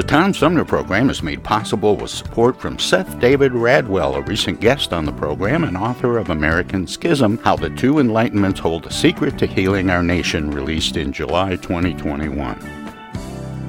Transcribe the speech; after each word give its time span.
The 0.00 0.06
Tom 0.06 0.32
Sumner 0.32 0.64
program 0.64 1.10
is 1.10 1.22
made 1.22 1.44
possible 1.44 1.94
with 1.94 2.10
support 2.10 2.58
from 2.58 2.78
Seth 2.78 3.20
David 3.20 3.52
Radwell, 3.52 4.16
a 4.16 4.22
recent 4.22 4.58
guest 4.58 4.94
on 4.94 5.04
the 5.04 5.12
program 5.12 5.62
and 5.62 5.76
author 5.76 6.16
of 6.16 6.30
American 6.30 6.86
Schism 6.86 7.36
How 7.44 7.54
the 7.54 7.68
Two 7.68 7.96
Enlightenments 7.96 8.60
Hold 8.60 8.86
a 8.86 8.90
Secret 8.90 9.36
to 9.38 9.46
Healing 9.46 9.90
Our 9.90 10.02
Nation, 10.02 10.52
released 10.52 10.96
in 10.96 11.12
July 11.12 11.56
2021. 11.56 12.58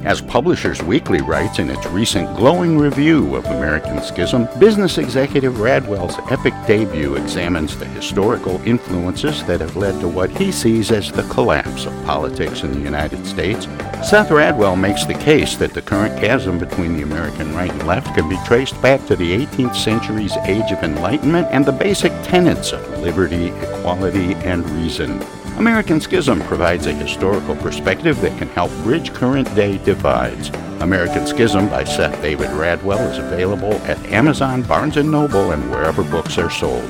As 0.06 0.22
Publishers 0.22 0.82
Weekly 0.82 1.22
writes 1.22 1.60
in 1.60 1.70
its 1.70 1.86
recent 1.88 2.34
glowing 2.38 2.78
review 2.78 3.36
of 3.36 3.46
American 3.48 4.02
Schism, 4.02 4.48
business 4.58 4.98
executive 5.00 5.56
Radwell's 5.56 6.18
epic 6.32 6.54
debut 6.66 7.16
examines 7.16 7.78
the 7.78 7.86
historical 7.88 8.62
influences 8.66 9.44
that 9.48 9.60
have 9.60 9.76
led 9.76 10.00
to 10.00 10.08
what 10.08 10.30
he 10.32 10.50
sees 10.54 10.92
as 10.92 11.12
the 11.12 11.24
collapse 11.24 11.86
of 11.86 12.06
politics 12.06 12.64
in 12.64 12.72
the 12.72 12.80
United 12.80 13.26
States. 13.26 13.68
Seth 14.04 14.30
Radwell 14.30 14.78
makes 14.78 15.06
the 15.06 15.14
case 15.14 15.56
that 15.56 15.74
the 15.74 15.82
current 15.82 16.20
chasm 16.20 16.58
between 16.58 16.98
the 16.98 17.04
American 17.04 17.56
right 17.56 17.72
and 17.72 17.86
left 17.86 18.16
can 18.16 18.28
be 18.28 18.38
traced 18.46 18.82
back 18.82 19.06
to 19.06 19.16
the 19.16 19.46
18th 19.46 19.76
century's 19.76 20.36
Age 20.38 20.72
of 20.72 20.82
Enlightenment 20.84 21.48
and 21.52 21.64
the 21.64 21.72
basic 21.72 22.12
tenets 22.24 22.74
of 22.74 23.00
liberty, 23.00 23.50
equality, 23.62 24.34
and 24.44 24.68
reason. 24.72 25.22
American 25.58 26.02
Schism 26.02 26.42
provides 26.42 26.88
a 26.88 26.94
historical 26.94 27.56
perspective 27.56 28.20
that 28.22 28.36
can 28.40 28.48
help 28.50 28.72
bridge 28.84 29.14
current 29.14 29.54
day 29.56 29.78
divides. 29.86 30.50
American 30.82 31.28
Schism 31.28 31.70
by 31.70 31.84
Seth 31.84 32.20
David 32.22 32.50
Radwell 32.50 33.12
is 33.12 33.20
available 33.20 33.74
at 33.84 34.04
Amazon, 34.08 34.64
Barnes 34.64 34.96
& 34.96 34.98
Noble, 34.98 35.52
and 35.52 35.70
wherever 35.70 36.04
books 36.04 36.40
are 36.40 36.50
sold. 36.50 36.90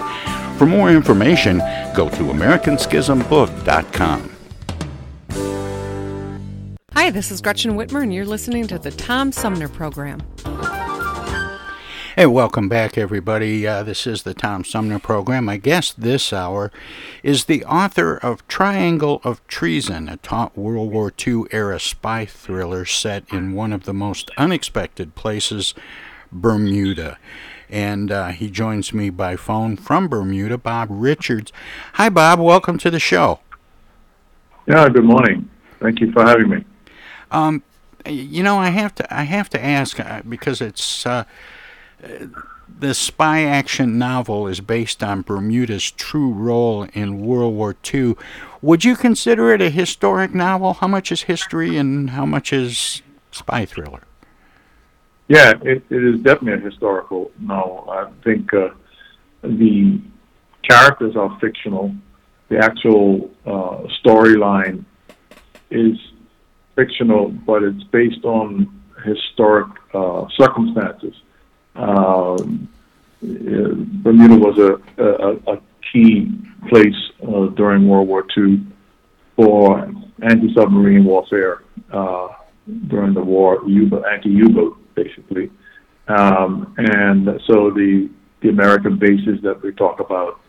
For 0.57 0.65
more 0.65 0.89
information, 0.89 1.57
go 1.93 2.09
to 2.09 2.23
americanschismbook.com. 2.23 4.31
Hi, 7.01 7.09
this 7.09 7.31
is 7.31 7.41
Gretchen 7.41 7.71
Whitmer, 7.71 8.03
and 8.03 8.13
you're 8.13 8.27
listening 8.27 8.67
to 8.67 8.77
the 8.77 8.91
Tom 8.91 9.31
Sumner 9.31 9.67
Program. 9.67 10.21
Hey, 12.15 12.27
welcome 12.27 12.69
back, 12.69 12.95
everybody. 12.95 13.65
Uh, 13.65 13.81
this 13.81 14.05
is 14.05 14.21
the 14.21 14.35
Tom 14.35 14.63
Sumner 14.63 14.99
program. 14.99 15.45
My 15.45 15.57
guest 15.57 15.99
this 15.99 16.31
hour 16.31 16.71
is 17.23 17.45
the 17.45 17.65
author 17.65 18.17
of 18.17 18.47
Triangle 18.47 19.19
of 19.23 19.45
Treason, 19.47 20.07
a 20.09 20.17
top 20.17 20.55
World 20.55 20.91
War 20.91 21.11
II 21.27 21.45
era 21.49 21.79
spy 21.79 22.27
thriller 22.27 22.85
set 22.85 23.23
in 23.33 23.53
one 23.53 23.73
of 23.73 23.85
the 23.85 23.95
most 23.95 24.29
unexpected 24.37 25.15
places, 25.15 25.73
Bermuda. 26.31 27.17
And 27.67 28.11
uh, 28.11 28.27
he 28.27 28.47
joins 28.47 28.93
me 28.93 29.09
by 29.09 29.37
phone 29.37 29.75
from 29.75 30.07
Bermuda, 30.07 30.59
Bob 30.59 30.89
Richards. 30.91 31.51
Hi, 31.93 32.09
Bob. 32.09 32.39
Welcome 32.39 32.77
to 32.77 32.91
the 32.91 32.99
show. 32.99 33.39
Yeah, 34.67 34.87
good 34.87 35.05
morning. 35.05 35.49
Thank 35.79 35.99
you 35.99 36.11
for 36.11 36.23
having 36.23 36.47
me. 36.47 36.63
Um, 37.31 37.63
you 38.05 38.43
know, 38.43 38.57
I 38.57 38.69
have 38.69 38.93
to, 38.95 39.13
I 39.13 39.23
have 39.23 39.49
to 39.49 39.63
ask 39.63 39.99
uh, 39.99 40.21
because 40.27 40.61
it's 40.61 41.05
uh, 41.05 41.23
the 42.79 42.93
spy 42.93 43.43
action 43.43 43.97
novel 43.97 44.47
is 44.47 44.59
based 44.59 45.03
on 45.03 45.21
Bermuda's 45.21 45.91
true 45.91 46.31
role 46.31 46.87
in 46.93 47.21
World 47.21 47.55
War 47.55 47.75
II. 47.93 48.15
Would 48.61 48.83
you 48.83 48.95
consider 48.95 49.53
it 49.53 49.61
a 49.61 49.69
historic 49.69 50.33
novel? 50.33 50.73
How 50.73 50.87
much 50.87 51.11
is 51.11 51.23
history 51.23 51.77
and 51.77 52.11
how 52.11 52.25
much 52.25 52.51
is 52.51 53.01
spy 53.31 53.65
thriller? 53.65 54.01
Yeah, 55.27 55.53
it, 55.61 55.83
it 55.89 56.03
is 56.03 56.19
definitely 56.21 56.61
a 56.61 56.69
historical 56.69 57.31
novel. 57.39 57.89
I 57.89 58.09
think 58.23 58.53
uh, 58.53 58.69
the 59.43 60.01
characters 60.67 61.15
are 61.15 61.37
fictional. 61.39 61.95
The 62.49 62.57
actual 62.57 63.31
uh, 63.45 63.87
storyline 64.03 64.83
is 65.69 65.97
fictional, 66.75 67.29
but 67.29 67.63
it's 67.63 67.83
based 67.85 68.23
on 68.23 68.81
historic 69.03 69.67
uh, 69.93 70.27
circumstances. 70.37 71.15
Um, 71.75 72.69
Bermuda 73.21 74.35
was 74.35 74.57
a, 74.57 75.03
a, 75.03 75.55
a 75.55 75.61
key 75.91 76.31
place 76.69 76.95
uh, 77.21 77.47
during 77.47 77.87
World 77.87 78.07
War 78.07 78.25
II 78.35 78.65
for 79.35 79.91
anti-submarine 80.21 81.05
warfare 81.05 81.63
uh, 81.91 82.29
during 82.87 83.13
the 83.13 83.21
war, 83.21 83.59
anti-U-boat 83.59 84.77
basically. 84.95 85.49
Um, 86.07 86.73
and 86.77 87.39
so 87.47 87.69
the 87.71 88.09
the 88.41 88.49
American 88.49 88.97
bases 88.97 89.39
that 89.43 89.61
we 89.61 89.71
talk 89.71 89.99
about 89.99 90.39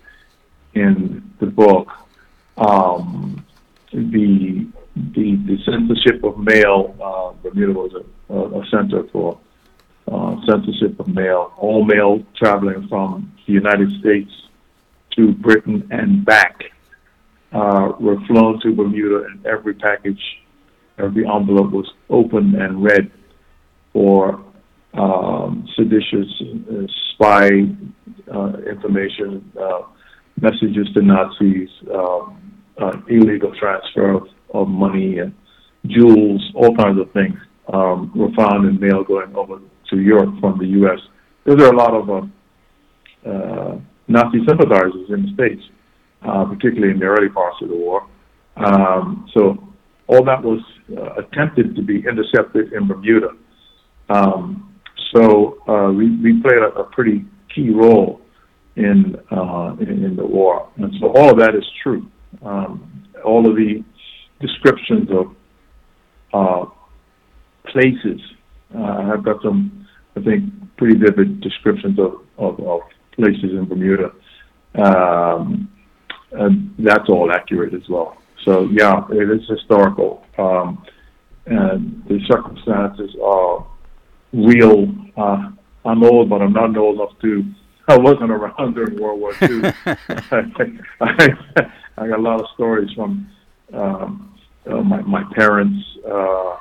in 0.74 1.30
the 1.40 1.46
book, 1.46 1.88
um, 2.56 3.44
the 3.92 4.66
the 4.96 5.36
the 5.46 5.56
censorship 5.64 6.22
of 6.24 6.38
mail. 6.38 6.94
Uh, 7.02 7.32
Bermuda 7.42 7.72
was 7.72 7.92
a, 7.94 8.34
a 8.34 8.64
center 8.70 9.04
for 9.12 9.38
uh, 10.10 10.36
censorship 10.48 10.98
of 11.00 11.08
mail, 11.08 11.52
all 11.56 11.84
mail 11.84 12.22
traveling 12.36 12.86
from 12.88 13.32
the 13.46 13.52
United 13.52 13.90
States 14.00 14.30
to 15.16 15.32
Britain 15.32 15.88
and 15.90 16.24
back 16.24 16.62
uh, 17.52 17.92
were 18.00 18.18
flown 18.26 18.60
to 18.62 18.74
Bermuda, 18.74 19.26
and 19.26 19.46
every 19.46 19.74
package, 19.74 20.20
every 20.98 21.26
envelope 21.26 21.70
was 21.70 21.90
opened 22.08 22.54
and 22.54 22.82
read 22.82 23.10
for 23.92 24.42
um, 24.94 25.68
seditious 25.76 26.28
uh, 26.42 26.86
spy 27.12 27.50
uh, 28.32 28.52
information, 28.70 29.50
uh, 29.60 29.82
messages 30.40 30.88
to 30.94 31.02
Nazis, 31.02 31.68
um, 31.94 32.62
uh, 32.80 32.92
illegal 33.08 33.52
transfer 33.58 34.12
of, 34.12 34.28
of 34.52 34.68
money 34.68 35.18
and 35.18 35.34
jewels, 35.86 36.42
all 36.54 36.74
kinds 36.76 37.00
of 37.00 37.10
things 37.12 37.38
um, 37.72 38.12
were 38.14 38.30
found 38.36 38.68
in 38.68 38.78
mail 38.78 39.02
going 39.04 39.34
over 39.34 39.60
to 39.90 40.00
Europe 40.00 40.34
from 40.40 40.58
the 40.58 40.66
U.S. 40.66 40.98
There 41.44 41.60
are 41.66 41.72
a 41.72 41.76
lot 41.76 41.94
of 41.94 42.10
uh, 42.10 43.28
uh, 43.28 43.78
Nazi 44.08 44.38
sympathizers 44.46 45.10
in 45.10 45.26
the 45.26 45.32
States, 45.34 45.62
uh, 46.22 46.44
particularly 46.44 46.92
in 46.92 46.98
the 46.98 47.06
early 47.06 47.28
parts 47.28 47.56
of 47.62 47.68
the 47.68 47.76
war. 47.76 48.06
Um, 48.56 49.28
so 49.34 49.72
all 50.06 50.24
that 50.24 50.42
was 50.42 50.60
uh, 50.96 51.22
attempted 51.22 51.74
to 51.76 51.82
be 51.82 51.98
intercepted 51.98 52.72
in 52.72 52.86
Bermuda. 52.86 53.30
Um, 54.10 54.78
so 55.14 55.58
uh, 55.68 55.92
we, 55.92 56.16
we 56.16 56.40
played 56.42 56.58
a, 56.58 56.80
a, 56.80 56.84
pretty 56.84 57.24
key 57.54 57.70
role 57.70 58.20
in, 58.76 59.16
uh, 59.30 59.76
in, 59.80 60.04
in 60.04 60.16
the 60.16 60.24
war, 60.24 60.68
and 60.76 60.92
so 61.00 61.08
all 61.08 61.30
of 61.30 61.38
that 61.38 61.54
is 61.54 61.64
true. 61.82 62.06
Um, 62.42 63.04
all 63.24 63.48
of 63.48 63.56
the 63.56 63.84
descriptions 64.42 65.08
of 66.32 66.72
places. 67.64 68.20
Uh, 68.74 69.12
I've 69.12 69.24
got 69.24 69.42
some 69.42 69.82
I 70.16 70.20
think, 70.20 70.44
pretty 70.76 70.96
vivid 70.96 71.40
descriptions 71.40 71.98
of, 71.98 72.20
of, 72.38 72.60
of 72.60 72.80
places 73.12 73.52
in 73.52 73.66
Bermuda. 73.66 74.12
Um, 74.74 75.70
and 76.32 76.74
that's 76.78 77.08
all 77.08 77.30
accurate 77.32 77.74
as 77.74 77.88
well. 77.88 78.16
So 78.44 78.68
yeah, 78.72 79.04
it 79.10 79.30
is 79.30 79.48
historical, 79.48 80.24
um, 80.36 80.84
and 81.46 82.02
the 82.08 82.18
circumstances 82.26 83.14
are 83.22 83.66
real. 84.32 84.92
Uh, 85.16 85.50
I'm 85.84 86.02
old, 86.02 86.28
but 86.28 86.42
I'm 86.42 86.52
not 86.52 86.76
old 86.76 86.96
enough 86.96 87.20
to. 87.20 87.44
I 87.88 87.96
wasn't 87.98 88.30
around 88.30 88.74
during 88.74 89.00
World 89.00 89.20
War 89.20 89.32
II. 89.42 89.72
I, 89.86 89.94
I, 91.00 91.28
I 91.98 92.08
got 92.08 92.18
a 92.18 92.22
lot 92.22 92.40
of 92.40 92.46
stories 92.54 92.90
from 92.96 93.30
um, 93.72 94.31
uh, 94.70 94.82
my 94.82 95.00
my 95.02 95.24
parents 95.34 95.84
uh, 96.08 96.56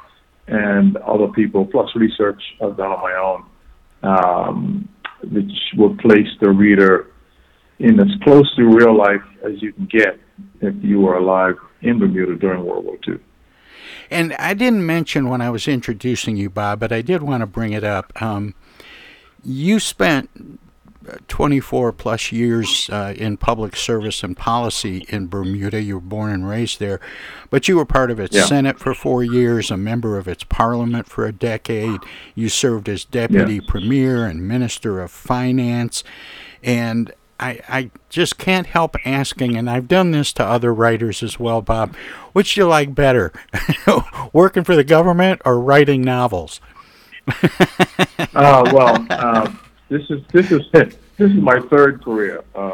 and 0.48 0.98
other 0.98 1.28
people, 1.28 1.66
plus 1.66 1.90
research 1.96 2.42
I've 2.62 2.78
done 2.78 2.92
on 2.92 3.02
my 3.02 3.14
own, 3.14 3.46
um, 4.04 4.90
which 5.24 5.52
will 5.78 5.96
place 5.98 6.28
the 6.40 6.50
reader 6.50 7.12
in 7.80 8.00
as 8.00 8.10
close 8.24 8.54
to 8.56 8.64
real 8.64 8.96
life 8.96 9.24
as 9.44 9.62
you 9.62 9.74
can 9.74 9.86
get 9.86 10.20
if 10.62 10.76
you 10.84 11.00
were 11.00 11.16
alive 11.16 11.56
in 11.82 12.00
Bermuda 12.00 12.36
during 12.36 12.64
World 12.64 12.86
War 12.86 12.98
II. 13.08 13.20
And 14.10 14.34
I 14.34 14.54
didn't 14.54 14.86
mention 14.86 15.30
when 15.30 15.42
I 15.42 15.50
was 15.50 15.68
introducing 15.68 16.38
you, 16.38 16.50
Bob, 16.50 16.80
but 16.80 16.92
I 16.92 17.02
did 17.02 17.24
want 17.24 17.42
to 17.42 17.48
bring 17.48 17.74
it 17.74 17.84
up. 17.84 18.22
Um, 18.22 18.54
you 19.44 19.80
spent 19.80 20.60
24 21.28 21.92
plus 21.94 22.32
years 22.32 22.90
uh, 22.92 23.14
in 23.18 23.38
public 23.38 23.76
service 23.76 24.24
and 24.24 24.38
policy 24.38 25.06
in 25.10 25.28
Bermuda. 25.28 25.82
You 25.82 25.96
were 25.96 26.02
born 26.02 26.32
and 26.32 26.48
raised 26.48 26.80
there, 26.80 27.00
but 27.50 27.68
you 27.68 27.76
were 27.76 27.86
part 27.86 28.12
of 28.12 28.20
its 28.20 28.36
yeah. 28.36 28.46
Senate 28.46 28.80
for 28.80 28.94
four 28.94 29.24
years, 29.24 29.72
a 29.72 29.78
member 29.78 30.18
of 30.18 30.28
its 30.28 30.44
parliament 30.44 31.08
for 31.08 31.26
a 31.26 31.32
decade. 31.32 32.00
You 32.36 32.50
served 32.50 32.88
as 32.88 33.04
deputy 33.04 33.56
yeah. 33.56 33.62
premier 33.68 34.26
and 34.26 34.48
minister 34.48 35.02
of 35.02 35.12
finance. 35.12 36.04
And 36.64 37.12
I, 37.40 37.60
I 37.68 37.92
just 38.10 38.38
can't 38.38 38.68
help 38.68 38.96
asking, 39.04 39.58
and 39.58 39.68
I've 39.68 39.88
done 39.88 40.12
this 40.12 40.32
to 40.34 40.46
other 40.46 40.72
writers 40.72 41.24
as 41.24 41.40
well, 41.40 41.62
Bob. 41.64 41.96
Which 42.34 42.54
do 42.54 42.62
you 42.62 42.68
like 42.68 42.94
better, 42.94 43.34
working 44.34 44.64
for 44.64 44.76
the 44.76 44.84
government 44.84 45.42
or 45.44 45.60
writing 45.60 46.04
novels? 46.04 46.62
uh, 47.28 48.70
well, 48.74 49.06
uh, 49.10 49.52
this 49.92 50.10
is 50.10 50.22
this 50.32 50.52
is 50.52 50.62
this 50.72 50.96
is 51.20 51.34
my 51.34 51.60
third 51.70 52.02
career. 52.02 52.44
Uh, 52.56 52.72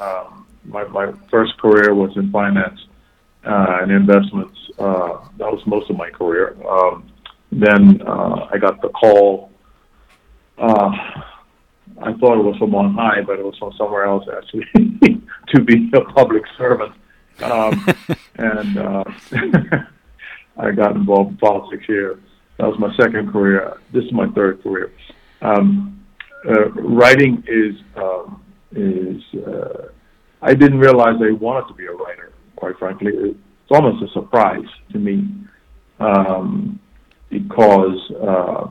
um, 0.00 0.46
my 0.64 0.84
my 0.88 1.12
first 1.30 1.56
career 1.58 1.94
was 1.94 2.10
in 2.16 2.32
finance 2.32 2.80
uh, 3.46 3.78
and 3.80 3.92
investments. 3.92 4.58
Uh, 4.76 5.24
that 5.38 5.50
was 5.50 5.62
most 5.66 5.88
of 5.88 5.96
my 5.96 6.10
career. 6.10 6.56
Um, 6.68 7.08
then 7.52 8.02
uh, 8.04 8.48
I 8.52 8.58
got 8.58 8.82
the 8.82 8.88
call. 8.88 9.52
I 10.58 12.12
thought 12.14 12.38
it 12.38 12.44
was 12.44 12.56
from 12.58 12.74
on 12.74 12.94
high, 12.94 13.20
but 13.20 13.38
it 13.38 13.44
was 13.44 13.56
from 13.58 13.72
somewhere 13.78 14.04
else 14.04 14.24
actually 14.36 14.64
to 15.48 15.60
be 15.62 15.90
a 15.94 16.00
public 16.00 16.42
servant. 16.58 16.92
Um, 17.40 17.86
and 18.36 18.78
uh, 18.78 19.04
I 20.56 20.72
got 20.72 20.96
involved 20.96 21.30
in 21.30 21.36
politics 21.36 21.84
here. 21.86 22.18
That 22.58 22.66
was 22.66 22.78
my 22.80 22.94
second 22.96 23.30
career. 23.30 23.78
This 23.92 24.04
is 24.04 24.12
my 24.12 24.26
third 24.30 24.60
career. 24.62 24.92
Um, 25.40 25.98
uh, 25.98 26.01
writing 26.44 27.42
is 27.46 27.74
um, 27.96 28.42
is 28.72 29.22
uh, 29.46 29.88
I 30.40 30.54
didn't 30.54 30.78
realize 30.78 31.14
I 31.20 31.32
wanted 31.32 31.68
to 31.68 31.74
be 31.74 31.86
a 31.86 31.92
writer. 31.92 32.32
Quite 32.56 32.78
frankly, 32.78 33.12
it's 33.14 33.70
almost 33.70 34.02
a 34.02 34.12
surprise 34.12 34.66
to 34.92 34.98
me 34.98 35.28
um, 36.00 36.80
because 37.30 37.98
uh, 38.20 38.66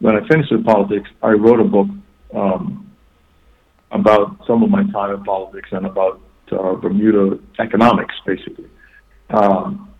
when 0.00 0.16
I 0.16 0.26
finished 0.28 0.52
with 0.52 0.64
politics, 0.64 1.08
I 1.22 1.30
wrote 1.30 1.60
a 1.60 1.64
book 1.64 1.88
um, 2.34 2.92
about 3.90 4.36
some 4.46 4.62
of 4.62 4.70
my 4.70 4.84
time 4.92 5.14
in 5.14 5.24
politics 5.24 5.68
and 5.72 5.86
about 5.86 6.20
uh, 6.52 6.74
Bermuda 6.74 7.38
economics, 7.58 8.14
basically. 8.26 8.68
Um, 9.30 9.90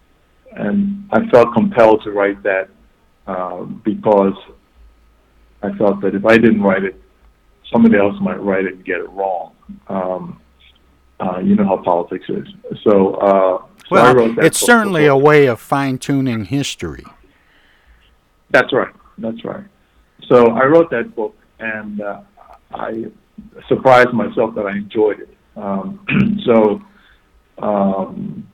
and 0.52 1.08
I 1.12 1.26
felt 1.30 1.54
compelled 1.54 2.02
to 2.04 2.10
write 2.10 2.42
that 2.42 2.68
uh, 3.26 3.62
because 3.62 4.34
I 5.64 5.76
felt 5.78 6.00
that 6.02 6.14
if 6.14 6.26
I 6.26 6.36
didn't 6.36 6.62
write 6.62 6.84
it, 6.84 7.00
somebody 7.72 7.96
else 7.96 8.14
might 8.20 8.40
write 8.40 8.66
it 8.66 8.74
and 8.74 8.84
get 8.84 8.98
it 8.98 9.08
wrong. 9.10 9.52
Um, 9.88 10.40
uh, 11.20 11.38
you 11.38 11.54
know 11.54 11.64
how 11.64 11.78
politics 11.78 12.26
is. 12.28 12.46
So, 12.82 13.14
uh, 13.14 13.58
so 13.58 13.90
well, 13.90 14.38
it's 14.40 14.58
certainly 14.58 15.06
a 15.06 15.16
way 15.16 15.46
of 15.46 15.60
fine 15.60 15.98
tuning 15.98 16.44
history. 16.44 17.04
That's 18.50 18.72
right. 18.72 18.94
That's 19.18 19.42
right. 19.44 19.64
So 20.28 20.50
I 20.50 20.64
wrote 20.64 20.90
that 20.90 21.14
book, 21.14 21.36
and 21.60 22.00
uh, 22.00 22.20
I 22.72 23.06
surprised 23.68 24.12
myself 24.12 24.54
that 24.56 24.66
I 24.66 24.72
enjoyed 24.72 25.20
it. 25.20 25.34
Um, 25.56 26.40
so 26.44 26.82
um, 27.62 28.46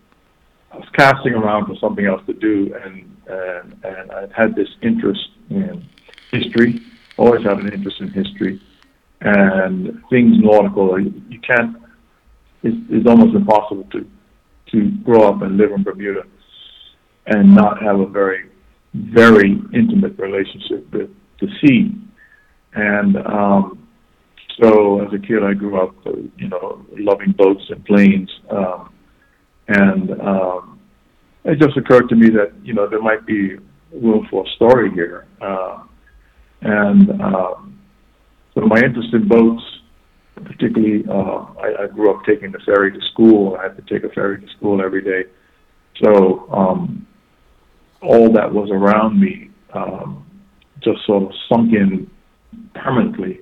I 0.71 0.77
was 0.77 0.89
casting 0.97 1.33
around 1.33 1.67
for 1.67 1.77
something 1.77 2.07
else 2.07 2.23
to 2.27 2.35
do, 2.35 2.75
and 2.85 3.17
and 3.27 3.85
and 3.85 4.13
I 4.13 4.29
had 4.35 4.55
this 4.55 4.69
interest 4.83 5.29
in 5.49 5.85
history. 6.31 6.81
Always 7.21 7.45
had 7.45 7.59
an 7.59 7.71
interest 7.71 8.01
in 8.01 8.09
history, 8.09 8.61
and 9.21 10.03
things 10.09 10.37
nautical. 10.39 10.99
You, 10.99 11.41
can't. 11.47 11.77
It's, 12.63 12.77
it's 12.89 13.07
almost 13.07 13.37
impossible 13.37 13.85
to 13.93 14.07
to 14.73 14.91
grow 15.05 15.29
up 15.29 15.43
and 15.43 15.59
live 15.59 15.73
in 15.73 15.83
Bermuda 15.83 16.23
and 17.27 17.55
not 17.55 17.83
have 17.83 18.01
a 18.01 18.07
very 18.07 18.49
very 18.95 19.61
intimate 19.75 20.19
relationship 20.19 20.91
with 20.95 21.11
the 21.41 21.49
sea. 21.61 21.95
And 22.73 23.17
um, 23.19 23.87
so 24.63 25.05
as 25.05 25.13
a 25.13 25.19
kid, 25.19 25.43
I 25.45 25.53
grew 25.53 25.79
up, 25.79 25.95
uh, 26.07 26.13
you 26.39 26.49
know, 26.49 26.87
loving 26.97 27.35
boats 27.37 27.65
and 27.69 27.85
planes. 27.85 28.31
Um, 28.51 28.95
and 29.69 30.11
um, 30.23 30.81
it 31.45 31.59
just 31.61 31.77
occurred 31.77 32.09
to 32.09 32.17
me 32.17 32.31
that, 32.31 32.53
you 32.63 32.73
know, 32.73 32.89
there 32.89 33.03
might 33.03 33.27
be 33.27 33.57
room 33.93 34.27
for 34.31 34.47
a 34.47 34.51
story 34.57 34.91
here. 34.93 35.27
Uh, 35.41 35.85
and 36.63 37.21
um, 37.23 37.79
so 38.55 38.63
my 38.63 38.77
interest 38.77 39.13
in 39.13 39.29
boats, 39.29 39.63
particularly, 40.35 41.05
uh, 41.09 41.47
I, 41.61 41.85
I 41.85 41.87
grew 41.87 42.15
up 42.15 42.25
taking 42.25 42.53
the 42.53 42.59
ferry 42.61 42.93
to 42.93 43.01
school. 43.13 43.57
I 43.57 43.65
had 43.65 43.77
to 43.77 43.83
take 43.83 44.05
a 44.05 44.13
ferry 44.13 44.41
to 44.41 44.49
school 44.57 44.83
every 44.83 45.03
day. 45.03 45.31
So 46.03 46.49
um, 46.51 47.07
all 48.03 48.33
that 48.33 48.53
was 48.53 48.71
around 48.71 49.21
me 49.21 49.51
um, 49.75 50.27
just 50.83 51.05
sort 51.07 51.25
of 51.25 51.31
sunk 51.49 51.73
in 51.73 52.11
permanently. 52.75 53.41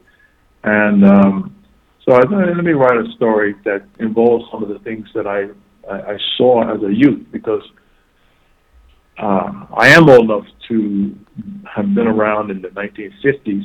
And 0.65 1.05
um, 1.05 1.57
so 2.05 2.15
I 2.15 2.23
thought, 2.23 2.57
let 2.57 2.65
me 2.65 2.73
write 2.73 2.99
a 2.99 3.11
story 3.17 3.55
that 3.65 3.87
involves 4.01 4.45
some 4.51 4.63
of 4.63 4.69
the 4.69 4.79
things 4.81 5.07
that 5.15 5.27
I, 5.27 5.47
I, 5.91 6.13
I 6.13 6.19
saw 6.37 6.75
as 6.75 6.83
a 6.83 6.93
youth 6.93 7.27
because 7.33 7.63
uh, 9.19 9.67
I 9.77 9.89
am 9.89 10.09
old 10.09 10.31
enough 10.31 10.47
to 10.69 11.17
have 11.75 11.95
been 11.95 12.07
around 12.07 12.51
in 12.51 12.63
the 12.63 12.69
1950s, 12.69 13.65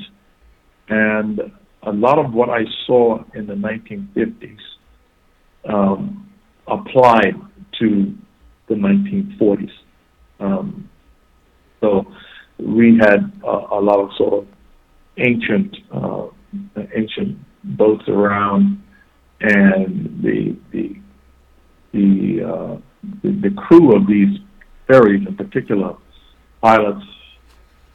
and 0.90 1.40
a 1.84 1.92
lot 1.92 2.18
of 2.18 2.34
what 2.34 2.50
I 2.50 2.64
saw 2.86 3.24
in 3.36 3.46
the 3.46 3.54
1950s 3.54 4.58
um, 5.70 6.30
applied 6.68 7.36
to 7.80 8.16
the 8.68 8.76
1940s. 8.76 9.72
Um, 10.40 10.90
so 11.82 12.06
we 12.58 12.98
had 13.00 13.32
a, 13.44 13.48
a 13.48 13.82
lot 13.82 14.00
of 14.00 14.10
sort 14.18 14.34
of 14.34 14.48
ancient 15.18 15.76
uh, 15.92 16.28
ancient 16.96 17.38
boats 17.78 18.04
around, 18.08 18.82
and 19.42 20.24
the 20.24 20.56
the 20.72 20.96
the, 21.94 22.44
uh, 22.44 22.78
the, 23.22 23.32
the 23.32 23.52
crew 23.56 23.96
of 23.96 24.08
these 24.08 24.40
ferries, 24.88 25.28
in 25.28 25.36
particular, 25.36 25.96
pilots 26.62 27.06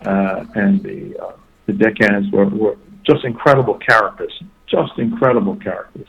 uh, 0.04 0.44
and 0.54 0.82
the 0.82 1.18
uh, 1.18 1.32
the 1.66 1.72
deckhands 1.72 2.30
were, 2.32 2.46
were 2.46 2.76
just 3.06 3.24
incredible 3.24 3.78
characters, 3.78 4.32
just 4.66 4.98
incredible 4.98 5.56
characters. 5.56 6.08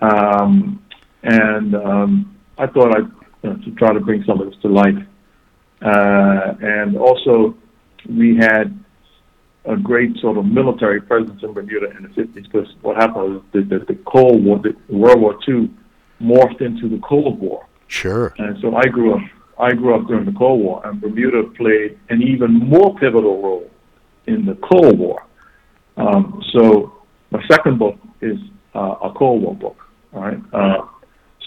Um, 0.00 0.82
and 1.22 1.74
um, 1.74 2.38
I 2.56 2.66
thought 2.66 2.96
I'd 2.96 3.10
you 3.42 3.50
know, 3.50 3.56
to 3.56 3.70
try 3.72 3.92
to 3.92 4.00
bring 4.00 4.24
some 4.24 4.40
of 4.40 4.50
this 4.50 4.60
to 4.62 4.68
life. 4.68 4.96
Uh, 5.82 6.54
and 6.60 6.96
also, 6.96 7.56
we 8.08 8.36
had 8.36 8.78
a 9.64 9.76
great 9.76 10.16
sort 10.18 10.38
of 10.38 10.46
military 10.46 11.00
presence 11.00 11.42
in 11.42 11.52
Bermuda 11.52 11.90
in 11.96 12.02
the 12.04 12.08
50s 12.08 12.44
because 12.44 12.68
what 12.80 12.96
happened 12.96 13.34
was 13.34 13.42
the, 13.52 13.62
the, 13.62 13.84
the 13.86 13.98
Cold 14.06 14.44
War, 14.44 14.58
the 14.58 14.74
World 14.88 15.20
War 15.20 15.38
II, 15.48 15.70
morphed 16.20 16.60
into 16.60 16.88
the 16.88 16.98
Cold 16.98 17.38
War. 17.40 17.66
Sure. 17.88 18.34
And 18.38 18.58
so 18.60 18.74
I 18.76 18.84
grew 18.84 19.14
up. 19.14 19.20
I 19.60 19.72
grew 19.72 19.94
up 19.94 20.06
during 20.06 20.24
the 20.24 20.32
Cold 20.32 20.60
War, 20.60 20.80
and 20.84 21.00
Bermuda 21.00 21.42
played 21.56 21.98
an 22.08 22.22
even 22.22 22.54
more 22.54 22.94
pivotal 22.98 23.42
role 23.42 23.70
in 24.26 24.46
the 24.46 24.56
Cold 24.72 24.98
War. 24.98 25.26
Um, 25.96 26.42
so 26.52 26.92
my 27.30 27.42
second 27.48 27.78
book 27.78 27.96
is 28.20 28.38
uh, 28.74 28.96
a 29.02 29.12
Cold 29.16 29.42
War 29.42 29.54
book. 29.54 29.76
Right. 30.12 30.38
Uh, 30.52 30.86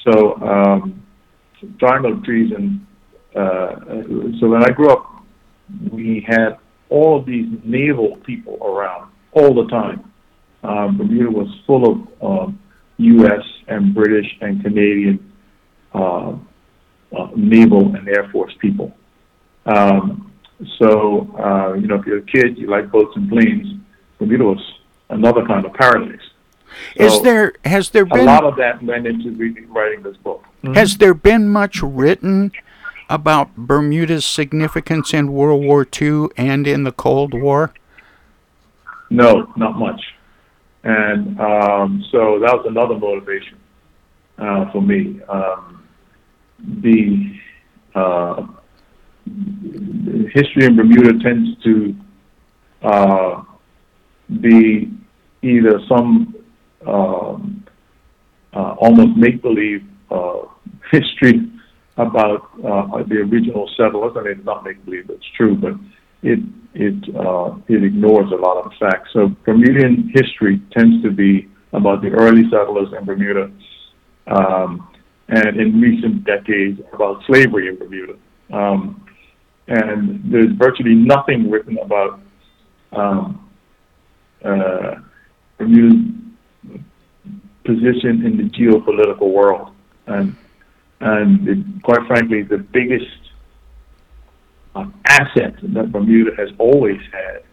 so 0.07 0.35
um, 0.41 1.03
Triangle 1.79 2.13
of 2.13 2.23
and 2.23 2.85
uh, 3.35 3.75
so 4.39 4.47
when 4.47 4.63
I 4.63 4.69
grew 4.69 4.89
up, 4.89 5.23
we 5.91 6.25
had 6.27 6.57
all 6.89 7.19
of 7.19 7.25
these 7.25 7.47
naval 7.63 8.17
people 8.25 8.57
around 8.61 9.11
all 9.31 9.53
the 9.53 9.67
time. 9.69 10.11
Um, 10.63 10.97
Bermuda 10.97 11.31
was 11.31 11.47
full 11.65 11.91
of 11.91 12.47
um, 12.47 12.59
U.S. 12.97 13.43
and 13.67 13.93
British 13.93 14.27
and 14.41 14.61
Canadian 14.63 15.33
uh, 17.15 17.29
naval 17.35 17.95
and 17.95 18.07
Air 18.07 18.29
Force 18.31 18.53
people. 18.59 18.95
Um, 19.65 20.31
so, 20.77 21.35
uh, 21.37 21.73
you 21.73 21.87
know, 21.87 21.95
if 21.95 22.05
you're 22.05 22.19
a 22.19 22.21
kid, 22.21 22.57
you 22.57 22.67
like 22.67 22.91
boats 22.91 23.15
and 23.15 23.29
planes, 23.29 23.79
Bermuda 24.17 24.43
was 24.43 24.73
another 25.09 25.45
kind 25.45 25.65
of 25.65 25.73
paradise. 25.73 26.21
So 26.97 27.03
Is 27.03 27.21
there 27.21 27.53
has 27.65 27.89
there 27.91 28.05
been 28.05 28.21
a 28.21 28.23
lot 28.23 28.43
of 28.43 28.55
that 28.57 28.81
went 28.81 29.05
into 29.05 29.31
reading, 29.31 29.71
writing 29.71 30.01
this 30.01 30.17
book. 30.17 30.43
has 30.73 30.97
there 30.97 31.13
been 31.13 31.49
much 31.49 31.81
written 31.83 32.51
about 33.09 33.55
Bermuda's 33.55 34.25
significance 34.25 35.13
in 35.13 35.31
World 35.33 35.63
War 35.63 35.85
II 36.01 36.29
and 36.35 36.67
in 36.67 36.83
the 36.83 36.91
Cold 36.91 37.33
War? 37.33 37.73
No, 39.09 39.51
not 39.55 39.77
much. 39.77 40.01
And 40.83 41.39
um, 41.39 42.03
so 42.11 42.39
that 42.39 42.53
was 42.53 42.65
another 42.67 42.97
motivation 42.97 43.57
uh, 44.39 44.71
for 44.71 44.81
me. 44.81 45.21
Um, 45.29 45.82
the, 46.63 47.35
uh, 47.95 48.47
history 50.33 50.65
in 50.65 50.75
Bermuda 50.75 51.19
tends 51.23 51.63
to 51.63 51.95
uh, 52.81 53.43
be 54.41 54.91
either 55.41 55.79
some 55.87 56.35
um, 56.85 57.65
uh, 58.53 58.75
almost 58.79 59.17
make 59.17 59.41
believe 59.41 59.83
uh, 60.11 60.41
history 60.91 61.49
about 61.97 62.49
uh, 62.63 63.03
the 63.03 63.17
original 63.31 63.69
settlers. 63.77 64.13
I 64.15 64.23
mean, 64.23 64.37
it's 64.37 64.45
not 64.45 64.63
make 64.63 64.83
believe; 64.85 65.09
it's 65.09 65.25
true, 65.37 65.55
but 65.55 65.73
it 66.21 66.39
it 66.73 66.95
it 67.67 67.83
ignores 67.83 68.31
a 68.31 68.35
lot 68.35 68.65
of 68.65 68.71
facts. 68.79 69.09
So 69.13 69.29
Bermudian 69.45 70.11
history 70.13 70.61
tends 70.75 71.03
to 71.03 71.11
be 71.11 71.47
about 71.73 72.01
the 72.01 72.09
early 72.09 72.43
settlers 72.51 72.89
in 72.97 73.05
Bermuda, 73.05 73.51
um, 74.27 74.87
and 75.29 75.59
in 75.59 75.79
recent 75.79 76.23
decades 76.25 76.79
about 76.93 77.23
slavery 77.25 77.67
in 77.67 77.77
Bermuda. 77.77 78.13
Um, 78.51 79.05
and 79.67 80.21
there's 80.31 80.51
virtually 80.57 80.93
nothing 80.93 81.49
written 81.49 81.77
about 81.77 82.19
um, 82.91 83.49
uh, 84.43 84.95
Bermuda's 85.57 86.13
position 87.63 88.25
in 88.25 88.37
the 88.37 88.49
geopolitical 88.49 89.31
world, 89.31 89.69
and 90.07 90.35
and 90.99 91.47
it, 91.47 91.83
quite 91.83 92.05
frankly, 92.07 92.43
the 92.43 92.57
biggest 92.57 93.05
uh, 94.75 94.85
asset 95.05 95.55
that 95.61 95.91
Bermuda 95.91 96.31
has 96.37 96.49
always 96.57 96.99
had 97.11 97.43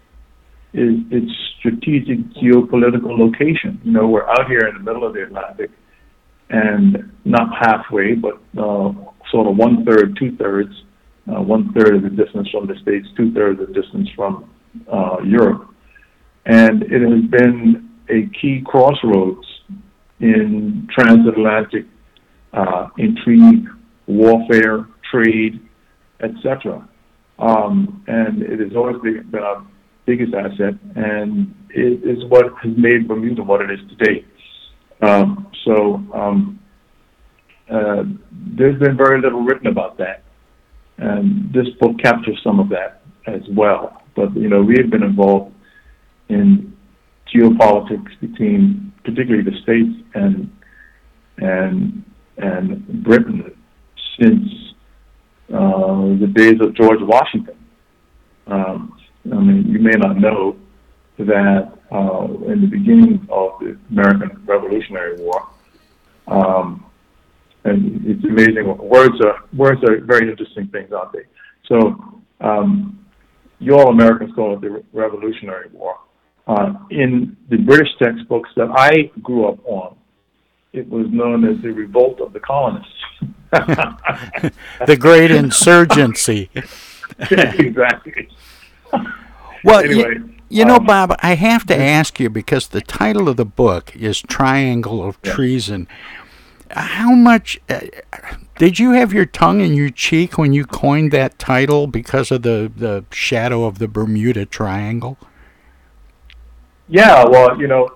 is 0.73 0.95
its 1.11 1.33
strategic 1.59 2.19
geopolitical 2.43 3.19
location. 3.19 3.81
You 3.85 3.93
know, 3.93 4.09
we're 4.09 4.29
out 4.29 4.49
here 4.49 4.67
in 4.69 4.75
the 4.75 4.81
middle 4.81 5.05
of 5.05 5.15
the 5.15 5.25
Atlantic, 5.25 5.71
and 6.51 7.11
not 7.25 7.49
halfway, 7.59 8.15
but 8.15 8.35
uh, 8.59 8.93
sort 9.31 9.47
of 9.47 9.57
one 9.57 9.85
third, 9.85 10.17
two 10.19 10.37
thirds, 10.37 10.73
uh, 11.29 11.41
one 11.41 11.73
third 11.73 11.97
of 11.97 12.03
the 12.03 12.11
distance 12.11 12.49
from 12.51 12.67
the 12.67 12.75
states, 12.83 13.07
two 13.17 13.33
thirds 13.33 13.61
of 13.61 13.69
the 13.69 13.81
distance 13.81 14.09
from 14.15 14.51
uh, 14.93 15.19
Europe, 15.25 15.69
and 16.47 16.83
it 16.83 17.03
has 17.03 17.31
been 17.31 17.89
a 18.09 18.29
key 18.41 18.63
crossroads 18.65 19.47
in 20.19 20.89
transatlantic 20.93 21.87
uh, 22.53 22.89
intrigue, 22.99 23.67
warfare, 24.07 24.87
trade, 25.11 25.61
etc. 26.21 26.87
Um, 27.39 28.05
and 28.07 28.43
it 28.43 28.61
has 28.61 28.77
always 28.77 29.01
been 29.01 29.35
our 29.35 29.65
biggest 30.05 30.35
asset, 30.35 30.75
and 30.97 31.55
it 31.71 32.03
is 32.05 32.25
what 32.25 32.47
has 32.63 32.77
made 32.77 33.07
Bermuda 33.07 33.43
what 33.43 33.63
it 33.63 33.71
is 33.71 33.81
today. 33.91 34.25
Um, 35.03 35.51
so 35.65 35.95
um, 36.15 36.61
uh, 37.71 38.05
there's 38.31 38.79
been 38.79 38.97
very 38.97 39.21
little 39.21 39.43
written 39.43 39.69
about 39.69 39.99
that, 39.99 40.23
and 40.99 41.53
this 41.53 41.69
book 41.81 41.99
captures 42.03 42.41
some 42.43 42.61
of 42.61 42.69
that 42.71 43.03
as 43.27 43.43
well. 43.51 44.03
But 44.15 44.35
you 44.37 44.49
know, 44.49 44.63
we 44.63 44.77
have 44.79 44.91
been 44.91 45.03
involved 45.03 45.55
in 46.29 46.77
geopolitics 47.35 48.19
between 48.21 48.93
particularly 49.05 49.43
the 49.43 49.57
states 49.63 49.97
and 50.15 50.51
and 51.39 52.05
and 52.37 53.03
Britain 53.05 53.57
since 54.21 54.49
uh, 55.53 56.19
the 56.19 56.31
days 56.35 56.61
of 56.61 56.75
George 56.75 57.01
Washington. 57.01 57.57
Um, 58.47 58.99
I 59.31 59.37
mean, 59.37 59.67
you 59.69 59.79
may 59.79 59.97
not 59.97 60.19
know 60.19 60.57
that 61.19 61.73
uh, 61.93 62.27
in 62.47 62.61
the 62.61 62.67
beginning 62.67 63.27
of 63.31 63.59
the 63.61 63.79
American 63.91 64.43
Revolutionary 64.47 65.17
War, 65.17 65.49
um, 66.29 66.85
and 67.65 68.07
it's 68.07 68.25
amazing. 68.25 68.67
Words 68.79 69.21
are 69.25 69.45
words 69.55 69.81
are 69.89 70.01
very 70.01 70.31
interesting 70.31 70.69
things, 70.69 70.93
aren't 70.93 71.13
they? 71.13 71.25
So, 71.67 72.21
um, 72.41 73.05
you 73.59 73.77
all 73.77 73.89
Americans 73.89 74.35
call 74.35 74.55
it 74.55 74.61
the 74.61 74.83
Revolutionary 74.93 75.69
War. 75.73 75.97
Uh, 76.47 76.73
in 76.91 77.37
the 77.49 77.59
British 77.59 77.89
textbooks 78.03 78.51
that 78.57 78.71
I 78.75 79.11
grew 79.21 79.47
up 79.47 79.65
on, 79.67 79.97
it 80.73 80.89
was 80.89 81.07
known 81.11 81.45
as 81.45 81.63
the 81.63 81.71
Revolt 81.71 82.21
of 82.21 82.33
the 82.33 82.41
Colonists. 82.41 82.93
the 83.51 84.97
Great 84.99 85.31
Insurgency. 85.31 86.51
exactly. 87.19 88.29
Well, 89.65 89.81
Anyway, 89.81 90.15
you, 90.15 90.40
you 90.51 90.65
know, 90.65 90.77
um, 90.77 90.85
Bob, 90.85 91.17
I 91.21 91.37
have 91.37 91.65
to 91.67 91.77
ask 91.77 92.19
you 92.19 92.29
because 92.29 92.69
the 92.69 92.81
title 92.81 93.29
of 93.29 93.37
the 93.37 93.45
book 93.45 93.95
is 93.95 94.21
Triangle 94.21 95.07
of 95.07 95.23
Treason. 95.23 95.87
How 96.73 97.13
much 97.15 97.61
uh, 97.69 97.81
did 98.59 98.81
you 98.81 98.91
have 98.91 99.13
your 99.13 99.27
tongue 99.27 99.61
in 99.61 99.75
your 99.75 99.91
cheek 99.91 100.37
when 100.37 100.53
you 100.53 100.67
coined 100.67 101.13
that 101.13 101.39
title 101.39 101.87
because 101.87 102.33
of 102.33 102.43
the, 102.43 102.71
the 102.75 103.05
shadow 103.13 103.65
of 103.65 103.79
the 103.79 103.87
Bermuda 103.87 104.45
Triangle? 104.45 105.19
Yeah, 106.89 107.25
well, 107.29 107.61
you 107.61 107.69
know, 107.69 107.89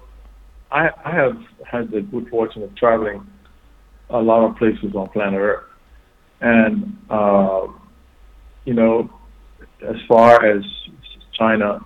I, 0.70 0.90
I 1.04 1.11
have 1.11 1.37
had 1.66 1.90
the 1.90 2.02
good 2.02 2.28
fortune 2.28 2.62
of 2.62 2.73
traveling 2.76 3.26
a 4.11 4.20
lot 4.20 4.49
of 4.49 4.56
places 4.56 4.94
on 4.94 5.08
planet 5.08 5.40
Earth, 5.40 5.64
and 6.40 6.96
uh, 7.11 7.66
you 8.64 8.75
know, 8.75 9.11
as 9.82 9.96
far 10.06 10.44
as 10.44 10.64
China 11.32 11.84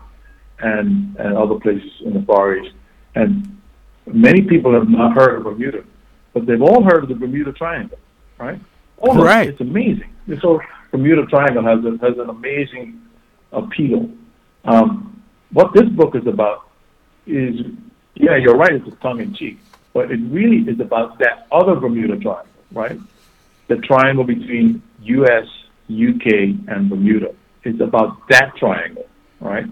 and 0.60 1.16
and 1.16 1.36
other 1.36 1.58
places 1.60 1.90
in 2.04 2.14
the 2.14 2.22
Far 2.22 2.56
East, 2.56 2.74
and 3.14 3.60
many 4.06 4.42
people 4.42 4.72
have 4.72 4.88
not 4.88 5.14
heard 5.14 5.36
of 5.36 5.44
Bermuda, 5.44 5.84
but 6.32 6.46
they've 6.46 6.62
all 6.62 6.82
heard 6.82 7.04
of 7.04 7.08
the 7.08 7.14
Bermuda 7.14 7.52
Triangle, 7.52 7.98
right? 8.38 8.60
All. 8.98 9.14
Right. 9.14 9.48
It's 9.48 9.60
amazing. 9.60 10.12
This 10.26 10.40
whole 10.40 10.60
Bermuda 10.90 11.26
Triangle 11.26 11.62
has 11.62 11.84
a, 11.84 11.90
has 12.04 12.18
an 12.18 12.30
amazing 12.30 13.00
appeal. 13.52 14.10
Um, 14.64 15.22
what 15.52 15.72
this 15.74 15.88
book 15.88 16.14
is 16.14 16.26
about 16.26 16.68
is, 17.26 17.60
yeah, 18.14 18.36
you're 18.36 18.56
right, 18.56 18.72
it's 18.72 18.88
a 18.88 18.96
tongue 19.02 19.20
in 19.20 19.34
cheek, 19.34 19.58
but 19.94 20.10
it 20.10 20.20
really 20.30 20.70
is 20.70 20.80
about 20.80 21.18
that 21.18 21.46
other 21.52 21.76
Bermuda 21.76 22.16
Triangle, 22.16 22.46
right? 22.72 22.98
The 23.68 23.76
triangle 23.76 24.24
between 24.24 24.82
U.S., 25.02 25.46
U.K., 25.88 26.56
and 26.68 26.90
Bermuda. 26.90 27.34
It's 27.64 27.80
about 27.80 28.28
that 28.28 28.56
triangle, 28.56 29.06
right? 29.40 29.66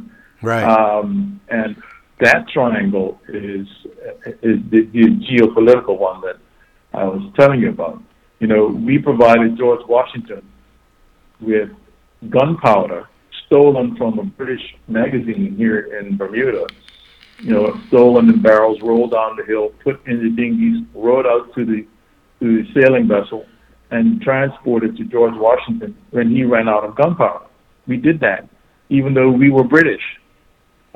Right. 0.46 0.62
Um, 0.62 1.40
and 1.48 1.74
that 2.20 2.48
triangle 2.48 3.20
is 3.28 3.66
is 4.42 4.60
the, 4.70 4.88
the 4.92 5.06
geopolitical 5.28 5.98
one 5.98 6.20
that 6.20 6.36
I 6.94 7.02
was 7.02 7.32
telling 7.36 7.60
you 7.60 7.70
about. 7.70 8.00
You 8.38 8.46
know, 8.46 8.66
we 8.68 8.98
provided 8.98 9.58
George 9.58 9.84
Washington 9.88 10.48
with 11.40 11.70
gunpowder 12.30 13.08
stolen 13.46 13.96
from 13.96 14.20
a 14.20 14.24
British 14.24 14.62
magazine 14.86 15.56
here 15.56 15.98
in 15.98 16.16
Bermuda. 16.16 16.68
You 17.40 17.50
know, 17.50 17.80
stolen 17.88 18.30
in 18.30 18.40
barrels, 18.40 18.80
rolled 18.82 19.12
down 19.12 19.36
the 19.36 19.44
hill, 19.44 19.70
put 19.82 20.06
in 20.06 20.22
the 20.22 20.30
dinghies, 20.30 20.86
rowed 20.94 21.26
out 21.26 21.52
to 21.56 21.64
the 21.64 21.84
to 22.38 22.62
the 22.62 22.72
sailing 22.72 23.08
vessel, 23.08 23.46
and 23.90 24.22
transported 24.22 24.96
to 24.96 25.04
George 25.06 25.34
Washington 25.34 25.96
when 26.12 26.30
he 26.30 26.44
ran 26.44 26.68
out 26.68 26.84
of 26.84 26.94
gunpowder. 26.94 27.46
We 27.88 27.96
did 27.96 28.20
that, 28.20 28.48
even 28.90 29.12
though 29.12 29.32
we 29.32 29.50
were 29.50 29.64
British. 29.64 30.02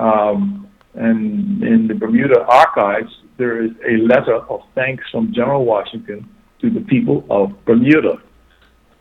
Um, 0.00 0.66
and 0.94 1.62
in 1.62 1.86
the 1.86 1.94
Bermuda 1.94 2.40
archives, 2.46 3.12
there 3.36 3.62
is 3.62 3.70
a 3.88 3.96
letter 3.98 4.36
of 4.36 4.62
thanks 4.74 5.04
from 5.10 5.32
General 5.32 5.64
Washington 5.64 6.28
to 6.60 6.70
the 6.70 6.80
people 6.80 7.24
of 7.30 7.52
Bermuda. 7.64 8.20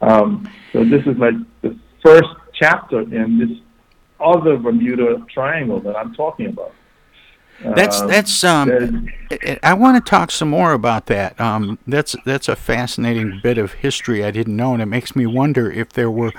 Um, 0.01 0.49
so 0.71 0.83
this 0.83 1.05
is 1.07 1.17
like 1.17 1.33
the 1.61 1.77
first 2.05 2.29
chapter 2.53 3.01
in 3.01 3.39
this 3.39 3.57
other 4.19 4.57
Bermuda 4.57 5.25
Triangle 5.33 5.79
that 5.79 5.95
I'm 5.95 6.13
talking 6.13 6.47
about. 6.47 6.73
That's 7.75 7.99
Uh, 8.01 8.07
that's 8.07 8.43
um. 8.43 9.09
I- 9.31 9.59
I 9.63 9.73
want 9.73 10.03
to 10.03 10.09
talk 10.09 10.31
some 10.31 10.49
more 10.49 10.71
about 10.71 11.07
that. 11.07 11.39
Um, 11.41 11.77
that's 11.87 12.15
that's 12.25 12.47
a 12.47 12.55
fascinating 12.55 13.41
bit 13.43 13.57
of 13.57 13.73
history 13.73 14.23
I 14.23 14.31
didn't 14.31 14.55
know, 14.55 14.71
and 14.73 14.81
it 14.81 14.85
makes 14.85 15.13
me 15.15 15.25
wonder 15.25 15.69
if 15.69 15.89
there 15.91 16.09
were 16.09 16.31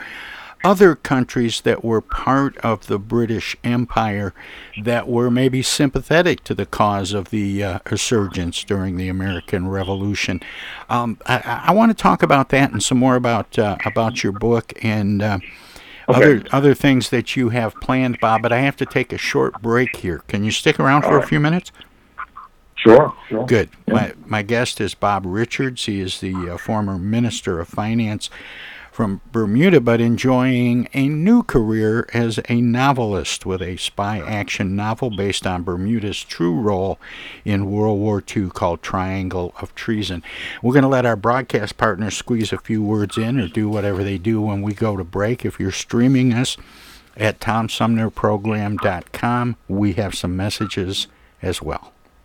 other 0.62 0.94
countries 0.94 1.62
that 1.62 1.84
were 1.84 2.00
part 2.00 2.56
of 2.58 2.86
the 2.86 2.98
British 2.98 3.56
Empire 3.64 4.34
that 4.82 5.08
were 5.08 5.30
maybe 5.30 5.62
sympathetic 5.62 6.44
to 6.44 6.54
the 6.54 6.66
cause 6.66 7.12
of 7.12 7.30
the 7.30 7.62
uh, 7.64 7.78
insurgents 7.90 8.64
during 8.64 8.96
the 8.96 9.08
American 9.08 9.68
Revolution. 9.68 10.40
Um, 10.88 11.18
I, 11.26 11.62
I 11.68 11.72
want 11.72 11.90
to 11.96 12.00
talk 12.00 12.22
about 12.22 12.50
that 12.50 12.72
and 12.72 12.82
some 12.82 12.98
more 12.98 13.16
about 13.16 13.58
uh, 13.58 13.76
about 13.84 14.22
your 14.22 14.32
book 14.32 14.72
and. 14.82 15.22
Uh, 15.22 15.38
okay. 16.08 16.16
Other 16.16 16.44
other 16.52 16.74
things 16.74 17.10
that 17.10 17.36
you 17.36 17.50
have 17.50 17.74
planned, 17.76 18.18
Bob, 18.20 18.42
but 18.42 18.52
I 18.52 18.60
have 18.60 18.76
to 18.76 18.86
take 18.86 19.12
a 19.12 19.18
short 19.18 19.62
break 19.62 19.96
here. 19.96 20.22
Can 20.28 20.44
you 20.44 20.50
stick 20.50 20.80
around 20.80 21.02
for 21.02 21.16
right. 21.16 21.24
a 21.24 21.26
few 21.26 21.38
minutes? 21.38 21.72
Sure, 22.74 23.14
sure. 23.28 23.46
Good. 23.46 23.68
Yeah. 23.86 23.94
My 23.94 24.14
my 24.26 24.42
guest 24.42 24.80
is 24.80 24.94
Bob 24.94 25.24
Richards. 25.26 25.84
He 25.84 26.00
is 26.00 26.20
the 26.20 26.54
uh, 26.54 26.56
former 26.56 26.98
Minister 26.98 27.60
of 27.60 27.68
Finance 27.68 28.30
from 29.00 29.22
Bermuda, 29.32 29.80
but 29.80 29.98
enjoying 29.98 30.86
a 30.92 31.08
new 31.08 31.42
career 31.42 32.06
as 32.12 32.38
a 32.50 32.60
novelist 32.60 33.46
with 33.46 33.62
a 33.62 33.78
spy 33.78 34.18
action 34.18 34.76
novel 34.76 35.08
based 35.08 35.46
on 35.46 35.62
Bermuda's 35.62 36.22
true 36.22 36.60
role 36.60 36.98
in 37.42 37.70
World 37.70 37.98
War 37.98 38.22
II 38.22 38.50
called 38.50 38.82
Triangle 38.82 39.54
of 39.58 39.74
Treason. 39.74 40.22
We're 40.62 40.74
going 40.74 40.82
to 40.82 40.88
let 40.88 41.06
our 41.06 41.16
broadcast 41.16 41.78
partners 41.78 42.14
squeeze 42.14 42.52
a 42.52 42.58
few 42.58 42.82
words 42.82 43.16
in 43.16 43.40
or 43.40 43.48
do 43.48 43.70
whatever 43.70 44.04
they 44.04 44.18
do 44.18 44.42
when 44.42 44.60
we 44.60 44.74
go 44.74 44.98
to 44.98 45.04
break. 45.04 45.46
If 45.46 45.58
you're 45.58 45.72
streaming 45.72 46.34
us 46.34 46.58
at 47.16 47.40
TomSumnerProgram.com, 47.40 49.56
we 49.66 49.94
have 49.94 50.14
some 50.14 50.36
messages 50.36 51.06
as 51.40 51.62
well. 51.62 51.94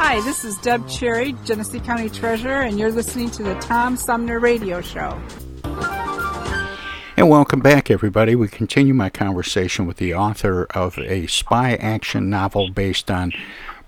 Hi, 0.00 0.20
this 0.20 0.44
is 0.44 0.56
Deb 0.58 0.88
Cherry, 0.88 1.34
Genesee 1.44 1.80
County 1.80 2.08
Treasurer, 2.08 2.60
and 2.62 2.78
you're 2.78 2.92
listening 2.92 3.32
to 3.32 3.42
the 3.42 3.56
Tom 3.56 3.96
Sumner 3.96 4.38
Radio 4.38 4.80
Show. 4.80 5.20
And 7.16 7.28
welcome 7.28 7.58
back, 7.58 7.90
everybody. 7.90 8.36
We 8.36 8.46
continue 8.46 8.94
my 8.94 9.10
conversation 9.10 9.88
with 9.88 9.96
the 9.96 10.14
author 10.14 10.68
of 10.70 10.98
a 10.98 11.26
spy 11.26 11.74
action 11.74 12.30
novel 12.30 12.70
based 12.70 13.10
on 13.10 13.32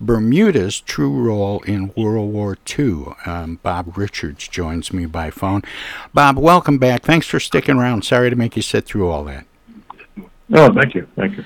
Bermuda's 0.01 0.81
true 0.81 1.13
role 1.13 1.61
in 1.61 1.93
World 1.95 2.33
War 2.33 2.57
II. 2.77 3.05
Um, 3.25 3.59
Bob 3.63 3.97
Richards 3.97 4.49
joins 4.49 4.91
me 4.91 5.05
by 5.05 5.29
phone. 5.31 5.61
Bob, 6.13 6.37
welcome 6.37 6.77
back. 6.77 7.03
Thanks 7.03 7.25
for 7.25 7.39
sticking 7.39 7.77
around. 7.77 8.03
Sorry 8.03 8.29
to 8.29 8.35
make 8.35 8.57
you 8.57 8.61
sit 8.61 8.83
through 8.83 9.09
all 9.09 9.23
that. 9.23 9.45
No, 10.49 10.67
thank 10.73 10.93
you. 10.93 11.07
Thank 11.15 11.37
you. 11.37 11.45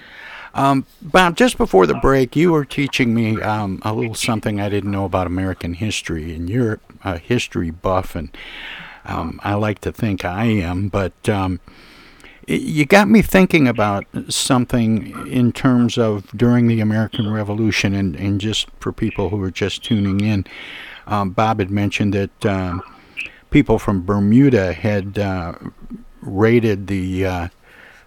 Um, 0.55 0.85
Bob, 1.01 1.35
just 1.35 1.57
before 1.57 1.85
the 1.85 1.95
break, 1.95 2.35
you 2.35 2.53
were 2.53 2.63
teaching 2.63 3.13
me 3.13 3.41
um, 3.41 3.81
a 3.83 3.93
little 3.93 4.15
something 4.15 4.61
I 4.61 4.69
didn't 4.69 4.89
know 4.89 5.03
about 5.03 5.27
American 5.27 5.73
history, 5.73 6.33
and 6.33 6.49
you're 6.49 6.79
a 7.03 7.17
history 7.17 7.71
buff, 7.71 8.15
and 8.15 8.35
um, 9.03 9.39
I 9.43 9.55
like 9.55 9.79
to 9.81 9.91
think 9.91 10.23
I 10.23 10.45
am, 10.45 10.87
but 10.87 11.27
um, 11.27 11.59
you 12.47 12.85
got 12.85 13.09
me 13.09 13.21
thinking 13.21 13.67
about 13.67 14.05
something 14.29 15.27
in 15.27 15.51
terms 15.51 15.97
of 15.97 16.31
during 16.31 16.67
the 16.67 16.79
American 16.79 17.29
Revolution, 17.29 17.93
and, 17.93 18.15
and 18.15 18.39
just 18.39 18.69
for 18.79 18.93
people 18.93 19.29
who 19.29 19.41
are 19.43 19.51
just 19.51 19.83
tuning 19.83 20.21
in, 20.21 20.45
um, 21.05 21.31
Bob 21.31 21.59
had 21.59 21.69
mentioned 21.69 22.13
that 22.13 22.45
um, 22.45 22.81
people 23.49 23.77
from 23.77 24.05
Bermuda 24.05 24.71
had 24.71 25.19
uh, 25.19 25.55
raided 26.21 26.87
the 26.87 27.25
uh, 27.25 27.47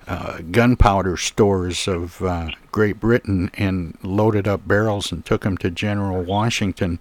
uh, 0.08 0.38
gunpowder 0.50 1.18
stores 1.18 1.86
of 1.86 2.22
uh, 2.22 2.48
Great 2.72 2.98
Britain 2.98 3.50
and 3.54 3.96
loaded 4.02 4.48
up 4.48 4.66
barrels 4.66 5.12
and 5.12 5.24
took 5.24 5.42
them 5.42 5.58
to 5.58 5.70
General 5.70 6.22
Washington 6.22 6.98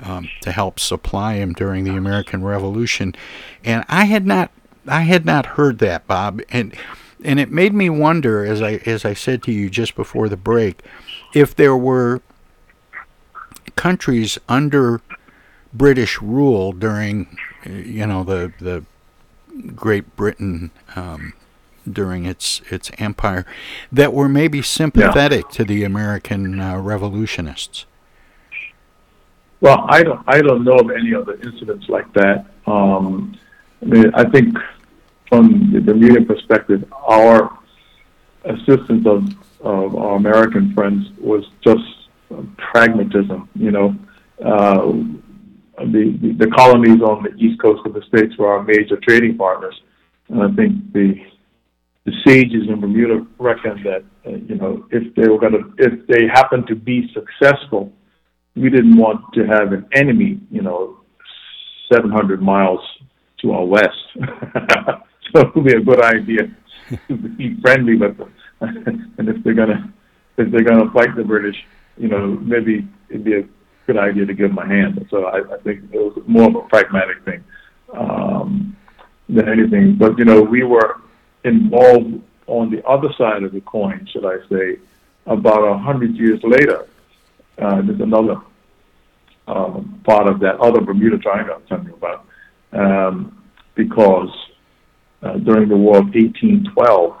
um, 0.00 0.28
to 0.42 0.52
help 0.52 0.78
supply 0.78 1.34
him 1.34 1.54
during 1.54 1.84
the 1.84 1.96
American 1.96 2.44
Revolution. 2.44 3.14
And 3.64 3.86
I 3.88 4.04
had 4.04 4.26
not, 4.26 4.50
I 4.86 5.02
had 5.02 5.24
not 5.24 5.46
heard 5.46 5.78
that, 5.78 6.06
Bob, 6.06 6.42
and 6.50 6.74
and 7.24 7.40
it 7.40 7.50
made 7.50 7.72
me 7.72 7.88
wonder, 7.88 8.44
as 8.44 8.60
I 8.60 8.82
as 8.84 9.04
I 9.04 9.14
said 9.14 9.42
to 9.44 9.52
you 9.52 9.70
just 9.70 9.94
before 9.94 10.28
the 10.28 10.36
break, 10.36 10.82
if 11.34 11.54
there 11.54 11.76
were 11.76 12.20
countries 13.76 14.38
under 14.48 15.00
British 15.72 16.20
rule 16.20 16.72
during, 16.72 17.38
you 17.64 18.06
know, 18.06 18.24
the 18.24 18.52
the 18.60 18.84
Great 19.74 20.16
Britain 20.16 20.70
um, 20.96 21.32
during 21.90 22.24
its 22.24 22.60
its 22.70 22.90
empire 22.98 23.44
that 23.90 24.12
were 24.12 24.28
maybe 24.28 24.62
sympathetic 24.62 25.44
yeah. 25.44 25.56
to 25.56 25.64
the 25.64 25.84
American 25.84 26.60
uh, 26.60 26.78
revolutionists? 26.78 27.86
Well, 29.60 29.86
I 29.88 30.02
don't 30.02 30.22
I 30.26 30.40
don't 30.40 30.64
know 30.64 30.76
of 30.76 30.90
any 30.90 31.14
other 31.14 31.34
incidents 31.34 31.88
like 31.88 32.12
that. 32.14 32.46
Um, 32.66 33.38
I 33.80 33.84
mean, 33.84 34.14
I 34.14 34.24
think 34.28 34.56
from 35.28 35.72
the 35.72 35.80
Bermudian 35.80 36.26
perspective, 36.26 36.84
our 36.92 37.58
assistance 38.44 39.06
of, 39.06 39.24
of 39.60 39.94
our 39.96 40.16
American 40.16 40.74
friends 40.74 41.06
was 41.18 41.44
just 41.62 41.84
pragmatism. 42.58 43.48
You 43.54 43.70
know, 43.70 43.96
uh, 44.44 44.92
the, 45.78 46.18
the 46.20 46.32
the 46.38 46.50
colonies 46.50 47.00
on 47.00 47.22
the 47.22 47.34
east 47.36 47.60
coast 47.60 47.86
of 47.86 47.94
the 47.94 48.02
states 48.02 48.36
were 48.36 48.52
our 48.52 48.62
major 48.62 48.96
trading 48.96 49.36
partners, 49.36 49.80
and 50.28 50.42
I 50.42 50.50
think 50.54 50.92
the 50.92 51.20
the 52.04 52.12
sages 52.26 52.68
in 52.68 52.80
Bermuda 52.80 53.26
reckon 53.38 53.82
that 53.84 54.04
uh, 54.26 54.30
you 54.30 54.56
know 54.56 54.84
if 54.90 55.14
they 55.14 55.28
were 55.28 55.38
going 55.38 55.52
to 55.52 55.72
if 55.78 56.06
they 56.08 56.26
happened 56.26 56.66
to 56.66 56.74
be 56.74 57.12
successful, 57.14 57.92
we 58.56 58.70
didn't 58.70 58.96
want 58.96 59.20
to 59.34 59.44
have 59.46 59.72
an 59.72 59.86
enemy, 59.92 60.40
you 60.50 60.62
know, 60.62 61.00
700 61.92 62.42
miles 62.42 62.80
to 63.40 63.52
our 63.52 63.64
west. 63.64 63.98
so 65.32 65.40
it 65.40 65.54
would 65.54 65.64
be 65.64 65.74
a 65.74 65.80
good 65.80 66.02
idea 66.02 66.42
to 67.08 67.16
be 67.16 67.56
friendly 67.60 67.96
with 67.96 68.16
them. 68.18 68.32
and 69.18 69.28
if 69.28 69.42
they're 69.44 69.54
gonna 69.54 69.92
if 70.38 70.50
they're 70.50 70.64
gonna 70.64 70.90
fight 70.92 71.14
the 71.16 71.24
British, 71.24 71.56
you 71.96 72.08
know, 72.08 72.26
maybe 72.42 72.88
it'd 73.10 73.24
be 73.24 73.34
a 73.34 73.48
good 73.86 73.98
idea 73.98 74.26
to 74.26 74.34
give 74.34 74.54
them 74.54 74.58
a 74.58 74.66
hand. 74.66 75.06
So 75.10 75.24
I, 75.24 75.38
I 75.54 75.58
think 75.62 75.84
it 75.92 75.98
was 75.98 76.20
more 76.26 76.48
of 76.48 76.56
a 76.56 76.62
pragmatic 76.68 77.24
thing 77.24 77.44
um, 77.94 78.76
than 79.28 79.48
anything. 79.48 79.96
But 79.96 80.18
you 80.18 80.24
know, 80.24 80.42
we 80.42 80.62
were 80.62 81.00
involved 81.44 82.20
on 82.46 82.70
the 82.70 82.84
other 82.86 83.12
side 83.16 83.42
of 83.42 83.52
the 83.52 83.60
coin, 83.60 84.06
should 84.12 84.24
I 84.24 84.36
say, 84.48 84.78
about 85.26 85.62
a 85.62 85.78
hundred 85.78 86.14
years 86.16 86.40
later. 86.42 86.86
Uh, 87.58 87.82
there's 87.82 88.00
another 88.00 88.36
um, 89.46 90.00
part 90.04 90.26
of 90.26 90.40
that 90.40 90.58
other 90.60 90.80
Bermuda 90.80 91.18
Triangle 91.18 91.56
I'm 91.56 91.66
telling 91.66 91.86
you 91.86 91.94
about, 91.94 92.26
um, 92.72 93.42
because 93.74 94.30
uh, 95.22 95.36
during 95.38 95.68
the 95.68 95.76
War 95.76 95.98
of 95.98 96.06
1812, 96.06 97.16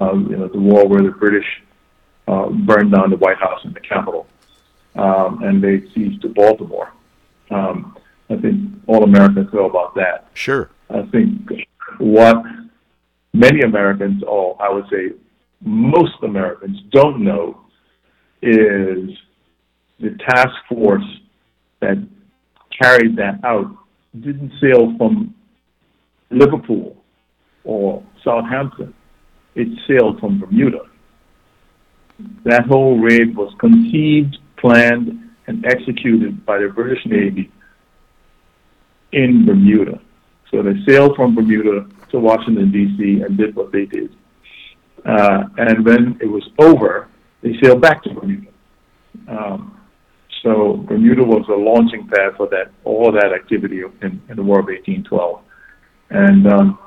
um, 0.00 0.30
you 0.30 0.36
know, 0.36 0.48
the 0.48 0.58
war 0.58 0.86
where 0.86 1.02
the 1.02 1.10
British 1.10 1.46
uh, 2.28 2.48
burned 2.50 2.92
down 2.92 3.10
the 3.10 3.16
White 3.16 3.38
House 3.38 3.60
and 3.64 3.74
the 3.74 3.80
Capitol, 3.80 4.26
um, 4.96 5.42
and 5.42 5.62
they 5.62 5.88
seized 5.94 6.34
Baltimore. 6.34 6.92
Um, 7.50 7.96
I 8.28 8.36
think 8.36 8.72
all 8.86 9.04
Americans 9.04 9.52
know 9.52 9.66
about 9.66 9.94
that. 9.94 10.28
Sure. 10.34 10.70
I 10.90 11.02
think 11.02 11.48
what 11.98 12.44
many 13.36 13.60
Americans, 13.60 14.22
or 14.26 14.56
I 14.60 14.72
would 14.72 14.86
say 14.90 15.12
most 15.60 16.14
Americans, 16.22 16.78
don't 16.90 17.22
know 17.22 17.60
is 18.42 19.10
the 20.00 20.16
task 20.28 20.54
force 20.68 21.04
that 21.80 21.96
carried 22.82 23.16
that 23.16 23.40
out 23.44 23.66
didn't 24.20 24.52
sail 24.60 24.94
from 24.96 25.34
Liverpool 26.30 26.96
or 27.64 28.02
Southampton. 28.24 28.94
It 29.54 29.68
sailed 29.86 30.20
from 30.20 30.40
Bermuda. 30.40 30.80
That 32.44 32.64
whole 32.66 32.98
raid 32.98 33.36
was 33.36 33.52
conceived, 33.58 34.38
planned, 34.56 35.30
and 35.46 35.64
executed 35.66 36.44
by 36.44 36.58
the 36.58 36.68
British 36.68 37.04
Navy 37.06 37.50
in 39.12 39.46
Bermuda. 39.46 40.00
So 40.50 40.62
they 40.62 40.74
sailed 40.86 41.16
from 41.16 41.34
Bermuda 41.34 41.86
to 42.10 42.18
Washington, 42.18 42.70
D.C., 42.70 43.22
and 43.22 43.36
did 43.36 43.54
what 43.54 43.72
they 43.72 43.86
did. 43.86 44.14
Uh, 45.04 45.44
and 45.58 45.84
when 45.84 46.18
it 46.20 46.26
was 46.26 46.48
over, 46.58 47.08
they 47.42 47.54
sailed 47.62 47.80
back 47.80 48.02
to 48.02 48.10
Bermuda. 48.10 48.50
Um, 49.28 49.80
so 50.42 50.84
Bermuda 50.88 51.22
was 51.24 51.44
a 51.48 51.52
launching 51.52 52.06
pad 52.08 52.36
for 52.36 52.48
that 52.48 52.70
all 52.84 53.12
that 53.12 53.32
activity 53.32 53.82
in, 54.02 54.22
in 54.28 54.36
the 54.36 54.42
War 54.42 54.60
of 54.60 54.66
1812. 54.66 55.40
And 56.10 56.46
um, 56.46 56.78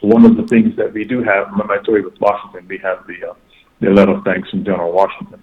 one 0.00 0.24
of 0.24 0.36
the 0.36 0.46
things 0.48 0.76
that 0.76 0.92
we 0.92 1.04
do 1.04 1.22
have, 1.22 1.48
remember 1.48 1.74
I 1.74 1.82
you 1.86 2.04
with 2.04 2.20
Washington, 2.20 2.66
we 2.68 2.78
have 2.78 3.06
the 3.06 3.30
uh, 3.30 3.34
the 3.80 3.90
letter 3.90 4.12
of 4.12 4.24
thanks 4.24 4.48
from 4.50 4.64
General 4.64 4.92
Washington. 4.92 5.40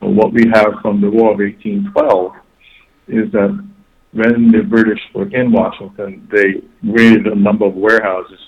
But 0.00 0.10
what 0.10 0.32
we 0.32 0.44
have 0.52 0.74
from 0.82 1.00
the 1.00 1.10
War 1.10 1.32
of 1.32 1.38
1812 1.38 2.32
is 3.08 3.32
that 3.32 3.68
when 4.14 4.52
the 4.52 4.62
British 4.62 5.00
were 5.12 5.28
in 5.34 5.50
Washington, 5.50 6.28
they 6.30 6.62
raided 6.88 7.26
a 7.26 7.34
number 7.34 7.66
of 7.66 7.74
warehouses 7.74 8.38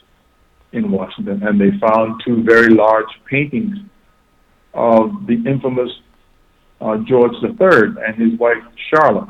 in 0.73 0.93
Washington, 0.93 1.43
and 1.43 1.61
they 1.61 1.77
found 1.79 2.23
two 2.25 2.45
very 2.45 2.73
large 2.73 3.09
paintings 3.29 3.77
of 4.75 5.27
the 5.27 5.43
infamous 5.45 5.91
uh, 6.81 6.99
George 7.09 7.33
III 7.43 7.97
and 8.07 8.15
his 8.17 8.39
wife 8.39 8.63
Charlotte. 8.91 9.29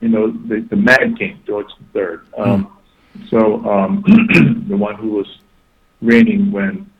You 0.00 0.08
know, 0.10 0.30
the, 0.32 0.66
the 0.68 0.76
Mad 0.76 1.16
King, 1.18 1.40
George 1.46 1.68
III. 1.94 2.02
Um, 2.36 2.66
mm. 3.16 3.30
So 3.30 3.64
um, 3.64 4.04
the 4.68 4.76
one 4.76 4.96
who 4.96 5.12
was 5.12 5.26
reigning 6.02 6.52
when 6.52 6.90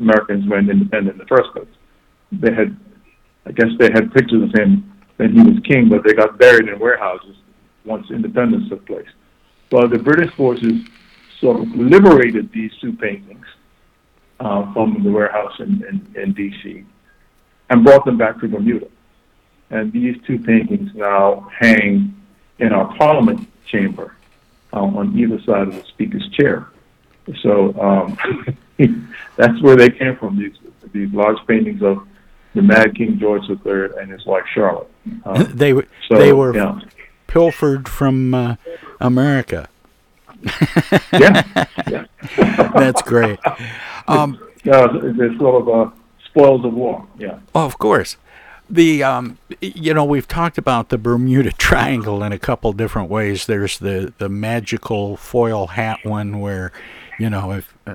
Americans 0.00 0.48
went 0.48 0.70
independent 0.70 1.14
in 1.14 1.18
the 1.18 1.26
first 1.26 1.50
place. 1.52 1.66
They 2.30 2.54
had, 2.54 2.76
I 3.46 3.52
guess, 3.52 3.68
they 3.80 3.90
had 3.92 4.12
pictures 4.12 4.44
of 4.44 4.52
him 4.54 4.92
when 5.16 5.32
he 5.32 5.40
was 5.40 5.58
king, 5.64 5.88
but 5.88 6.04
they 6.04 6.12
got 6.12 6.38
buried 6.38 6.68
in 6.68 6.78
warehouses 6.78 7.36
once 7.86 8.10
independence 8.10 8.68
took 8.68 8.84
place. 8.86 9.08
Well, 9.70 9.88
the 9.88 9.98
British 9.98 10.32
forces 10.34 10.82
sort 11.40 11.60
of 11.60 11.68
liberated 11.74 12.52
these 12.52 12.72
two 12.80 12.92
paintings 12.92 13.46
uh, 14.40 14.72
from 14.72 15.02
the 15.02 15.10
warehouse 15.10 15.54
in, 15.58 15.84
in, 15.84 16.22
in 16.22 16.32
D.C. 16.32 16.84
and 17.70 17.84
brought 17.84 18.04
them 18.04 18.18
back 18.18 18.40
to 18.40 18.48
Bermuda. 18.48 18.88
And 19.70 19.92
these 19.92 20.16
two 20.26 20.38
paintings 20.38 20.90
now 20.94 21.48
hang 21.58 22.14
in 22.58 22.72
our 22.72 22.94
Parliament 22.96 23.48
chamber 23.66 24.14
uh, 24.72 24.80
on 24.80 25.18
either 25.18 25.40
side 25.42 25.68
of 25.68 25.74
the 25.74 25.84
Speaker's 25.88 26.28
chair. 26.30 26.68
So 27.42 27.74
um, 27.80 28.16
that's 29.36 29.60
where 29.60 29.74
they 29.74 29.90
came 29.90 30.16
from. 30.16 30.38
These 30.38 30.54
these 30.92 31.12
large 31.12 31.38
paintings 31.48 31.82
of 31.82 32.06
the 32.54 32.62
Mad 32.62 32.94
King 32.94 33.18
George 33.18 33.42
III 33.50 34.00
and 34.00 34.10
his 34.10 34.24
wife 34.24 34.44
Charlotte. 34.54 34.88
Uh, 35.24 35.42
they 35.48 35.72
were 35.72 35.88
so, 36.08 36.16
they 36.16 36.32
were 36.32 36.54
yeah 36.54 36.78
pilfered 37.40 37.86
from 37.88 38.32
uh, 38.34 38.56
America. 39.00 39.68
yeah, 41.12 41.42
yeah. 41.88 42.04
That's 42.74 43.02
great. 43.02 43.38
Um, 44.08 44.38
yeah, 44.64 44.86
it's 44.92 45.38
sort 45.38 45.62
of 45.62 45.68
uh, 45.68 45.90
spoils 46.24 46.64
of 46.64 46.72
war. 46.72 47.06
Yeah. 47.18 47.38
Oh, 47.54 47.66
of 47.66 47.78
course. 47.78 48.16
the 48.70 49.02
um, 49.02 49.38
you 49.60 49.92
know 49.94 50.04
we've 50.04 50.26
talked 50.28 50.56
about 50.58 50.88
the 50.88 50.98
Bermuda 50.98 51.52
Triangle 51.58 52.22
in 52.22 52.32
a 52.32 52.38
couple 52.38 52.72
different 52.72 53.10
ways. 53.10 53.46
There's 53.46 53.78
the 53.78 54.12
the 54.18 54.28
magical 54.28 55.16
foil 55.16 55.66
hat 55.68 55.98
one 56.04 56.40
where 56.40 56.72
you 57.18 57.28
know 57.30 57.52
if 57.52 57.74
uh, 57.86 57.94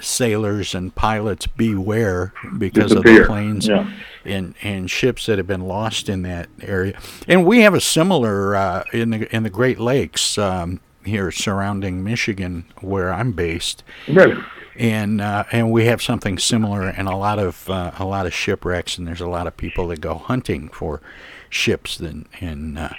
sailors 0.00 0.74
and 0.74 0.94
pilots 0.94 1.46
beware 1.46 2.32
because 2.58 2.90
Disappear. 2.90 3.22
of 3.22 3.28
the 3.28 3.32
planes 3.32 3.66
Yeah. 3.68 3.90
And 4.24 4.54
and 4.62 4.90
ships 4.90 5.26
that 5.26 5.38
have 5.38 5.46
been 5.46 5.66
lost 5.66 6.08
in 6.08 6.22
that 6.22 6.48
area. 6.60 6.98
And 7.28 7.44
we 7.46 7.60
have 7.60 7.74
a 7.74 7.80
similar 7.80 8.56
uh, 8.56 8.84
in 8.92 9.10
the 9.10 9.34
in 9.34 9.42
the 9.42 9.50
Great 9.50 9.78
Lakes 9.78 10.38
um, 10.38 10.80
here 11.04 11.30
surrounding 11.30 12.02
Michigan 12.04 12.64
where 12.80 13.12
I'm 13.12 13.32
based. 13.32 13.82
Really? 14.08 14.42
And 14.76 15.20
uh, 15.20 15.44
and 15.52 15.70
we 15.70 15.86
have 15.86 16.00
something 16.00 16.38
similar 16.38 16.88
and 16.88 17.08
a 17.08 17.16
lot 17.16 17.38
of 17.38 17.68
uh, 17.68 17.92
a 17.98 18.04
lot 18.04 18.26
of 18.26 18.32
shipwrecks 18.32 18.98
and 18.98 19.06
there's 19.06 19.20
a 19.20 19.28
lot 19.28 19.46
of 19.46 19.56
people 19.56 19.88
that 19.88 20.00
go 20.00 20.14
hunting 20.14 20.68
for 20.68 21.02
ships 21.50 22.00
and 22.00 22.26
and 22.40 22.78
uh, 22.78 22.90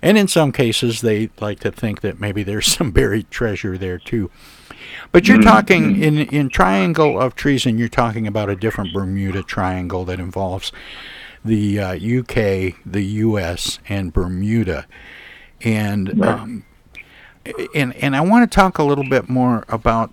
and 0.00 0.18
in 0.18 0.26
some 0.26 0.50
cases 0.50 1.00
they 1.00 1.30
like 1.40 1.60
to 1.60 1.70
think 1.70 2.00
that 2.00 2.20
maybe 2.20 2.42
there's 2.42 2.66
some 2.76 2.90
buried 2.90 3.30
treasure 3.30 3.78
there 3.78 3.98
too. 3.98 4.30
But 5.10 5.28
you're 5.28 5.38
Mhm. 5.38 5.44
talking 5.44 6.02
in 6.02 6.18
in 6.18 6.48
Triangle 6.48 7.20
of 7.20 7.34
Treason. 7.34 7.78
You're 7.78 7.88
talking 7.88 8.26
about 8.26 8.48
a 8.48 8.56
different 8.56 8.92
Bermuda 8.92 9.42
Triangle 9.42 10.04
that 10.06 10.18
involves 10.20 10.72
the 11.44 11.78
uh, 11.80 11.92
UK, 11.94 12.74
the 12.86 13.02
US, 13.02 13.78
and 13.88 14.12
Bermuda, 14.12 14.86
and 15.62 16.12
Right. 16.16 16.28
um, 16.38 16.64
and 17.74 17.94
and 17.96 18.14
I 18.16 18.20
want 18.20 18.48
to 18.50 18.54
talk 18.54 18.78
a 18.78 18.84
little 18.84 19.08
bit 19.08 19.28
more 19.28 19.64
about 19.68 20.12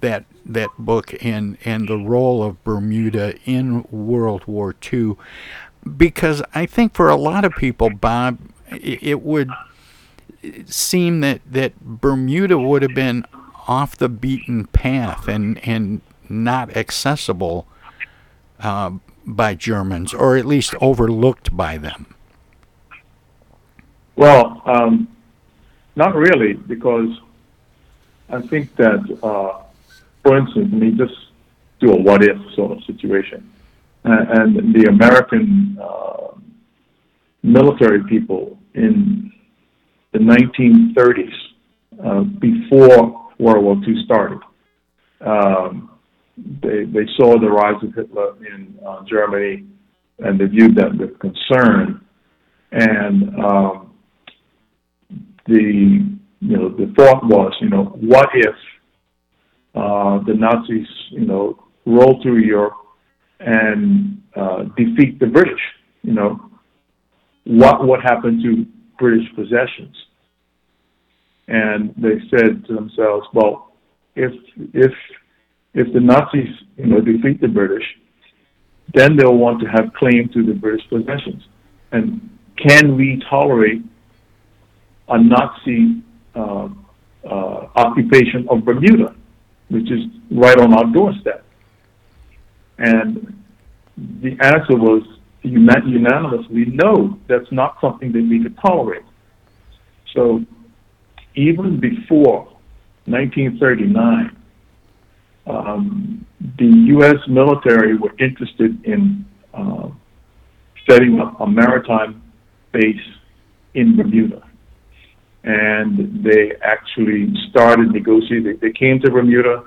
that 0.00 0.24
that 0.46 0.70
book 0.78 1.14
and 1.22 1.56
and 1.64 1.86
the 1.88 1.98
role 1.98 2.42
of 2.42 2.62
Bermuda 2.64 3.34
in 3.44 3.84
World 3.90 4.44
War 4.46 4.74
II, 4.92 5.16
because 5.96 6.42
I 6.54 6.66
think 6.66 6.94
for 6.94 7.08
a 7.08 7.16
lot 7.16 7.44
of 7.44 7.54
people, 7.56 7.90
Bob, 7.90 8.38
it, 8.70 9.02
it 9.02 9.22
would 9.22 9.50
seem 10.64 11.20
that 11.20 11.40
that 11.50 11.78
Bermuda 11.80 12.58
would 12.58 12.82
have 12.82 12.94
been 12.94 13.24
off 13.68 13.96
the 13.96 14.08
beaten 14.08 14.66
path 14.66 15.28
and 15.28 15.58
and 15.66 16.00
not 16.28 16.76
accessible 16.76 17.66
uh, 18.60 18.92
by 19.26 19.54
Germans, 19.54 20.14
or 20.14 20.36
at 20.36 20.46
least 20.46 20.74
overlooked 20.80 21.56
by 21.56 21.76
them. 21.76 22.14
Well, 24.16 24.62
um, 24.66 25.08
not 25.96 26.14
really, 26.14 26.54
because 26.54 27.08
I 28.28 28.40
think 28.40 28.74
that, 28.76 29.00
uh, 29.22 29.62
for 30.22 30.36
instance, 30.36 30.68
let 30.72 30.80
me 30.80 30.92
just 30.92 31.14
do 31.80 31.92
a 31.92 32.00
what 32.00 32.22
if 32.22 32.36
sort 32.54 32.72
of 32.72 32.84
situation. 32.84 33.50
Uh, 34.04 34.24
and 34.28 34.74
the 34.74 34.88
American 34.88 35.78
uh, 35.82 36.34
military 37.42 38.02
people 38.04 38.58
in 38.74 39.32
the 40.12 40.18
1930s, 40.18 41.34
uh, 42.02 42.20
before 42.22 43.19
World 43.40 43.64
War 43.64 43.76
II 43.86 44.04
started, 44.04 44.38
um, 45.24 45.90
they, 46.36 46.84
they 46.84 47.06
saw 47.16 47.38
the 47.38 47.48
rise 47.48 47.82
of 47.82 47.94
Hitler 47.94 48.34
in 48.46 48.78
uh, 48.86 49.02
Germany 49.08 49.66
and 50.20 50.38
they 50.38 50.44
viewed 50.46 50.76
that 50.76 50.96
with 50.96 51.18
concern. 51.18 52.04
And 52.72 53.34
um, 53.40 53.94
the 55.46 56.06
you 56.40 56.56
know 56.56 56.68
the 56.70 56.92
thought 56.96 57.24
was 57.24 57.52
you 57.60 57.68
know 57.68 57.84
what 58.00 58.28
if 58.34 58.54
uh, 59.74 60.22
the 60.26 60.34
Nazis 60.34 60.86
you 61.10 61.26
know 61.26 61.58
roll 61.84 62.20
through 62.22 62.38
Europe 62.38 62.74
and 63.40 64.22
uh, 64.36 64.64
defeat 64.76 65.18
the 65.18 65.26
British? 65.26 65.60
You 66.02 66.12
know 66.12 66.50
what 67.44 67.86
would 67.86 68.00
happen 68.02 68.40
to 68.42 68.66
British 68.98 69.26
possessions 69.34 69.96
and 71.50 71.94
they 71.96 72.18
said 72.30 72.64
to 72.66 72.74
themselves 72.74 73.26
well 73.34 73.72
if 74.16 74.32
if 74.72 74.92
if 75.74 75.92
the 75.92 76.00
Nazis 76.00 76.54
you 76.76 76.86
know 76.86 77.00
defeat 77.00 77.40
the 77.40 77.48
British 77.48 77.84
then 78.94 79.16
they'll 79.16 79.36
want 79.36 79.60
to 79.60 79.66
have 79.66 79.92
claim 79.94 80.28
to 80.30 80.42
the 80.42 80.54
British 80.54 80.88
possessions 80.88 81.42
and 81.92 82.30
can 82.56 82.96
we 82.96 83.22
tolerate 83.28 83.82
a 85.10 85.22
Nazi 85.22 86.02
uh, 86.34 86.68
uh, 87.24 87.66
occupation 87.76 88.46
of 88.48 88.64
Bermuda, 88.64 89.14
which 89.68 89.90
is 89.90 90.04
right 90.30 90.58
on 90.58 90.72
our 90.72 90.86
doorstep. 90.92 91.44
And 92.78 93.42
the 93.96 94.36
answer 94.40 94.76
was 94.76 95.02
unanimously 95.42 96.66
no, 96.66 97.18
that's 97.26 97.50
not 97.50 97.78
something 97.80 98.12
that 98.12 98.22
we 98.22 98.42
could 98.42 98.56
tolerate. 98.58 99.02
So 100.14 100.44
even 101.40 101.80
before 101.80 102.44
1939, 103.06 104.36
um, 105.46 106.26
the 106.58 106.66
U.S. 106.94 107.16
military 107.28 107.96
were 107.96 108.14
interested 108.18 108.84
in 108.84 109.24
uh, 109.54 109.88
setting 110.88 111.20
up 111.20 111.40
a 111.40 111.46
maritime 111.46 112.22
base 112.72 113.06
in 113.74 113.96
Bermuda 113.96 114.50
and 115.44 116.22
they 116.22 116.52
actually 116.62 117.32
started 117.50 117.90
negotiating. 117.90 118.58
They, 118.60 118.72
came 118.72 119.00
to 119.00 119.10
Bermuda, 119.10 119.64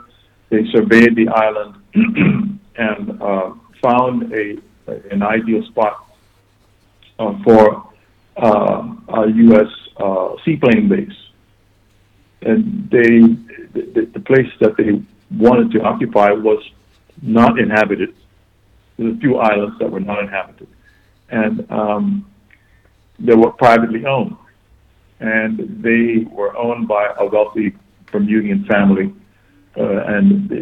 they 0.50 0.66
surveyed 0.72 1.16
the 1.16 1.28
island, 1.30 1.76
and 2.76 3.22
uh, 3.22 3.54
found 3.82 4.32
a 4.34 4.58
an 5.12 5.24
ideal 5.24 5.64
spot 5.68 6.06
uh, 7.18 7.34
for 7.46 7.90
uh, 8.36 8.94
a 9.08 9.30
U.S. 9.30 9.68
Uh, 9.96 10.36
seaplane 10.44 10.90
base. 10.90 11.23
And 12.46 12.90
they, 12.90 13.20
the, 13.74 14.10
the 14.14 14.20
place 14.20 14.52
that 14.60 14.76
they 14.78 15.02
wanted 15.36 15.72
to 15.72 15.82
occupy 15.82 16.32
was 16.32 16.64
not 17.22 17.60
inhabited. 17.60 18.14
There 18.98 19.08
were 19.08 19.14
a 19.14 19.18
few 19.18 19.38
islands 19.38 19.80
that 19.80 19.92
were 19.92 20.00
not 20.00 20.20
inhabited, 20.20 20.68
and 21.30 21.72
um, 21.72 22.32
they 23.20 23.34
were 23.34 23.52
privately 23.52 24.06
owned 24.06 24.38
and 25.24 25.82
they 25.82 26.26
were 26.30 26.56
owned 26.58 26.88
by 26.88 27.08
a 27.18 27.26
wealthy 27.26 27.74
Bermudian 28.12 28.66
family. 28.66 29.14
Uh, 29.76 30.04
and 30.06 30.50
the, 30.50 30.62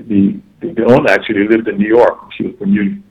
the, 0.62 0.74
the 0.74 0.86
owner 0.86 1.10
actually 1.10 1.48
lived 1.48 1.67
in 1.67 1.78
New 1.78 1.88
York. 1.88 2.32
She 2.38 2.44
was 2.44 2.56
Bermudian. 2.56 3.04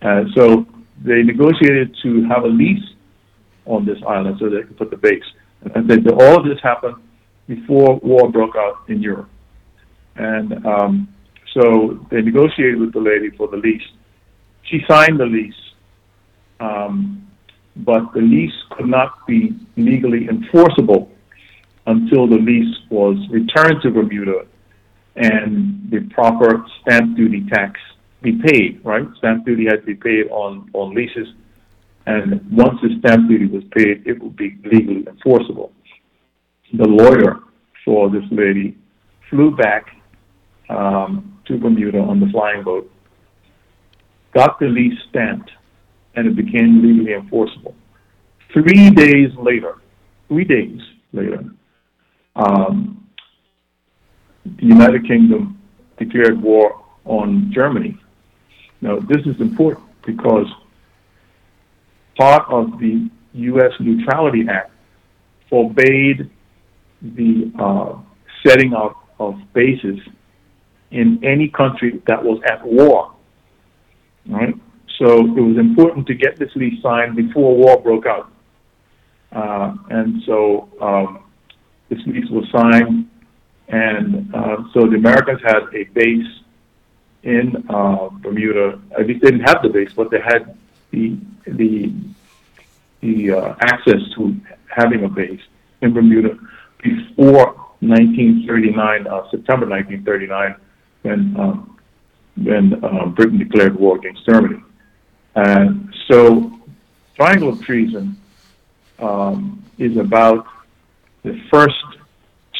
Uh, 0.00 0.24
so 0.34 0.66
they 1.04 1.22
negotiated 1.22 1.94
to 2.02 2.24
have 2.24 2.44
a 2.44 2.48
lease 2.48 2.82
on 3.66 3.84
this 3.84 3.98
island 4.08 4.38
so 4.40 4.48
they 4.48 4.62
could 4.62 4.78
put 4.78 4.90
the 4.90 4.96
base. 4.96 5.24
And 5.74 5.88
then 5.88 6.08
all 6.08 6.38
of 6.38 6.44
this 6.44 6.58
happened 6.62 6.96
before 7.46 7.96
war 7.96 8.30
broke 8.30 8.56
out 8.56 8.76
in 8.88 9.00
Europe. 9.00 9.28
And 10.16 10.66
um, 10.66 11.14
so 11.54 12.06
they 12.10 12.22
negotiated 12.22 12.78
with 12.78 12.92
the 12.92 13.00
lady 13.00 13.30
for 13.36 13.48
the 13.48 13.56
lease. 13.56 13.82
She 14.64 14.80
signed 14.88 15.20
the 15.20 15.26
lease. 15.26 15.54
Um, 16.60 17.28
but 17.76 18.12
the 18.14 18.20
lease 18.20 18.54
could 18.70 18.86
not 18.86 19.26
be 19.26 19.54
legally 19.76 20.28
enforceable 20.28 21.10
until 21.86 22.26
the 22.26 22.36
lease 22.36 22.74
was 22.90 23.16
returned 23.30 23.82
to 23.82 23.90
Bermuda 23.90 24.46
and 25.16 25.90
the 25.90 26.00
proper 26.12 26.64
stamp 26.80 27.16
duty 27.16 27.44
tax 27.50 27.80
be 28.22 28.38
paid, 28.44 28.80
right? 28.84 29.06
Stamp 29.18 29.46
duty 29.46 29.64
had 29.64 29.80
to 29.80 29.86
be 29.86 29.94
paid 29.94 30.28
on, 30.30 30.70
on 30.74 30.94
leases. 30.94 31.28
And 32.06 32.40
once 32.52 32.78
the 32.82 32.98
stamp 33.00 33.28
duty 33.28 33.46
was 33.46 33.64
paid, 33.76 34.06
it 34.06 34.22
would 34.22 34.36
be 34.36 34.56
legally 34.64 35.04
enforceable. 35.06 35.72
The 36.72 36.86
lawyer 36.86 37.40
for 37.84 38.10
this 38.10 38.24
lady 38.30 38.76
flew 39.30 39.54
back 39.56 39.86
um, 40.68 41.38
to 41.46 41.58
Bermuda 41.58 41.98
on 41.98 42.20
the 42.20 42.26
flying 42.26 42.64
boat, 42.64 42.90
got 44.34 44.58
the 44.58 44.66
lease 44.66 44.98
stamped, 45.08 45.50
and 46.16 46.26
it 46.26 46.34
became 46.34 46.82
legally 46.82 47.14
enforceable. 47.14 47.74
Three 48.52 48.90
days 48.90 49.30
later, 49.38 49.76
three 50.28 50.44
days 50.44 50.80
later, 51.12 51.44
um, 52.34 53.06
the 54.44 54.66
United 54.66 55.06
Kingdom 55.06 55.60
declared 55.98 56.40
war 56.40 56.84
on 57.04 57.50
Germany. 57.54 57.98
Now, 58.80 58.98
this 58.98 59.24
is 59.26 59.40
important 59.40 59.86
because 60.04 60.46
part 62.16 62.44
of 62.48 62.78
the 62.78 63.08
U.S. 63.34 63.72
Neutrality 63.80 64.44
Act 64.50 64.70
forbade 65.48 66.30
the 67.02 67.52
uh, 67.58 67.98
setting 68.46 68.74
up 68.74 68.96
of 69.18 69.38
bases 69.52 69.98
in 70.90 71.22
any 71.24 71.48
country 71.48 72.02
that 72.06 72.22
was 72.22 72.40
at 72.44 72.64
war. 72.66 73.12
Right? 74.28 74.54
So 74.98 75.20
it 75.20 75.40
was 75.40 75.58
important 75.58 76.06
to 76.06 76.14
get 76.14 76.38
this 76.38 76.50
lease 76.54 76.80
signed 76.82 77.16
before 77.16 77.56
war 77.56 77.80
broke 77.80 78.06
out. 78.06 78.30
Uh, 79.32 79.74
and 79.90 80.22
so 80.24 80.68
um, 80.80 81.24
this 81.88 81.98
lease 82.06 82.30
was 82.30 82.48
signed, 82.50 83.10
and 83.68 84.34
uh, 84.34 84.56
so 84.72 84.86
the 84.86 84.96
Americans 84.96 85.40
had 85.42 85.62
a 85.74 85.84
base 85.84 86.26
in 87.22 87.64
uh, 87.68 88.08
Bermuda. 88.22 88.80
At 88.98 89.06
least 89.06 89.22
they 89.22 89.30
didn't 89.30 89.46
have 89.46 89.62
the 89.62 89.68
base, 89.68 89.92
but 89.94 90.10
they 90.10 90.20
had 90.20 90.56
the 90.90 91.18
the 91.46 91.92
the 93.00 93.32
uh, 93.32 93.54
access 93.60 94.00
to 94.14 94.34
having 94.68 95.04
a 95.04 95.08
base 95.08 95.40
in 95.82 95.92
Bermuda 95.92 96.38
before 96.86 97.54
1939, 97.80 99.06
uh, 99.06 99.30
September 99.30 99.66
1939, 99.66 100.54
when 101.02 101.36
uh, 101.36 101.54
when 102.36 102.84
uh, 102.84 103.06
Britain 103.06 103.38
declared 103.38 103.74
war 103.78 103.96
against 103.96 104.26
Germany. 104.26 104.62
And 105.34 105.92
so, 106.10 106.52
Triangle 107.14 107.50
of 107.50 107.62
Treason 107.62 108.16
um, 108.98 109.64
is 109.78 109.96
about 109.96 110.46
the 111.22 111.40
first 111.50 111.82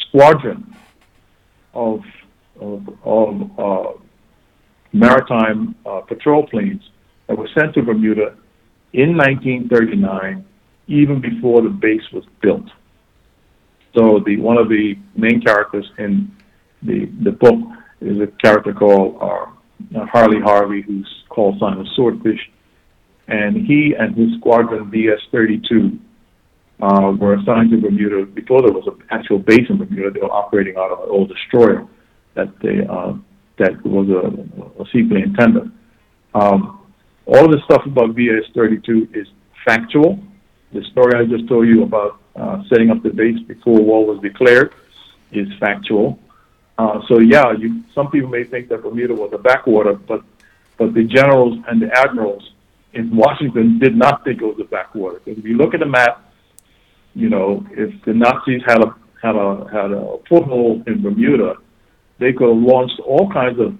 squadron 0.07 0.75
of 1.73 2.01
of, 2.59 2.89
of 3.03 3.59
uh, 3.59 3.91
maritime 4.93 5.75
uh, 5.85 6.01
patrol 6.01 6.47
planes 6.47 6.81
that 7.27 7.37
were 7.37 7.49
sent 7.55 7.75
to 7.75 7.83
Bermuda 7.83 8.35
in 8.93 9.15
1939, 9.15 10.43
even 10.87 11.21
before 11.21 11.61
the 11.61 11.69
base 11.69 12.01
was 12.11 12.23
built. 12.41 12.65
So 13.97 14.21
the 14.23 14.37
one 14.37 14.57
of 14.57 14.69
the 14.69 14.95
main 15.15 15.41
characters 15.41 15.89
in 15.97 16.31
the 16.83 17.05
the 17.23 17.31
book 17.31 17.57
is 17.99 18.19
a 18.19 18.27
character 18.43 18.73
called 18.73 19.17
uh, 19.19 20.05
Harley 20.05 20.39
Harvey, 20.39 20.83
who's 20.83 21.09
called 21.29 21.57
Simon 21.59 21.87
Swordfish, 21.95 22.39
and 23.27 23.55
he 23.65 23.95
and 23.97 24.15
his 24.15 24.37
squadron 24.37 24.91
VS-32 24.91 25.97
uh, 26.79 27.11
were 27.17 27.33
assigned 27.35 27.71
to 27.71 27.77
Bermuda 27.77 28.27
before 28.27 28.61
there 28.61 28.71
was 28.71 28.85
an 28.85 29.01
actual 29.09 29.39
base 29.39 29.67
in 29.67 29.79
Bermuda. 29.79 30.11
They 30.11 30.19
were 30.19 30.31
operating 30.31 30.75
out 30.77 30.91
of 30.91 30.99
an 30.99 31.09
old 31.09 31.29
destroyer 31.29 31.87
that 32.35 32.53
they 32.61 32.85
uh, 32.87 33.13
that 33.57 33.83
was 33.83 34.09
a, 34.09 34.83
a 34.83 34.85
seaplane 34.93 35.33
tender. 35.33 35.71
Um, 36.35 36.85
all 37.25 37.49
the 37.49 37.59
stuff 37.65 37.81
about 37.87 38.13
VS-32 38.13 39.17
is 39.17 39.27
factual. 39.65 40.19
The 40.71 40.83
story 40.91 41.13
I 41.15 41.25
just 41.25 41.47
told 41.49 41.67
you 41.67 41.81
about 41.81 42.21
uh, 42.37 42.63
setting 42.69 42.89
up 42.89 43.01
the 43.03 43.09
base 43.09 43.39
before 43.47 43.79
war 43.81 44.05
was 44.05 44.21
declared 44.21 44.73
is 45.31 45.47
factual. 45.59 46.19
Uh, 46.77 47.01
so 47.07 47.19
yeah, 47.19 47.51
you, 47.57 47.83
some 47.95 48.11
people 48.11 48.29
may 48.29 48.43
think 48.43 48.69
that 48.69 48.83
Bermuda 48.83 49.13
was 49.13 49.31
a 49.33 49.37
backwater, 49.37 49.93
but 49.93 50.23
but 50.77 50.93
the 50.93 51.03
generals 51.03 51.57
and 51.67 51.81
the 51.81 51.89
admirals 51.97 52.51
in 52.93 53.15
Washington 53.15 53.79
did 53.79 53.95
not 53.95 54.23
think 54.23 54.41
it 54.41 54.45
was 54.45 54.59
a 54.59 54.65
backwater. 54.65 55.19
Because 55.19 55.39
if 55.39 55.45
you 55.45 55.57
look 55.57 55.73
at 55.73 55.79
the 55.79 55.87
map, 55.87 56.31
you 57.15 57.29
know, 57.29 57.65
if 57.71 57.89
the 58.05 58.13
Nazis 58.13 58.61
had 58.65 58.83
a 58.83 58.95
had 59.21 59.35
a 59.35 59.67
had 59.71 59.91
a 59.91 60.17
foothold 60.29 60.87
in 60.87 61.01
Bermuda, 61.01 61.55
they 62.19 62.31
could 62.33 62.49
have 62.49 62.57
launched 62.57 62.99
all 62.99 63.31
kinds 63.31 63.59
of 63.59 63.75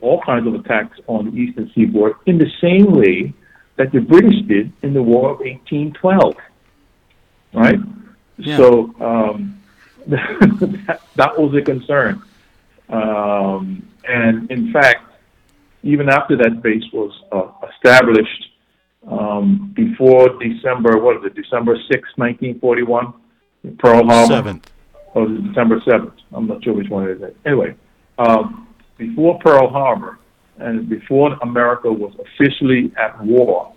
all 0.00 0.22
kinds 0.24 0.46
of 0.46 0.54
attacks 0.54 0.98
on 1.06 1.26
the 1.26 1.36
eastern 1.36 1.70
seaboard 1.74 2.14
in 2.26 2.38
the 2.38 2.50
same 2.62 2.92
way 2.92 3.34
that 3.76 3.92
the 3.92 4.00
British 4.00 4.40
did 4.46 4.72
in 4.82 4.94
the 4.94 5.02
War 5.02 5.30
of 5.30 5.40
1812. 5.40 6.34
Right? 7.52 7.78
Yeah. 8.36 8.56
So 8.56 8.94
um, 9.00 9.60
that, 10.06 11.00
that, 11.16 11.38
was 11.38 11.54
a 11.54 11.62
concern. 11.62 12.22
Um, 12.88 13.86
and 14.06 14.50
in 14.50 14.72
fact, 14.72 15.04
even 15.82 16.08
after 16.08 16.36
that 16.36 16.62
base 16.62 16.84
was 16.92 17.12
uh, 17.32 17.50
established 17.72 18.50
um, 19.06 19.72
before 19.74 20.28
December, 20.38 20.98
what 20.98 21.16
is 21.18 21.24
it, 21.24 21.34
December 21.34 21.76
6, 21.76 21.90
1941, 22.16 23.12
Pearl 23.78 24.06
Harbor? 24.06 24.50
7th. 24.50 24.64
Or 25.14 25.26
December 25.26 25.80
7th. 25.80 26.12
I'm 26.32 26.46
not 26.46 26.62
sure 26.62 26.74
which 26.74 26.88
one 26.88 27.08
it 27.08 27.22
is. 27.22 27.34
Anyway, 27.46 27.74
um, 28.18 28.68
before 28.96 29.38
Pearl 29.38 29.68
Harbor 29.68 30.18
and 30.58 30.88
before 30.88 31.34
America 31.42 31.90
was 31.90 32.12
officially 32.18 32.92
at 32.96 33.22
war, 33.24 33.72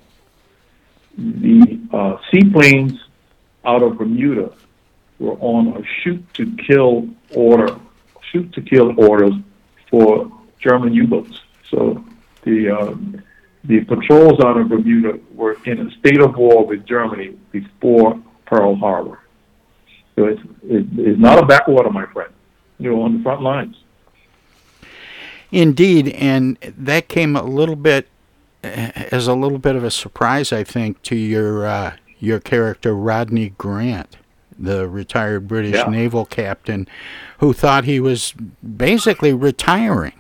the 1.17 1.79
uh, 1.93 2.17
seaplanes 2.31 2.93
out 3.65 3.83
of 3.83 3.97
Bermuda 3.97 4.51
were 5.19 5.37
on 5.39 5.77
a 5.77 5.83
shoot 6.01 6.21
to 6.33 6.55
kill 6.67 7.07
order, 7.33 7.75
shoot 8.31 8.51
to 8.53 8.61
kill 8.61 8.99
orders 8.99 9.33
for 9.89 10.31
German 10.59 10.93
U-boats. 10.93 11.41
So 11.69 12.03
the 12.43 12.69
uh, 12.69 12.95
the 13.63 13.81
patrols 13.81 14.39
out 14.39 14.57
of 14.57 14.69
Bermuda 14.69 15.19
were 15.33 15.57
in 15.65 15.87
a 15.87 15.91
state 15.99 16.19
of 16.19 16.35
war 16.35 16.65
with 16.65 16.85
Germany 16.85 17.37
before 17.51 18.19
Pearl 18.45 18.75
Harbor. 18.75 19.19
So 20.15 20.25
it's, 20.25 20.41
it's 20.63 21.19
not 21.19 21.37
a 21.37 21.45
backwater, 21.45 21.89
my 21.89 22.05
friend. 22.07 22.33
You're 22.79 22.99
on 22.99 23.17
the 23.17 23.23
front 23.23 23.41
lines. 23.41 23.75
Indeed, 25.51 26.09
and 26.09 26.57
that 26.61 27.07
came 27.07 27.35
a 27.35 27.43
little 27.43 27.75
bit 27.75 28.07
as 28.63 29.27
a 29.27 29.33
little 29.33 29.57
bit 29.57 29.75
of 29.75 29.83
a 29.83 29.91
surprise, 29.91 30.51
I 30.51 30.63
think, 30.63 31.01
to 31.03 31.15
your 31.15 31.65
uh, 31.65 31.95
your 32.21 32.39
character 32.39 32.95
Rodney 32.95 33.49
Grant, 33.57 34.15
the 34.57 34.87
retired 34.87 35.49
British 35.49 35.75
yeah. 35.75 35.89
naval 35.89 36.23
captain, 36.25 36.87
who 37.39 37.51
thought 37.51 37.83
he 37.83 37.99
was 37.99 38.33
basically 38.77 39.33
retiring 39.33 40.13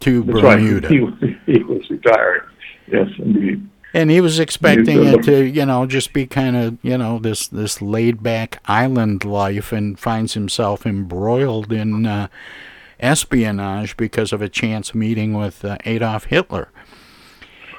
to 0.00 0.22
That's 0.22 0.40
Bermuda. 0.40 0.88
Right. 0.88 0.96
He, 0.96 1.00
was, 1.00 1.14
he 1.44 1.62
was 1.64 1.90
retiring. 1.90 2.42
Yes, 2.86 3.08
indeed. 3.18 3.68
And 3.94 4.10
he 4.10 4.20
was 4.20 4.38
expecting 4.38 5.04
it 5.04 5.22
to, 5.24 5.44
you 5.44 5.66
know, 5.66 5.86
just 5.86 6.12
be 6.12 6.26
kind 6.26 6.56
of, 6.56 6.78
you 6.82 6.96
know, 6.98 7.18
this 7.18 7.48
this 7.48 7.80
laid 7.80 8.22
back 8.22 8.60
island 8.66 9.24
life, 9.24 9.72
and 9.72 9.98
finds 9.98 10.34
himself 10.34 10.86
embroiled 10.86 11.72
in 11.72 12.06
uh, 12.06 12.28
espionage 13.00 13.96
because 13.96 14.32
of 14.32 14.42
a 14.42 14.48
chance 14.48 14.94
meeting 14.94 15.32
with 15.32 15.64
uh, 15.64 15.78
Adolf 15.86 16.24
Hitler. 16.24 16.68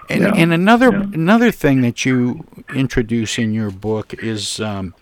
And, 0.09 0.21
yeah. 0.21 0.33
and 0.35 0.51
another 0.51 0.91
yeah. 0.91 1.03
another 1.13 1.51
thing 1.51 1.81
that 1.81 2.03
you 2.03 2.45
introduce 2.73 3.37
in 3.37 3.53
your 3.53 3.69
book 3.69 4.13
is 4.15 4.59
um, 4.59 4.95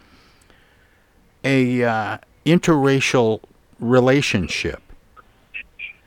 a 1.43 1.83
uh, 1.83 2.17
interracial 2.45 3.41
relationship. 3.79 4.81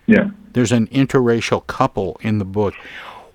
Yeah. 0.06 0.30
There's 0.52 0.72
an 0.72 0.88
interracial 0.88 1.66
couple 1.66 2.18
in 2.20 2.38
the 2.38 2.44
book. 2.44 2.74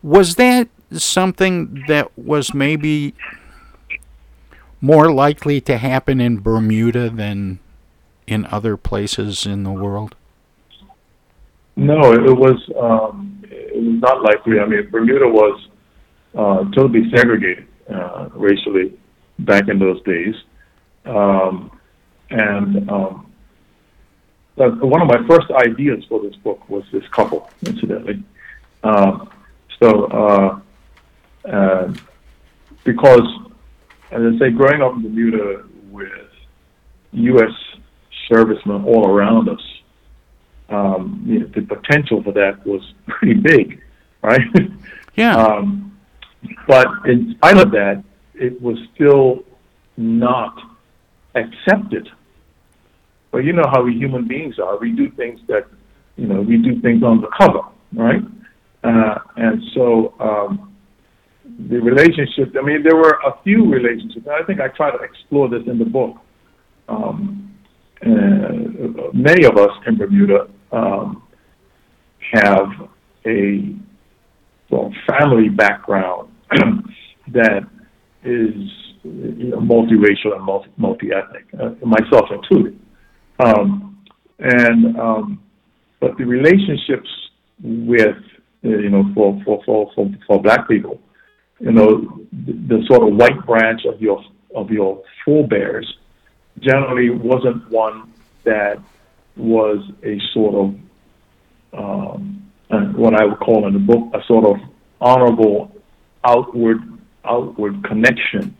Was 0.03 0.35
that 0.35 0.67
something 0.91 1.83
that 1.87 2.17
was 2.17 2.53
maybe 2.53 3.15
more 4.81 5.11
likely 5.11 5.61
to 5.61 5.77
happen 5.77 6.21
in 6.21 6.39
Bermuda 6.39 7.09
than 7.09 7.59
in 8.27 8.45
other 8.47 8.77
places 8.77 9.45
in 9.45 9.63
the 9.63 9.71
world? 9.71 10.15
No, 11.75 12.13
it 12.13 12.37
was 12.37 12.69
um, 12.79 13.34
it 13.55 13.75
was 13.75 14.01
not 14.01 14.21
likely. 14.21 14.59
I 14.59 14.65
mean, 14.65 14.89
Bermuda 14.89 15.27
was 15.27 15.67
uh, 16.35 16.63
totally 16.71 17.09
segregated 17.15 17.67
uh, 17.93 18.29
racially 18.33 18.97
back 19.39 19.67
in 19.67 19.79
those 19.79 20.01
days, 20.03 20.35
um, 21.05 21.71
and 22.29 22.89
um, 22.89 23.31
one 24.55 25.01
of 25.01 25.07
my 25.07 25.27
first 25.27 25.51
ideas 25.51 26.03
for 26.07 26.21
this 26.21 26.35
book 26.37 26.69
was 26.69 26.83
this 26.91 27.07
couple, 27.09 27.49
incidentally. 27.65 28.23
Um, 28.83 29.29
so, 29.81 30.05
uh, 30.05 30.59
uh, 31.49 31.93
because, 32.83 33.27
as 34.11 34.21
I 34.21 34.39
say, 34.39 34.51
growing 34.51 34.81
up 34.81 34.93
in 34.93 35.01
Bermuda 35.01 35.65
with 35.89 36.09
U.S. 37.11 37.51
servicemen 38.29 38.85
all 38.85 39.09
around 39.09 39.49
us, 39.49 39.61
um, 40.69 41.23
you 41.25 41.39
know, 41.39 41.47
the 41.47 41.61
potential 41.61 42.23
for 42.23 42.31
that 42.33 42.65
was 42.65 42.81
pretty 43.07 43.35
big, 43.35 43.81
right? 44.21 44.41
Yeah. 45.15 45.37
um, 45.37 45.97
but 46.67 46.87
in 47.05 47.35
spite 47.37 47.57
of 47.57 47.71
that, 47.71 48.03
it 48.33 48.61
was 48.61 48.77
still 48.93 49.43
not 49.97 50.57
accepted. 51.35 52.09
But 53.31 53.39
you 53.39 53.53
know 53.53 53.65
how 53.71 53.83
we 53.83 53.93
human 53.93 54.27
beings 54.27 54.59
are. 54.59 54.77
We 54.77 54.91
do 54.91 55.09
things 55.11 55.39
that, 55.47 55.67
you 56.15 56.27
know, 56.27 56.41
we 56.41 56.57
do 56.57 56.81
things 56.81 57.03
on 57.03 57.21
the 57.21 57.27
cover, 57.37 57.61
right? 57.93 58.21
Uh, 58.83 59.19
and 59.37 59.61
so 59.73 60.13
um, 60.19 60.75
the 61.69 61.79
relationship, 61.79 62.55
I 62.57 62.61
mean, 62.61 62.83
there 62.83 62.95
were 62.95 63.19
a 63.25 63.41
few 63.43 63.69
relationships. 63.69 64.27
I 64.27 64.43
think 64.43 64.59
I 64.59 64.67
try 64.69 64.91
to 64.91 64.97
explore 64.97 65.49
this 65.49 65.63
in 65.67 65.77
the 65.79 65.85
book. 65.85 66.17
Um, 66.87 67.53
uh, 68.05 69.11
many 69.13 69.45
of 69.45 69.57
us 69.57 69.71
in 69.87 69.97
Bermuda 69.97 70.47
um, 70.75 71.23
have 72.33 72.89
a 73.25 73.75
well 74.69 74.93
family 75.07 75.49
background 75.49 76.31
that 77.31 77.67
is 78.23 78.53
you 79.03 79.49
know, 79.49 79.57
multiracial 79.57 80.35
and 80.35 80.43
multi 80.43 80.69
multi-ethnic, 80.77 81.45
uh, 81.59 81.85
myself 81.85 82.29
included. 82.31 82.79
Um, 83.39 84.03
and 84.39 84.97
um, 84.99 85.43
but 85.99 86.17
the 86.17 86.25
relationships 86.25 87.09
with 87.61 88.17
uh, 88.63 88.69
you 88.69 88.89
know 88.89 89.03
for, 89.13 89.41
for 89.45 89.63
for 89.65 89.91
for 89.95 90.09
for 90.27 90.41
black 90.41 90.67
people, 90.67 90.99
you 91.59 91.71
know, 91.71 92.25
the, 92.45 92.53
the 92.53 92.83
sort 92.87 93.07
of 93.07 93.15
white 93.15 93.45
branch 93.45 93.81
of 93.85 94.01
your 94.01 94.23
of 94.55 94.69
your 94.71 95.01
forebears 95.23 95.97
generally 96.59 97.09
wasn't 97.09 97.69
one 97.69 98.11
that 98.43 98.79
was 99.37 99.79
a 100.03 100.19
sort 100.33 100.55
of 100.55 100.75
um, 101.77 102.51
what 102.95 103.13
I 103.13 103.25
would 103.25 103.39
call 103.39 103.67
in 103.67 103.73
the 103.73 103.79
book 103.79 104.13
a 104.13 104.23
sort 104.27 104.45
of 104.45 104.57
honorable 105.01 105.71
outward 106.23 106.79
outward 107.25 107.83
connection. 107.83 108.55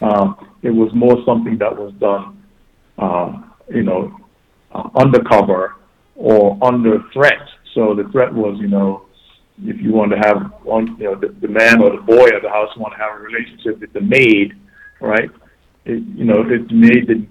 Uh, 0.00 0.34
it 0.62 0.70
was 0.70 0.90
more 0.94 1.16
something 1.24 1.58
that 1.58 1.76
was 1.76 1.92
done, 1.94 2.42
uh, 2.98 3.42
you 3.68 3.82
know, 3.82 4.16
uh, 4.72 4.88
undercover 4.96 5.76
or 6.14 6.58
under 6.62 7.02
threat. 7.12 7.40
So 7.74 7.94
the 7.94 8.08
threat 8.10 8.32
was, 8.32 8.58
you 8.60 8.68
know, 8.68 9.06
if 9.62 9.80
you 9.80 9.92
want 9.92 10.12
to 10.12 10.18
have 10.18 10.52
one, 10.62 10.96
you 10.98 11.04
know, 11.04 11.14
the, 11.14 11.28
the 11.40 11.48
man 11.48 11.82
or 11.82 11.90
the 11.90 12.02
boy 12.02 12.28
of 12.36 12.42
the 12.42 12.48
house 12.48 12.76
want 12.76 12.92
to 12.94 12.98
have 12.98 13.18
a 13.18 13.22
relationship 13.22 13.80
with 13.80 13.92
the 13.92 14.00
maid, 14.00 14.52
right? 15.00 15.30
It, 15.84 16.02
you 16.14 16.24
know, 16.24 16.42
if 16.46 16.68
the 16.68 16.74
maid 16.74 17.06
didn't 17.06 17.28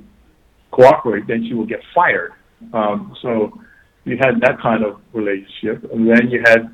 cooperate, 0.71 1.27
then 1.27 1.45
she 1.47 1.53
will 1.53 1.65
get 1.65 1.81
fired. 1.93 2.33
Um, 2.73 3.15
so 3.21 3.59
you 4.03 4.17
had 4.17 4.39
that 4.41 4.59
kind 4.61 4.83
of 4.83 5.01
relationship, 5.13 5.91
and 5.91 6.07
then 6.07 6.29
you 6.29 6.41
had 6.45 6.69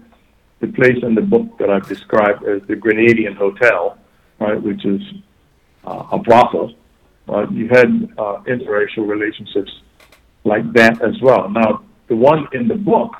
the 0.60 0.68
place 0.68 0.98
in 1.02 1.16
the 1.16 1.22
book 1.22 1.58
that 1.60 1.70
I've 1.70 1.88
described 1.88 2.44
as 2.44 2.62
the 2.68 2.76
Grenadian 2.76 3.36
Hotel, 3.36 3.98
right, 4.40 4.62
which 4.62 4.86
is 4.86 5.02
uh, 5.86 6.08
a 6.12 6.20
brothel. 6.20 6.76
Uh, 7.28 7.50
you 7.50 7.68
had 7.70 7.88
uh, 8.18 8.44
interracial 8.48 9.08
relationships 9.08 9.72
like 10.44 10.72
that 10.74 11.02
as 11.02 11.20
well. 11.22 11.50
Now, 11.50 11.84
the 12.08 12.16
one 12.16 12.48
in 12.54 12.68
the 12.68 12.76
book 12.76 13.14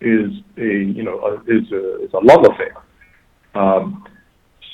is 0.00 0.30
a 0.56 0.62
you 0.62 1.04
know 1.04 1.20
a, 1.20 1.34
is 1.46 1.70
a 1.72 2.04
is 2.04 2.12
a 2.12 2.18
love 2.18 2.44
affair. 2.50 2.74
Um, 3.54 4.06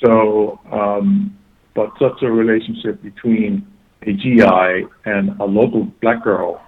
so, 0.04 0.60
um, 0.70 1.36
but 1.74 1.90
such 1.98 2.22
a 2.22 2.30
relationship 2.30 3.02
between 3.02 3.66
a 4.02 4.12
GI 4.12 4.86
and 5.04 5.40
a 5.40 5.44
local 5.44 5.84
black 6.00 6.22
girl 6.22 6.62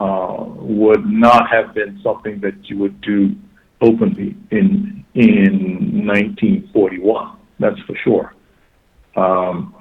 uh, 0.00 0.44
would 0.56 1.06
not 1.06 1.48
have 1.48 1.74
been 1.74 2.00
something 2.02 2.40
that 2.40 2.54
you 2.64 2.78
would 2.78 3.00
do 3.02 3.34
openly 3.80 4.36
in 4.50 5.04
in 5.14 6.06
1941. 6.06 7.36
That's 7.58 7.78
for 7.80 7.96
sure. 8.02 8.34
Um, 9.14 9.74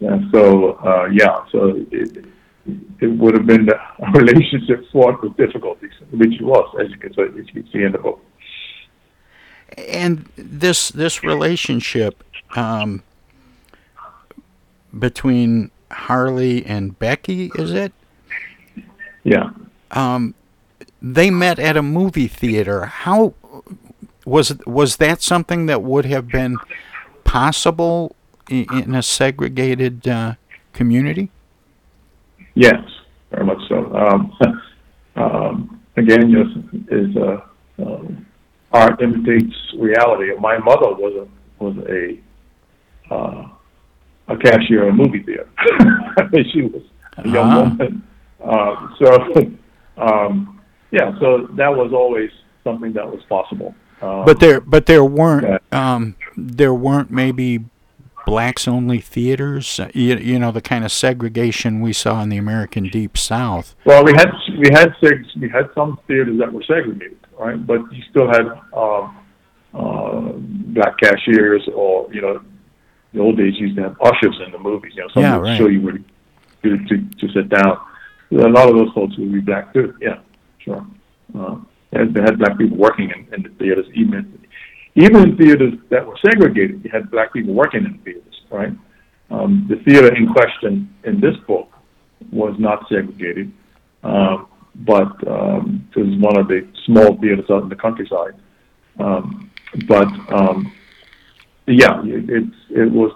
and 0.00 0.30
so, 0.32 0.72
uh, 0.72 1.06
yeah, 1.12 1.44
so 1.52 1.74
it, 1.90 2.24
it 3.00 3.06
would 3.06 3.36
have 3.36 3.46
been 3.46 3.68
a 3.98 4.10
relationship 4.12 4.90
fraught 4.90 5.22
with 5.22 5.36
difficulties, 5.36 5.92
which 6.10 6.40
it 6.40 6.42
was, 6.42 6.74
as 6.82 6.90
you 6.90 6.96
can, 6.96 7.12
see, 7.14 7.22
as 7.22 7.46
you 7.46 7.62
can 7.62 7.72
see 7.72 7.82
in 7.82 7.92
the 7.92 7.98
book. 7.98 8.20
And 9.76 10.28
this 10.36 10.88
this 10.90 11.22
relationship 11.22 12.24
um, 12.56 13.02
between 14.98 15.70
Harley 15.90 16.64
and 16.64 16.98
Becky, 16.98 17.50
is 17.54 17.72
it? 17.72 17.92
Yeah. 19.24 19.50
Um, 19.90 20.34
they 21.02 21.30
met 21.30 21.58
at 21.58 21.76
a 21.76 21.82
movie 21.82 22.28
theater. 22.28 22.86
How 22.86 23.34
was 24.24 24.56
was 24.66 24.96
that 24.96 25.22
something 25.22 25.66
that 25.66 25.82
would 25.82 26.04
have 26.04 26.28
been 26.28 26.56
possible 27.24 28.14
in, 28.48 28.66
in 28.72 28.94
a 28.94 29.02
segregated 29.02 30.06
uh, 30.06 30.34
community? 30.72 31.30
Yes, 32.54 32.82
very 33.30 33.44
much 33.44 33.60
so. 33.68 33.94
Um, 33.94 34.36
um, 35.16 35.80
again, 35.96 36.30
yes, 36.30 36.46
is 36.90 37.16
uh, 37.16 37.40
um, 37.82 38.26
art 38.72 39.00
imitates 39.00 39.54
reality. 39.78 40.32
My 40.38 40.58
mother 40.58 40.92
was 40.94 41.26
a 41.26 41.64
was 41.64 41.76
a 41.88 42.18
uh, 43.14 43.48
a 44.30 44.36
cashier 44.36 44.84
in 44.84 44.90
a 44.90 44.92
movie 44.92 45.22
theater. 45.22 45.48
she 46.52 46.62
was 46.62 46.82
a 47.18 47.28
young 47.28 47.36
Uh-huh. 47.50 47.60
woman. 47.78 48.02
Uh, 48.42 48.88
so, 48.98 49.52
um, 50.02 50.60
yeah, 50.90 51.12
so 51.20 51.48
that 51.56 51.68
was 51.74 51.92
always 51.92 52.30
something 52.64 52.92
that 52.94 53.06
was 53.06 53.22
possible. 53.28 53.74
Um, 54.02 54.24
But 54.24 54.40
there, 54.40 54.60
but 54.60 54.86
there 54.86 55.04
weren't, 55.04 55.62
um, 55.72 56.16
there 56.36 56.72
weren't 56.74 57.10
maybe 57.10 57.64
blacks 58.26 58.66
only 58.68 58.98
theaters. 59.00 59.78
Uh, 59.80 59.88
You, 59.94 60.16
you 60.16 60.38
know 60.38 60.52
the 60.52 60.60
kind 60.62 60.84
of 60.84 60.92
segregation 60.92 61.80
we 61.80 61.92
saw 61.92 62.22
in 62.22 62.28
the 62.28 62.36
American 62.38 62.84
Deep 62.88 63.18
South. 63.18 63.74
Well, 63.84 64.04
we 64.04 64.12
had 64.12 64.30
we 64.58 64.68
had 64.72 64.90
seg- 65.02 65.34
we 65.40 65.48
had 65.48 65.68
some 65.74 65.98
theaters 66.06 66.38
that 66.38 66.52
were 66.52 66.62
segregated, 66.62 67.18
right? 67.38 67.58
But 67.66 67.80
you 67.92 68.02
still 68.10 68.28
had 68.28 68.46
um, 68.72 69.16
uh, 69.74 70.32
black 70.76 70.96
cashiers, 71.02 71.62
or 71.74 72.08
you 72.12 72.20
know, 72.22 72.40
the 73.12 73.20
old 73.20 73.36
days 73.36 73.54
used 73.58 73.76
to 73.76 73.82
have 73.82 73.96
ushers 74.00 74.40
in 74.44 74.52
the 74.52 74.58
movies. 74.58 74.92
You 74.96 75.02
know, 75.02 75.08
someone 75.14 75.30
Yeah, 75.32 75.36
would 75.38 75.44
right. 75.44 75.58
show 75.58 75.68
you 75.68 75.80
where 75.80 75.98
to, 76.62 76.78
to 76.88 76.96
to 77.20 77.32
sit 77.32 77.48
down. 77.48 77.78
A 78.32 78.36
lot 78.48 78.68
of 78.68 78.76
those 78.76 78.92
folks 78.94 79.16
would 79.18 79.32
be 79.32 79.40
black 79.40 79.72
too. 79.72 79.94
Yeah, 80.00 80.20
sure. 80.58 80.86
Uh, 81.36 81.56
and 81.92 82.14
they 82.14 82.20
had 82.20 82.38
black 82.38 82.56
people 82.56 82.76
working 82.76 83.10
in, 83.10 83.34
in 83.34 83.42
the 83.42 83.48
theaters, 83.58 83.86
even 83.94 84.14
in, 84.14 84.46
even 84.94 85.30
in 85.30 85.36
theaters 85.36 85.74
that 85.90 86.06
were 86.06 86.16
segregated. 86.24 86.84
You 86.84 86.90
had 86.90 87.10
black 87.10 87.32
people 87.32 87.54
working 87.54 87.84
in 87.84 87.98
theaters, 88.04 88.40
right? 88.50 88.72
Um, 89.30 89.66
the 89.68 89.76
theater 89.84 90.14
in 90.14 90.28
question 90.28 90.92
in 91.04 91.20
this 91.20 91.36
book 91.48 91.68
was 92.32 92.54
not 92.58 92.86
segregated, 92.88 93.52
um, 94.04 94.46
but 94.76 95.12
um, 95.28 95.88
it 95.96 95.98
was 96.00 96.16
one 96.20 96.36
of 96.38 96.48
the 96.48 96.66
small 96.86 97.16
theaters 97.20 97.46
out 97.50 97.62
in 97.64 97.68
the 97.68 97.76
countryside. 97.76 98.34
Um, 98.98 99.50
but 99.88 100.08
um, 100.32 100.72
yeah, 101.70 102.00
it, 102.04 102.28
it's 102.28 102.56
it 102.70 102.90
was 102.90 103.12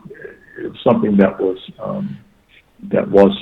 it 0.59 0.69
was 0.69 0.79
something 0.83 1.17
that 1.19 1.39
was 1.41 1.59
um, 1.83 2.19
that 2.91 3.11
was 3.11 3.33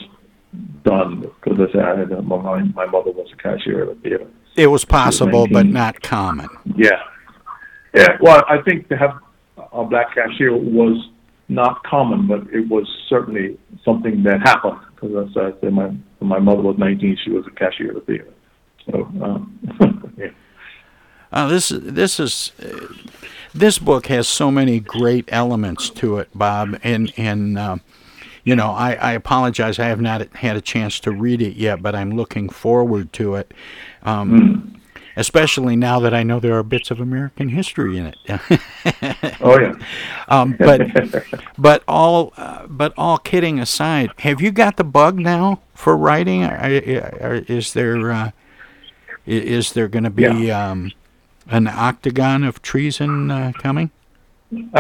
done 0.84 1.20
because 1.20 1.58
I 1.60 1.72
said 1.72 1.82
I 1.82 1.98
had, 1.98 2.12
uh, 2.12 2.22
my 2.22 2.62
my 2.62 2.86
mother 2.86 3.10
was 3.10 3.28
a 3.32 3.36
cashier 3.36 3.82
at 3.82 3.96
a 3.96 4.00
theater. 4.00 4.26
It 4.56 4.66
was 4.66 4.84
possible, 4.84 5.46
but 5.50 5.66
not 5.66 6.02
common. 6.02 6.48
Yeah, 6.76 7.00
yeah. 7.94 8.16
Well, 8.20 8.42
I 8.48 8.58
think 8.62 8.88
to 8.88 8.96
have 8.96 9.18
a 9.72 9.84
black 9.84 10.14
cashier 10.14 10.54
was 10.56 11.08
not 11.48 11.82
common, 11.84 12.26
but 12.26 12.40
it 12.52 12.68
was 12.68 12.86
certainly 13.08 13.58
something 13.84 14.22
that 14.24 14.40
happened. 14.42 14.78
Because 14.94 15.30
as 15.30 15.36
I 15.36 15.60
said, 15.60 15.72
my 15.72 15.90
my 16.20 16.38
mother 16.38 16.62
was 16.62 16.76
19, 16.78 17.18
she 17.24 17.30
was 17.30 17.44
a 17.46 17.54
cashier 17.54 17.90
at 17.90 17.96
a 17.96 18.00
theater. 18.00 18.32
So 18.86 19.02
um, 19.22 19.58
yeah. 20.18 20.28
Uh, 21.33 21.49
this 21.49 21.70
this 21.70 22.20
is 22.20 22.53
uh, 22.62 22.87
this 23.55 23.78
book 23.78 24.07
has 24.07 24.28
so 24.28 24.51
many 24.51 24.80
great 24.80 25.24
elements 25.28 25.91
to 25.91 26.18
it, 26.18 26.28
Bob, 26.35 26.78
and 26.83 27.12
and 27.16 27.59
uh, 27.59 27.76
you 28.45 28.55
know 28.55 28.70
I, 28.70 28.95
I 28.95 29.12
apologize 29.12 29.78
I 29.78 29.87
have 29.87 30.01
not 30.01 30.28
had 30.37 30.57
a 30.57 30.61
chance 30.61 31.01
to 31.01 31.11
read 31.11 31.41
it 31.41 31.57
yet, 31.57 31.83
but 31.83 31.95
I'm 31.95 32.11
looking 32.11 32.49
forward 32.49 33.12
to 33.14 33.37
it. 33.37 33.53
Um, 34.03 34.78
Especially 35.14 35.76
now 35.76 36.01
that 36.01 36.14
I 36.14 36.22
know 36.22 36.41
there 36.41 36.57
are 36.57 36.62
bits 36.62 36.91
of 36.91 36.99
American 36.99 37.51
history 37.51 37.99
in 37.99 38.07
it. 38.07 38.16
Oh 39.41 39.59
yeah. 39.59 39.74
um, 40.28 40.57
but 40.59 40.80
but 41.59 41.83
all 41.87 42.33
uh, 42.37 42.66
but 42.66 42.95
all 42.97 43.18
kidding 43.18 43.59
aside, 43.59 44.11
have 44.20 44.41
you 44.41 44.51
got 44.53 44.76
the 44.76 44.85
bug 44.85 45.18
now 45.18 45.61
for 45.74 45.97
writing? 45.97 46.45
Are, 46.45 46.55
are, 46.57 47.35
is 47.47 47.72
there 47.74 48.11
uh, 48.11 48.30
is 49.26 49.72
there 49.72 49.89
going 49.89 50.05
to 50.05 50.11
be 50.11 50.51
um, 50.51 50.93
an 51.49 51.66
octagon 51.66 52.45
of 52.45 52.62
treason 52.62 53.30
uh, 53.30 53.53
coming? 53.59 53.90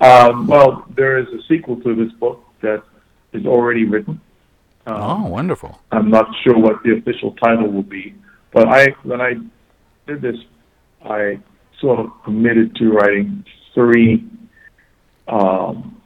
um, 0.00 0.46
well, 0.46 0.86
there 0.94 1.18
is 1.18 1.26
a 1.28 1.42
sequel 1.48 1.80
to 1.80 1.94
this 1.94 2.12
book 2.14 2.44
that 2.60 2.82
is 3.32 3.46
already 3.46 3.84
written. 3.84 4.20
Um, 4.86 4.96
oh, 4.96 5.26
wonderful! 5.26 5.80
I'm 5.90 6.10
not 6.10 6.26
sure 6.42 6.58
what 6.58 6.82
the 6.82 6.96
official 6.96 7.32
title 7.32 7.68
will 7.68 7.82
be, 7.82 8.14
but 8.52 8.68
I 8.68 8.88
when 9.02 9.20
I 9.20 9.34
did 10.06 10.20
this, 10.20 10.36
I 11.02 11.40
sort 11.80 12.00
of 12.00 12.10
committed 12.22 12.76
to 12.76 12.90
writing 12.92 13.44
three 13.74 14.24
um, 15.26 16.00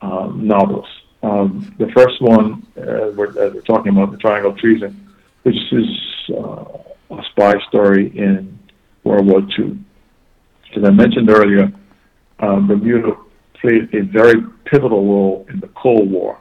uh, 0.00 0.30
novels. 0.34 0.86
Um, 1.22 1.74
the 1.78 1.88
first 1.94 2.20
one, 2.20 2.66
uh, 2.76 3.12
we're, 3.14 3.28
uh, 3.28 3.50
we're 3.54 3.60
talking 3.60 3.92
about 3.92 4.10
the 4.10 4.18
Triangle 4.18 4.50
of 4.52 4.58
Treason, 4.58 5.08
which 5.44 5.56
is 5.72 5.86
uh, 6.36 6.64
a 7.18 7.24
spy 7.30 7.54
story 7.68 8.16
in 8.16 8.58
World 9.04 9.26
War 9.26 9.40
II. 9.58 9.78
As 10.76 10.84
I 10.84 10.90
mentioned 10.90 11.30
earlier, 11.30 11.72
uh, 12.38 12.60
Bermuda 12.60 13.12
played 13.60 13.94
a 13.94 14.02
very 14.02 14.42
pivotal 14.64 15.04
role 15.04 15.46
in 15.48 15.60
the 15.60 15.68
Cold 15.68 16.10
War. 16.10 16.38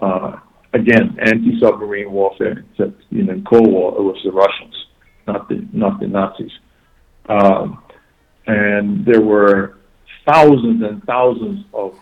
Uh, 0.00 0.36
again, 0.72 1.16
anti-submarine 1.20 2.10
warfare. 2.10 2.64
Except 2.72 3.00
in 3.12 3.26
the 3.26 3.42
Cold 3.48 3.70
War, 3.70 3.98
it 3.98 4.02
was 4.02 4.20
the 4.24 4.32
Russians, 4.32 4.74
not 5.26 5.48
the 5.48 5.66
not 5.72 6.00
the 6.00 6.06
Nazis. 6.06 6.52
Um, 7.28 7.82
and 8.46 9.04
there 9.04 9.20
were 9.20 9.78
thousands 10.26 10.82
and 10.82 11.02
thousands 11.04 11.64
of 11.72 11.98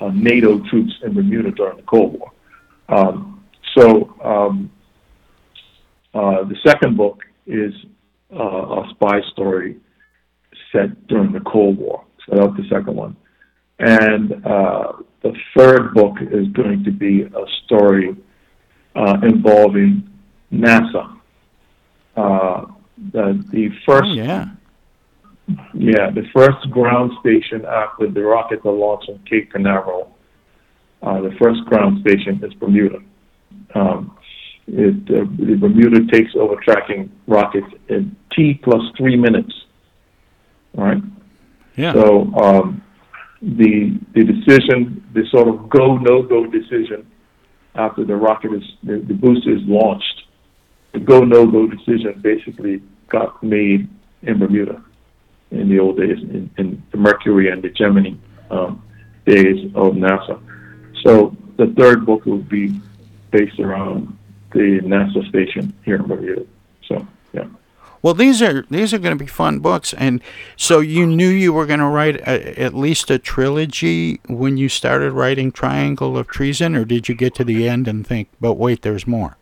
uh, 0.00 0.10
NATO 0.14 0.58
troops 0.70 0.92
in 1.02 1.14
Bermuda 1.14 1.50
during 1.52 1.76
the 1.76 1.82
Cold 1.82 2.18
War. 2.18 2.32
Um, 2.88 3.44
so 3.76 4.14
um, 4.22 4.70
uh, 6.18 6.44
the 6.44 6.56
second 6.66 6.96
book 6.96 7.22
is 7.46 7.72
uh, 8.34 8.80
a 8.80 8.88
spy 8.90 9.20
story 9.32 9.76
set 10.72 11.06
during 11.06 11.32
the 11.32 11.40
Cold 11.40 11.78
War. 11.78 12.04
So 12.26 12.36
that's 12.36 12.56
the 12.56 12.68
second 12.68 12.96
one. 12.96 13.16
And 13.78 14.44
uh, 14.44 14.92
the 15.22 15.32
third 15.56 15.94
book 15.94 16.16
is 16.20 16.48
going 16.48 16.82
to 16.84 16.90
be 16.90 17.22
a 17.22 17.44
story 17.64 18.16
uh, 18.96 19.18
involving 19.22 20.08
NASA. 20.52 21.18
Uh, 22.16 22.66
the, 23.12 23.44
the 23.52 23.68
first 23.86 24.10
Oh, 24.10 24.12
yeah. 24.12 24.46
Yeah, 25.72 26.10
the 26.10 26.26
first 26.34 26.68
ground 26.70 27.12
station 27.20 27.64
after 27.64 28.10
the 28.10 28.22
rocket 28.22 28.60
are 28.66 28.72
launched 28.72 29.08
on 29.08 29.18
Cape 29.30 29.50
Canaveral, 29.50 30.14
uh, 31.02 31.20
the 31.22 31.34
first 31.40 31.64
ground 31.66 32.00
station 32.02 32.42
is 32.44 32.52
Bermuda. 32.54 32.98
Um, 33.74 34.17
it, 34.68 34.94
uh, 35.10 35.24
the 35.38 35.56
Bermuda 35.56 36.06
takes 36.12 36.34
over 36.36 36.56
tracking 36.56 37.10
rockets 37.26 37.66
in 37.88 38.14
T 38.32 38.54
plus 38.62 38.82
three 38.96 39.16
minutes. 39.16 39.52
All 40.76 40.84
right. 40.84 41.02
Yeah. 41.76 41.92
So 41.94 42.32
um, 42.34 42.82
the 43.40 43.98
the 44.14 44.24
decision, 44.24 45.04
the 45.14 45.24
sort 45.30 45.48
of 45.48 45.68
go 45.68 45.96
no 45.96 46.22
go 46.22 46.46
decision 46.46 47.10
after 47.74 48.04
the 48.04 48.16
rocket 48.16 48.52
is 48.52 48.64
the, 48.82 48.98
the 48.98 49.14
booster 49.14 49.54
is 49.54 49.62
launched, 49.64 50.24
the 50.92 51.00
go 51.00 51.20
no 51.20 51.46
go 51.46 51.66
decision 51.66 52.20
basically 52.20 52.82
got 53.08 53.42
made 53.42 53.88
in 54.22 54.38
Bermuda 54.38 54.84
in 55.50 55.68
the 55.68 55.78
old 55.78 55.96
days, 55.96 56.18
in, 56.18 56.50
in 56.58 56.82
the 56.90 56.98
Mercury 56.98 57.50
and 57.50 57.62
the 57.62 57.70
Gemini 57.70 58.14
um, 58.50 58.82
days 59.24 59.64
of 59.74 59.94
NASA. 59.94 60.40
So 61.04 61.34
the 61.56 61.72
third 61.78 62.04
book 62.04 62.26
will 62.26 62.38
be 62.38 62.80
based 63.30 63.60
around 63.60 64.17
the 64.52 64.80
NASA 64.82 65.28
station 65.28 65.74
here 65.84 65.96
in 65.96 66.06
Bermuda. 66.06 66.46
So 66.86 67.06
yeah. 67.32 67.46
Well, 68.00 68.14
these 68.14 68.40
are 68.42 68.62
these 68.70 68.94
are 68.94 68.98
going 68.98 69.16
to 69.16 69.22
be 69.22 69.28
fun 69.28 69.58
books, 69.58 69.92
and 69.92 70.22
so 70.56 70.80
you 70.80 71.04
knew 71.06 71.28
you 71.28 71.52
were 71.52 71.66
going 71.66 71.80
to 71.80 71.86
write 71.86 72.16
a, 72.20 72.60
at 72.60 72.74
least 72.74 73.10
a 73.10 73.18
trilogy 73.18 74.20
when 74.28 74.56
you 74.56 74.68
started 74.68 75.12
writing 75.12 75.50
Triangle 75.50 76.16
of 76.16 76.28
Treason, 76.28 76.76
or 76.76 76.84
did 76.84 77.08
you 77.08 77.14
get 77.14 77.34
to 77.36 77.44
the 77.44 77.68
end 77.68 77.88
and 77.88 78.06
think, 78.06 78.28
"But 78.40 78.54
wait, 78.54 78.82
there's 78.82 79.06
more"? 79.06 79.36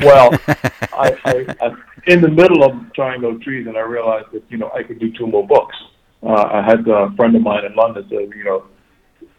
Well, 0.00 0.30
I, 0.48 1.16
I, 1.24 1.46
I, 1.60 1.74
in 2.08 2.22
the 2.22 2.28
middle 2.28 2.64
of 2.64 2.92
Triangle 2.92 3.30
of 3.30 3.42
Treason, 3.42 3.76
I 3.76 3.80
realized 3.80 4.32
that 4.32 4.42
you 4.48 4.58
know 4.58 4.70
I 4.74 4.82
could 4.82 4.98
do 4.98 5.12
two 5.12 5.28
more 5.28 5.46
books. 5.46 5.76
Uh, 6.24 6.32
I 6.32 6.62
had 6.62 6.86
a 6.88 7.12
friend 7.16 7.36
of 7.36 7.42
mine 7.42 7.64
in 7.64 7.74
London 7.74 8.06
say, 8.08 8.28
you 8.36 8.44
know, 8.44 8.64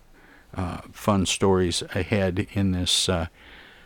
uh, 0.54 0.80
fun 0.92 1.26
stories 1.26 1.82
ahead 1.94 2.46
in 2.52 2.72
this 2.72 3.08
uh, 3.08 3.26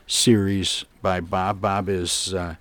series 0.07 0.85
by 1.03 1.21
Bob. 1.21 1.61
Bob 1.61 1.89
is, 1.89 2.33
uh, 2.33 2.55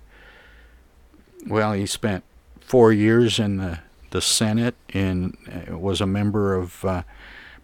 well, 1.46 1.72
he 1.72 1.86
spent 1.86 2.24
four 2.60 2.92
years 2.92 3.38
in 3.38 3.58
the, 3.58 3.78
the 4.10 4.20
Senate 4.20 4.74
and 4.90 5.36
uh, 5.70 5.78
was 5.78 6.00
a 6.00 6.06
member 6.06 6.54
of 6.54 6.84
uh, 6.84 7.02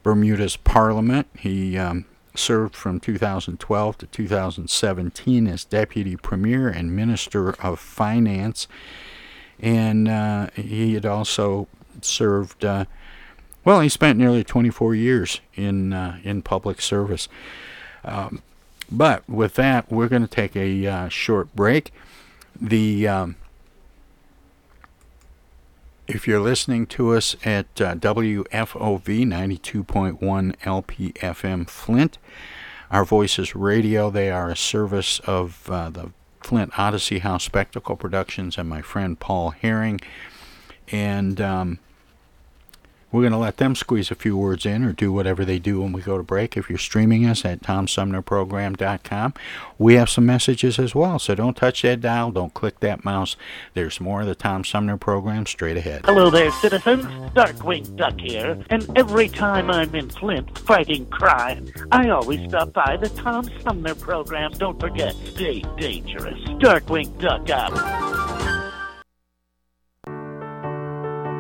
Bermuda's 0.03 0.57
Parliament. 0.57 1.26
He 1.39 1.76
um, 1.76 2.07
served 2.39 2.74
from 2.74 3.01
2012 3.01 3.99
to 3.99 4.07
2017 4.07 5.47
as 5.47 5.64
Deputy 5.64 6.16
Premier 6.16 6.68
and 6.68 6.95
Minister 6.95 7.51
of 7.62 7.78
Finance. 7.78 8.68
And 9.61 10.09
uh, 10.09 10.49
he 10.55 10.95
had 10.95 11.05
also 11.05 11.68
served, 12.03 12.64
uh, 12.64 12.84
well, 13.64 13.80
he 13.80 13.89
spent 13.89 14.18
nearly 14.18 14.45
24 14.45 14.95
years 14.95 15.41
in, 15.55 15.93
uh, 15.93 16.18
in 16.22 16.43
public 16.43 16.80
service. 16.80 17.28
Um, 18.05 18.43
but 18.91 19.28
with 19.28 19.55
that, 19.55 19.91
we're 19.91 20.09
going 20.09 20.22
to 20.22 20.28
take 20.28 20.57
a 20.57 20.86
uh, 20.86 21.09
short 21.09 21.55
break. 21.55 21.93
The 22.61 23.07
um, 23.07 23.36
if 26.09 26.26
you're 26.26 26.40
listening 26.40 26.86
to 26.86 27.14
us 27.14 27.36
at 27.44 27.66
uh, 27.80 27.94
WFOV 27.94 29.26
92.1 29.26 30.56
LPFM 30.56 31.68
Flint, 31.68 32.16
our 32.90 33.04
Voices 33.04 33.54
Radio, 33.54 34.09
they 34.09 34.30
are 34.30 34.48
a 34.48 34.56
service 34.56 35.20
of 35.20 35.68
uh, 35.70 35.90
the 35.90 36.11
Flint 36.40 36.78
Odyssey 36.78 37.18
House 37.18 37.44
Spectacle 37.44 37.94
Productions 37.94 38.56
and 38.56 38.70
my 38.70 38.80
friend 38.80 39.20
Paul 39.20 39.50
Herring. 39.50 40.00
And 40.90 41.42
um, 41.42 41.78
we're 43.11 43.22
going 43.22 43.32
to 43.32 43.38
let 43.38 43.56
them 43.56 43.74
squeeze 43.74 44.11
a 44.11 44.14
few 44.14 44.36
words 44.36 44.66
in 44.66 44.84
or 44.84 44.92
do 44.92 45.12
whatever 45.12 45.44
they 45.44 45.59
do 45.59 45.80
when 45.80 45.92
we 45.92 46.02
go 46.02 46.16
to 46.18 46.22
break. 46.22 46.56
If 46.56 46.68
you're 46.68 46.78
streaming 46.78 47.24
us 47.24 47.44
at 47.44 47.61
TomSumnerProgram.com, 47.61 49.34
we 49.78 49.94
have 49.94 50.11
some 50.11 50.26
messages 50.26 50.78
as 50.78 50.94
well. 50.94 51.18
So 51.18 51.34
don't 51.34 51.56
touch 51.56 51.82
that 51.82 52.00
dial, 52.00 52.30
don't 52.30 52.52
click 52.52 52.80
that 52.80 53.04
mouse. 53.04 53.36
There's 53.74 54.00
more 54.00 54.20
of 54.20 54.26
the 54.26 54.34
Tom 54.34 54.64
Sumner 54.64 54.98
program 54.98 55.46
straight 55.46 55.76
ahead. 55.76 56.02
Hello 56.04 56.30
there, 56.30 56.50
citizens. 56.52 57.04
Darkwing 57.34 57.96
Duck 57.96 58.20
here. 58.20 58.62
And 58.68 58.86
every 58.96 59.28
time 59.28 59.70
I'm 59.70 59.94
in 59.94 60.11
Flint 60.11 60.59
fighting 60.59 61.06
crime, 61.06 61.68
I 61.90 62.11
always 62.11 62.48
stop 62.48 62.72
by 62.72 62.96
the 62.96 63.09
Tom 63.09 63.48
Sumner 63.62 63.94
program. 63.94 64.52
Don't 64.52 64.78
forget, 64.78 65.14
stay 65.24 65.62
dangerous. 65.78 66.38
Darkwing 66.61 67.18
Duck 67.18 67.48
out. 67.48 68.38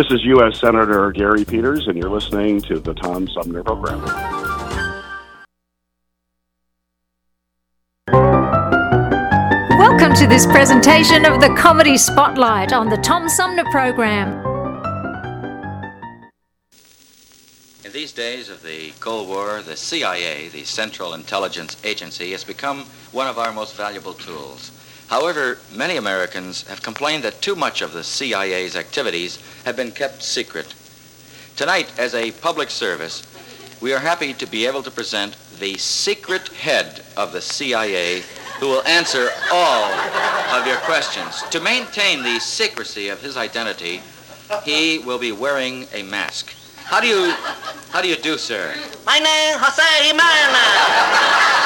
This 0.00 0.12
is 0.12 0.24
U.S. 0.24 0.58
Senator 0.58 1.12
Gary 1.12 1.44
Peters, 1.44 1.86
and 1.86 1.94
you're 1.94 2.08
listening 2.08 2.62
to 2.62 2.80
the 2.80 2.94
Tom 2.94 3.28
Sumner 3.28 3.62
Program. 3.62 4.00
Welcome 9.78 10.14
to 10.14 10.26
this 10.26 10.46
presentation 10.46 11.26
of 11.26 11.42
the 11.42 11.54
Comedy 11.54 11.98
Spotlight 11.98 12.72
on 12.72 12.88
the 12.88 12.96
Tom 12.96 13.28
Sumner 13.28 13.64
Program. 13.70 14.42
In 17.84 17.92
these 17.92 18.12
days 18.12 18.48
of 18.48 18.62
the 18.62 18.92
Cold 19.00 19.28
War, 19.28 19.60
the 19.60 19.76
CIA, 19.76 20.48
the 20.48 20.64
Central 20.64 21.12
Intelligence 21.12 21.76
Agency, 21.84 22.30
has 22.30 22.42
become 22.42 22.84
one 23.12 23.26
of 23.26 23.38
our 23.38 23.52
most 23.52 23.76
valuable 23.76 24.14
tools. 24.14 24.70
However, 25.10 25.58
many 25.74 25.96
Americans 25.96 26.62
have 26.68 26.84
complained 26.84 27.24
that 27.24 27.42
too 27.42 27.56
much 27.56 27.82
of 27.82 27.92
the 27.92 28.04
CIA's 28.04 28.76
activities 28.76 29.40
have 29.64 29.74
been 29.74 29.90
kept 29.90 30.22
secret. 30.22 30.72
Tonight, 31.56 31.92
as 31.98 32.14
a 32.14 32.30
public 32.30 32.70
service, 32.70 33.26
we 33.80 33.92
are 33.92 33.98
happy 33.98 34.32
to 34.34 34.46
be 34.46 34.66
able 34.66 34.84
to 34.84 34.90
present 34.90 35.36
the 35.58 35.76
secret 35.78 36.46
head 36.50 37.02
of 37.16 37.32
the 37.32 37.40
CIA 37.40 38.22
who 38.60 38.68
will 38.68 38.86
answer 38.86 39.30
all 39.50 39.90
of 40.54 40.64
your 40.64 40.76
questions. 40.76 41.42
To 41.50 41.58
maintain 41.58 42.22
the 42.22 42.38
secrecy 42.38 43.08
of 43.08 43.20
his 43.20 43.36
identity, 43.36 44.02
he 44.62 45.00
will 45.00 45.18
be 45.18 45.32
wearing 45.32 45.88
a 45.92 46.04
mask. 46.04 46.54
How 46.84 47.00
do 47.00 47.08
you 47.08 47.32
how 47.90 48.00
do 48.00 48.08
you 48.08 48.16
do, 48.16 48.38
sir? 48.38 48.76
My 49.04 49.18
name 49.18 49.56
is 49.56 49.60
Jose 49.60 50.06
Jimenez. 50.06 51.59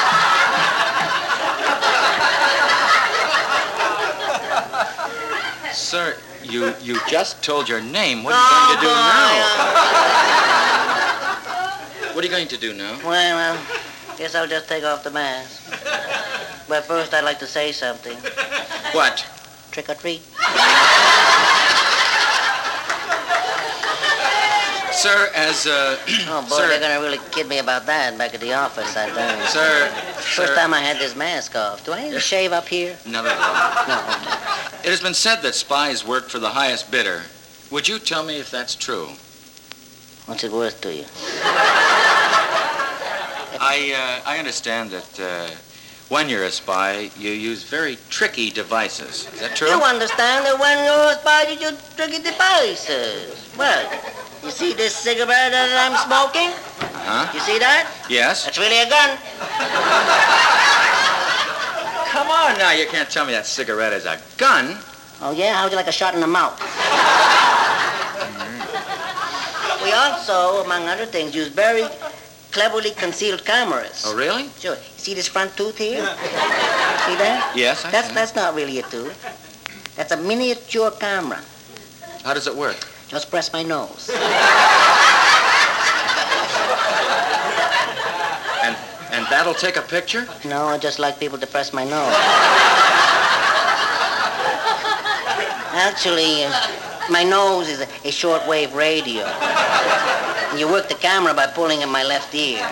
Sir, 5.95 6.17
you 6.43 6.75
you 6.81 6.99
just 7.07 7.41
told 7.41 7.69
your 7.69 7.79
name. 7.79 8.21
What 8.25 8.35
are 8.35 8.43
you 8.43 8.75
going 8.75 8.75
to 8.75 8.83
do 8.83 8.91
now? 8.91 9.31
What 12.11 12.19
are 12.19 12.27
you 12.27 12.35
going 12.35 12.49
to 12.49 12.57
do 12.57 12.73
now? 12.73 12.99
Well, 12.99 13.37
well, 13.39 13.55
guess 14.17 14.35
I'll 14.35 14.45
just 14.45 14.67
take 14.67 14.83
off 14.83 15.05
the 15.05 15.11
mask. 15.11 15.71
But 16.67 16.83
first, 16.83 17.13
I'd 17.13 17.23
like 17.23 17.39
to 17.39 17.47
say 17.47 17.71
something. 17.71 18.17
What? 18.91 19.25
Trick 19.71 19.87
or 19.87 19.95
treat. 19.95 20.19
Sir, 24.91 25.31
as 25.33 25.65
uh, 25.65 25.95
Oh 26.27 26.41
boy, 26.49 26.57
sir, 26.57 26.67
they're 26.67 26.81
gonna 26.81 26.99
really 26.99 27.19
kid 27.31 27.47
me 27.47 27.59
about 27.59 27.85
that 27.85 28.17
back 28.17 28.33
at 28.33 28.41
the 28.41 28.51
office. 28.51 28.97
I 28.97 29.07
don't. 29.15 29.47
Sir, 29.47 29.87
First 30.35 30.55
time 30.55 30.73
I 30.73 30.81
had 30.81 30.97
this 30.97 31.15
mask 31.15 31.55
off. 31.55 31.85
Do 31.85 31.93
I 31.93 32.03
need 32.03 32.11
to 32.11 32.19
shave 32.19 32.51
up 32.51 32.67
here? 32.67 32.97
Not 33.07 33.25
at 33.25 33.37
all. 33.37 33.87
No. 33.87 33.99
It 34.83 34.89
has 34.89 34.99
been 35.01 35.13
said 35.13 35.37
that 35.37 35.55
spies 35.55 36.05
work 36.05 36.27
for 36.27 36.39
the 36.39 36.49
highest 36.49 36.91
bidder. 36.91 37.21
Would 37.71 37.87
you 37.87 37.99
tell 37.99 38.23
me 38.23 38.37
if 38.37 38.51
that's 38.51 38.75
true? 38.75 39.07
What's 40.25 40.43
it 40.43 40.51
worth 40.51 40.81
to 40.81 40.93
you? 40.93 41.05
I 43.61 44.21
uh, 44.25 44.29
I 44.29 44.37
understand 44.37 44.91
that 44.91 45.19
uh, 45.19 45.49
when 46.09 46.27
you're 46.27 46.43
a 46.43 46.51
spy, 46.51 47.09
you 47.17 47.31
use 47.31 47.63
very 47.63 47.97
tricky 48.09 48.49
devices. 48.49 49.27
Is 49.33 49.39
that 49.39 49.55
true? 49.55 49.69
You 49.69 49.81
understand 49.81 50.45
that 50.45 50.59
when 50.59 50.83
you're 50.83 51.11
a 51.11 51.17
spy, 51.21 51.43
you 51.49 51.59
use 51.71 51.95
tricky 51.95 52.21
devices. 52.21 53.53
Well, 53.57 53.89
you 54.45 54.51
see 54.51 54.73
this 54.73 54.95
cigarette 54.95 55.51
that 55.51 55.73
I'm 55.73 55.97
smoking? 56.05 56.53
Huh? 57.01 57.25
You 57.33 57.39
see 57.41 57.57
that? 57.57 57.89
Yes. 58.09 58.45
That's 58.45 58.61
really 58.61 58.77
a 58.77 58.85
gun. 58.85 59.17
come 62.13 62.29
on 62.29 62.57
now. 62.61 62.71
You 62.71 62.85
can't 62.85 63.09
tell 63.09 63.25
me 63.25 63.33
that 63.33 63.47
cigarette 63.47 63.93
is 63.93 64.05
a 64.05 64.21
gun. 64.37 64.77
Oh, 65.21 65.33
yeah? 65.33 65.55
How 65.55 65.63
would 65.65 65.71
you 65.71 65.77
like 65.77 65.87
a 65.87 65.91
shot 65.91 66.13
in 66.13 66.21
the 66.21 66.27
mouth? 66.29 66.59
Mm. 66.61 66.69
we 69.83 69.91
also, 69.93 70.61
among 70.63 70.87
other 70.87 71.07
things, 71.07 71.33
use 71.33 71.47
very 71.47 71.89
cleverly 72.51 72.91
concealed 72.91 73.43
cameras. 73.45 74.03
Oh, 74.05 74.15
really? 74.15 74.49
Sure. 74.59 74.77
See 74.97 75.15
this 75.15 75.27
front 75.27 75.57
tooth 75.57 75.77
here? 75.77 76.05
See 76.05 77.17
that? 77.17 77.51
Yes, 77.55 77.83
I 77.83 77.89
That's, 77.89 78.11
that's 78.13 78.35
not 78.35 78.53
really 78.53 78.77
a 78.77 78.83
tooth. 78.83 79.17
That's 79.95 80.11
a 80.11 80.17
miniature 80.17 80.91
camera. 80.91 81.41
How 82.23 82.33
does 82.35 82.45
it 82.45 82.55
work? 82.55 82.77
Just 83.07 83.29
press 83.29 83.53
my 83.53 83.61
nose. 83.63 84.09
And 88.63 88.75
and 89.11 89.25
that'll 89.29 89.53
take 89.53 89.77
a 89.77 89.81
picture? 89.81 90.27
No, 90.45 90.65
I 90.65 90.77
just 90.77 90.97
like 90.99 91.19
people 91.19 91.37
to 91.37 91.47
press 91.47 91.71
my 91.71 91.83
nose. 91.83 92.15
Actually, 95.77 96.45
uh, 96.45 96.51
my 97.11 97.23
nose 97.23 97.69
is 97.69 97.81
a, 97.81 97.87
a 98.07 98.11
shortwave 98.11 98.73
radio. 98.73 99.23
And 100.49 100.59
you 100.59 100.67
work 100.67 100.89
the 100.89 100.95
camera 100.95 101.33
by 101.33 101.47
pulling 101.47 101.81
in 101.81 101.89
my 101.89 102.03
left 102.03 102.33
ear. 102.33 102.63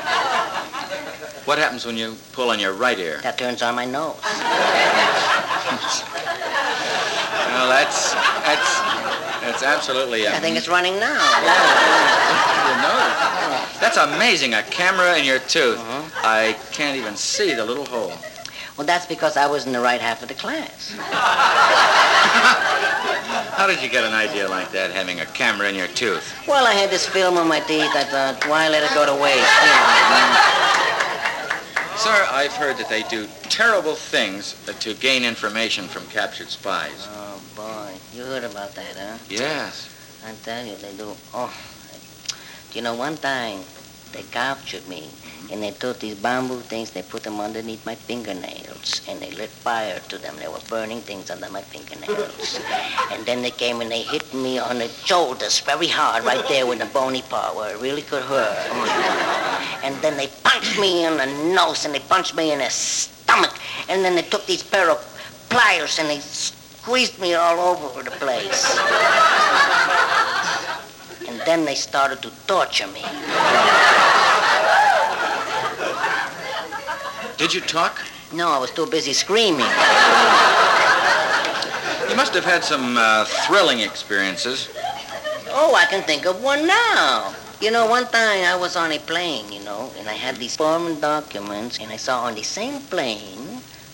What 1.45 1.57
happens 1.59 1.85
when 1.85 1.97
you 1.97 2.15
pull 2.31 2.49
on 2.49 2.59
your 2.59 2.73
right 2.73 2.97
ear? 2.97 3.19
That 3.21 3.37
turns 3.37 3.61
on 3.61 3.75
my 3.75 3.85
nose. 3.85 4.17
Well, 7.53 7.69
that's 7.69 8.13
that's 8.43 9.12
that's 9.43 9.63
absolutely. 9.63 10.25
Uh, 10.27 10.35
I 10.35 10.39
think 10.39 10.57
it's 10.57 10.67
running 10.67 10.99
now. 10.99 11.19
Your 12.67 12.77
nose. 12.81 13.79
That's 13.79 13.97
amazing. 13.97 14.53
A 14.53 14.63
camera 14.63 15.17
in 15.17 15.25
your 15.25 15.39
tooth. 15.39 15.77
Uh-huh. 15.77 16.09
I 16.23 16.55
can't 16.71 16.97
even 16.97 17.15
see 17.15 17.53
the 17.53 17.65
little 17.65 17.85
hole. 17.85 18.13
Well, 18.77 18.87
that's 18.87 19.05
because 19.05 19.37
I 19.37 19.45
was 19.45 19.65
in 19.67 19.73
the 19.73 19.81
right 19.81 20.01
half 20.01 20.23
of 20.23 20.29
the 20.29 20.33
class. 20.33 20.95
How 23.53 23.67
did 23.67 23.83
you 23.83 23.89
get 23.89 24.03
an 24.03 24.13
idea 24.13 24.49
like 24.49 24.71
that, 24.71 24.91
having 24.91 25.19
a 25.19 25.25
camera 25.27 25.69
in 25.69 25.75
your 25.75 25.87
tooth? 25.87 26.33
Well, 26.47 26.65
I 26.65 26.73
had 26.73 26.89
this 26.89 27.07
film 27.07 27.37
on 27.37 27.47
my 27.47 27.59
teeth. 27.59 27.93
Uh, 27.93 27.99
I 27.99 28.03
thought, 28.03 28.47
why 28.49 28.69
let 28.69 28.81
it 28.83 28.89
go 28.95 29.05
to 29.05 29.13
waste? 29.21 29.37
You 29.37 29.69
know? 29.69 30.63
Sir, 31.97 32.27
I've 32.31 32.53
heard 32.53 32.77
that 32.77 32.89
they 32.89 33.03
do 33.03 33.27
terrible 33.43 33.93
things 33.93 34.55
to 34.79 34.93
gain 34.95 35.23
information 35.23 35.85
from 35.85 36.07
captured 36.07 36.49
spies. 36.49 37.05
Uh-huh. 37.05 37.22
You 38.13 38.23
heard 38.23 38.43
about 38.43 38.75
that, 38.75 38.95
huh? 38.95 39.17
Yes. 39.29 39.89
I 40.25 40.33
tell 40.43 40.65
you, 40.65 40.75
they 40.77 40.95
do. 40.95 41.15
Oh, 41.33 41.53
you 42.73 42.81
know, 42.81 42.95
one 42.95 43.17
time 43.17 43.59
they 44.13 44.23
captured 44.31 44.87
me, 44.87 45.09
and 45.51 45.61
they 45.61 45.71
took 45.71 45.99
these 45.99 46.15
bamboo 46.15 46.59
things, 46.61 46.91
they 46.91 47.01
put 47.01 47.23
them 47.23 47.39
underneath 47.39 47.85
my 47.85 47.95
fingernails, 47.95 49.01
and 49.07 49.19
they 49.19 49.31
lit 49.31 49.49
fire 49.49 49.99
to 50.09 50.17
them. 50.17 50.35
They 50.37 50.47
were 50.47 50.61
burning 50.69 51.01
things 51.01 51.29
under 51.29 51.49
my 51.49 51.61
fingernails. 51.61 52.59
and 53.11 53.25
then 53.25 53.41
they 53.41 53.51
came 53.51 53.81
and 53.81 53.91
they 53.91 54.03
hit 54.03 54.33
me 54.33 54.59
on 54.59 54.77
the 54.79 54.87
shoulders 54.87 55.59
very 55.59 55.87
hard, 55.87 56.23
right 56.23 56.47
there 56.47 56.65
with 56.65 56.79
the 56.79 56.85
bony 56.87 57.23
part 57.23 57.55
where 57.55 57.75
it 57.75 57.81
really 57.81 58.03
could 58.03 58.23
hurt. 58.23 58.69
And 59.83 59.95
then 60.01 60.15
they 60.15 60.27
punched 60.43 60.79
me 60.79 61.05
in 61.05 61.17
the 61.17 61.25
nose, 61.53 61.85
and 61.85 61.93
they 61.93 61.99
punched 61.99 62.35
me 62.35 62.53
in 62.53 62.59
the 62.59 62.69
stomach, 62.69 63.53
and 63.89 64.05
then 64.05 64.15
they 64.15 64.21
took 64.21 64.45
these 64.45 64.63
pair 64.63 64.89
of 64.89 64.99
pliers 65.49 65.99
and 65.99 66.09
they 66.09 66.19
squeezed 66.83 67.17
me 67.17 67.33
all 67.33 67.57
over 67.59 68.03
the 68.03 68.11
place. 68.11 68.77
And 71.29 71.39
then 71.45 71.63
they 71.63 71.75
started 71.75 72.21
to 72.23 72.31
torture 72.45 72.87
me. 72.87 72.99
Did 77.37 77.53
you 77.53 77.61
talk? 77.61 78.01
No, 78.33 78.51
I 78.51 78.57
was 78.59 78.69
too 78.71 78.85
busy 78.85 79.13
screaming. 79.13 79.71
You 82.09 82.17
must 82.17 82.33
have 82.35 82.43
had 82.43 82.65
some 82.65 82.97
uh, 82.97 83.23
thrilling 83.47 83.79
experiences. 83.79 84.67
Oh, 85.55 85.75
I 85.75 85.85
can 85.85 86.03
think 86.03 86.25
of 86.25 86.43
one 86.43 86.67
now. 86.67 87.33
You 87.61 87.71
know, 87.71 87.87
one 87.87 88.03
time 88.07 88.43
I 88.43 88.57
was 88.59 88.75
on 88.75 88.91
a 88.91 88.99
plane, 88.99 89.49
you 89.53 89.63
know, 89.63 89.89
and 89.97 90.09
I 90.09 90.13
had 90.19 90.35
these 90.35 90.57
foreign 90.57 90.99
documents, 90.99 91.79
and 91.79 91.93
I 91.93 91.95
saw 91.95 92.25
on 92.25 92.35
the 92.35 92.43
same 92.43 92.81
plane, 92.81 93.52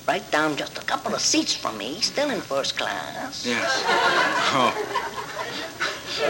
right 0.10 0.26
down 0.32 0.57
just 0.57 0.76
a 0.80 0.86
couple 0.91 1.14
of 1.14 1.22
seats 1.22 1.53
from 1.53 1.78
me, 1.78 2.01
still 2.01 2.32
in 2.32 2.41
first 2.41 2.76
class, 2.76 3.45
Yes. 3.45 3.70
Oh, 4.57 4.74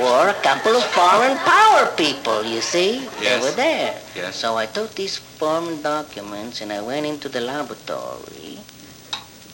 were 0.03 0.27
a 0.27 0.39
couple 0.43 0.75
of 0.75 0.83
foreign 0.97 1.37
power 1.37 1.87
people, 1.95 2.43
you 2.43 2.59
see. 2.59 3.07
Yes. 3.23 3.25
They 3.25 3.39
were 3.39 3.55
there. 3.55 3.95
Yes. 4.15 4.35
So 4.35 4.57
I 4.57 4.65
took 4.65 4.93
these 4.95 5.15
foreign 5.15 5.81
documents 5.81 6.59
and 6.61 6.73
I 6.73 6.81
went 6.81 7.05
into 7.05 7.29
the 7.29 7.39
laboratory. 7.39 8.59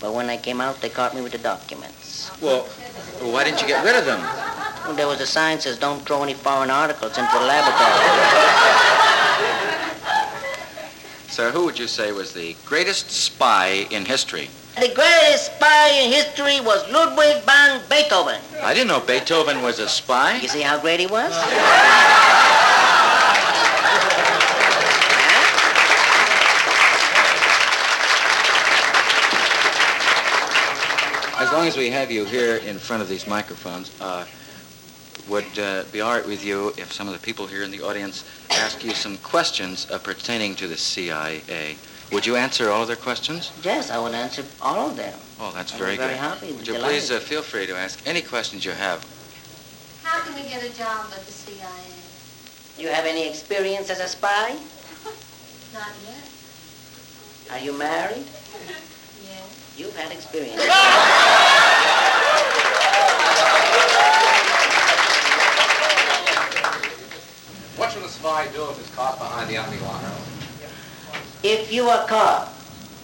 But 0.02 0.14
when 0.18 0.28
I 0.36 0.38
came 0.38 0.60
out, 0.60 0.82
they 0.82 0.90
caught 0.90 1.14
me 1.14 1.22
with 1.22 1.34
the 1.38 1.44
documents. 1.54 2.32
well, 2.42 2.64
why 3.32 3.44
didn't 3.44 3.62
you 3.62 3.68
get 3.68 3.86
rid 3.86 3.96
of 3.96 4.06
them? 4.06 4.22
Well, 4.86 4.96
there 4.96 5.08
was 5.08 5.22
a 5.22 5.28
sign 5.28 5.60
says 5.60 5.78
don't 5.78 6.02
throw 6.06 6.24
any 6.24 6.34
foreign 6.34 6.72
articles 6.72 7.16
into 7.18 7.32
the 7.38 7.46
laboratory. 7.46 8.10
Sir, 11.36 11.52
who 11.52 11.66
would 11.66 11.78
you 11.78 11.86
say 11.86 12.14
was 12.14 12.32
the 12.32 12.56
greatest 12.64 13.12
spy 13.12 13.86
in 13.92 14.06
history? 14.06 14.48
The 14.76 14.94
greatest 14.96 15.54
spy 15.54 15.90
in 15.90 16.10
history 16.10 16.62
was 16.62 16.90
Ludwig 16.90 17.44
van 17.44 17.82
Beethoven. 17.90 18.40
I 18.64 18.74
didn't 18.74 18.88
know 18.88 19.02
Beethoven 19.02 19.62
was 19.62 19.80
a 19.80 19.90
spy. 19.90 20.38
You 20.38 20.48
see 20.48 20.62
how 20.62 20.80
great 20.80 21.02
he 21.02 21.08
was? 21.08 21.34
As 31.38 31.52
long 31.52 31.68
as 31.68 31.76
we 31.76 31.90
have 31.90 32.10
you 32.10 32.24
here 32.24 32.62
in 32.66 32.78
front 32.78 33.02
of 33.02 33.10
these 33.10 33.28
microphones, 33.28 33.92
uh, 34.00 34.24
would 35.28 35.58
uh, 35.60 35.84
be 35.92 36.02
all 36.02 36.14
right 36.14 36.26
with 36.26 36.44
you 36.46 36.70
if 36.78 36.92
some 36.94 37.08
of 37.08 37.14
the 37.14 37.20
people 37.20 37.48
here 37.48 37.64
in 37.64 37.72
the 37.72 37.82
audience 37.82 38.24
ask 38.52 38.84
you 38.84 38.92
some 38.92 39.18
questions 39.20 39.90
uh, 39.92 39.98
pertaining 39.98 40.56
to 40.56 40.68
the 40.68 40.78
CIA? 40.78 41.76
Would 42.12 42.26
you 42.26 42.36
answer 42.36 42.70
all 42.70 42.84
of 42.84 42.88
their 42.88 42.96
questions? 42.96 43.52
Yes, 43.64 43.90
I 43.90 43.98
would 44.00 44.14
answer 44.14 44.44
all 44.62 44.90
of 44.90 44.96
them. 44.96 45.18
Oh, 45.40 45.52
that's 45.56 45.74
I'd 45.74 45.80
very 45.80 45.92
be 45.94 45.98
very 45.98 46.12
good. 46.14 46.20
happy, 46.20 46.52
Would 46.54 46.68
you 46.68 46.74
delighted. 46.76 46.88
please 47.00 47.12
uh, 47.12 47.20
feel 47.20 47.42
free 47.42 47.66
to 47.66 47.76
ask 47.76 48.00
any 48.06 48.22
questions 48.22 48.64
you 48.64 48.72
have? 48.72 49.04
How 50.04 50.22
can 50.22 50.36
we 50.36 50.48
get 50.48 50.64
a 50.64 50.70
job 50.78 51.08
at 51.12 51.26
the 51.26 51.32
CIA? 51.32 51.68
You 52.78 52.90
have 52.90 53.06
any 53.06 53.28
experience 53.28 53.90
as 53.90 54.00
a 54.00 54.08
spy? 54.08 54.50
Not 55.74 55.90
yet. 56.06 56.24
Are 57.52 57.60
you 57.60 57.74
married? 57.78 58.26
Yes. 59.26 59.74
You've 59.76 59.96
had 59.98 60.12
experience. 60.12 60.62
What 67.76 67.92
should 67.92 68.04
a 68.04 68.08
spy 68.08 68.48
do 68.56 68.64
if 68.72 68.78
he's 68.78 68.90
caught 68.96 69.20
behind 69.20 69.50
the 69.50 69.58
enemy 69.58 69.80
line? 69.84 70.06
If 71.44 71.74
you 71.74 71.90
are 71.90 72.08
caught 72.08 72.48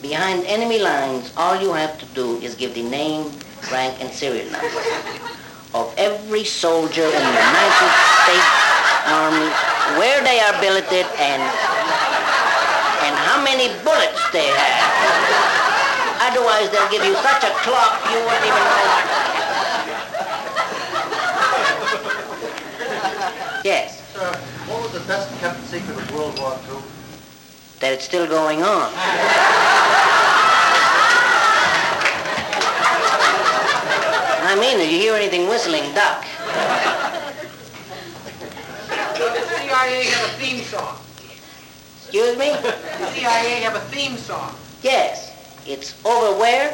behind 0.02 0.46
enemy 0.46 0.80
lines, 0.80 1.34
all 1.36 1.60
you 1.62 1.74
have 1.74 2.00
to 2.00 2.06
do 2.16 2.38
is 2.40 2.56
give 2.56 2.74
the 2.74 2.84
name, 2.84 3.32
rank, 3.70 4.00
and 4.00 4.10
serial 4.14 4.50
number 4.50 4.80
of 5.74 5.94
every 5.98 6.46
soldier 6.46 7.04
in 7.04 7.20
the 7.20 7.36
United 7.36 7.92
States 8.24 8.48
Army, 9.12 9.52
where 10.00 10.24
they 10.24 10.40
are 10.40 10.56
billeted, 10.64 11.06
and 11.20 11.44
and 13.04 13.16
how 13.28 13.44
many 13.44 13.68
bullets 13.84 14.24
they 14.32 14.48
have. 14.56 16.32
Otherwise, 16.32 16.72
they'll 16.72 16.90
give 16.92 17.04
you 17.04 17.16
such 17.20 17.44
a 17.44 17.52
clock 17.60 18.00
you 18.08 18.24
won't 18.24 18.46
even 18.48 18.64
know. 18.72 18.88
Yes, 23.64 24.02
best 25.12 25.40
kept 25.42 25.60
secret 25.66 25.98
of 25.98 26.16
World 26.16 26.40
War 26.40 26.58
II? 26.70 26.82
that 27.82 27.92
it's 27.92 28.06
still 28.06 28.26
going 28.26 28.64
on. 28.64 28.90
I 34.48 34.56
mean, 34.56 34.80
if 34.80 34.90
you 34.90 35.00
hear 35.00 35.16
anything 35.16 35.50
whistling, 35.50 35.84
duck. 35.94 36.24
Does 39.18 39.34
the 39.36 39.44
CIA 39.60 40.06
have 40.06 40.30
a 40.30 40.34
theme 40.40 40.64
song? 40.64 40.96
Excuse 42.04 42.38
me? 42.38 42.52
The 42.62 43.12
CIA 43.12 43.60
have 43.68 43.76
a 43.76 43.82
theme 43.92 44.16
song. 44.16 44.56
Yes. 44.82 45.34
It's 45.68 45.94
over 46.06 46.40
where? 46.40 46.74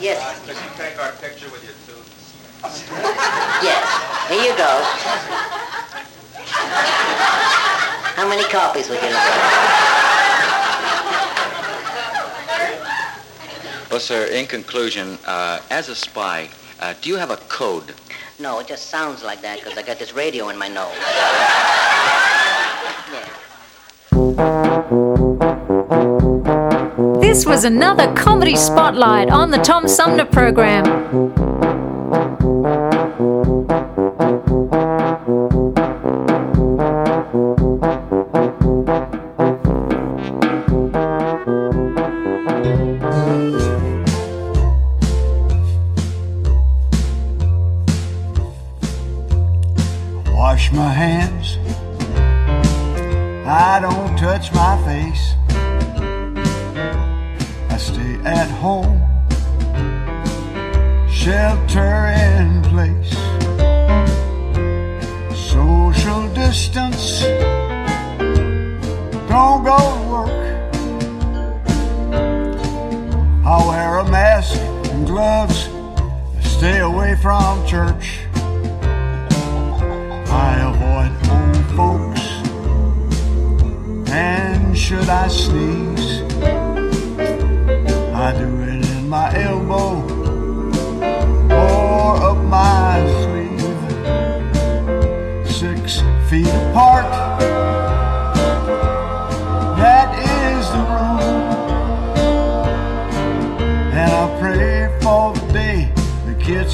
Yes. 0.00 0.46
Does 0.46 0.56
she 0.56 0.68
take 0.78 0.98
our 0.98 1.12
picture 1.20 1.50
with 1.50 1.62
your 1.62 1.74
tooth? 1.84 2.08
Yes. 3.62 3.86
Here 4.28 4.42
you 4.42 4.56
go. 4.56 4.82
How 8.16 8.28
many 8.28 8.44
copies 8.44 8.88
would 8.88 9.00
you 9.02 9.10
like? 9.10 10.00
Well, 13.90 13.98
sir, 14.00 14.26
in 14.26 14.46
conclusion, 14.46 15.18
uh, 15.26 15.60
as 15.70 15.88
a 15.88 15.94
spy, 15.94 16.48
uh, 16.80 16.94
do 17.00 17.10
you 17.10 17.16
have 17.16 17.30
a 17.30 17.36
code? 17.48 17.94
No, 18.38 18.60
it 18.60 18.66
just 18.68 18.86
sounds 18.86 19.22
like 19.22 19.42
that 19.42 19.58
because 19.58 19.76
I 19.76 19.82
got 19.82 19.98
this 19.98 20.12
radio 20.14 20.48
in 20.48 20.56
my 20.58 20.68
nose. 20.68 20.94
This 27.20 27.44
was 27.46 27.64
another 27.64 28.12
comedy 28.14 28.56
spotlight 28.56 29.28
on 29.28 29.50
the 29.50 29.58
Tom 29.58 29.88
Sumner 29.88 30.24
program. 30.24 31.49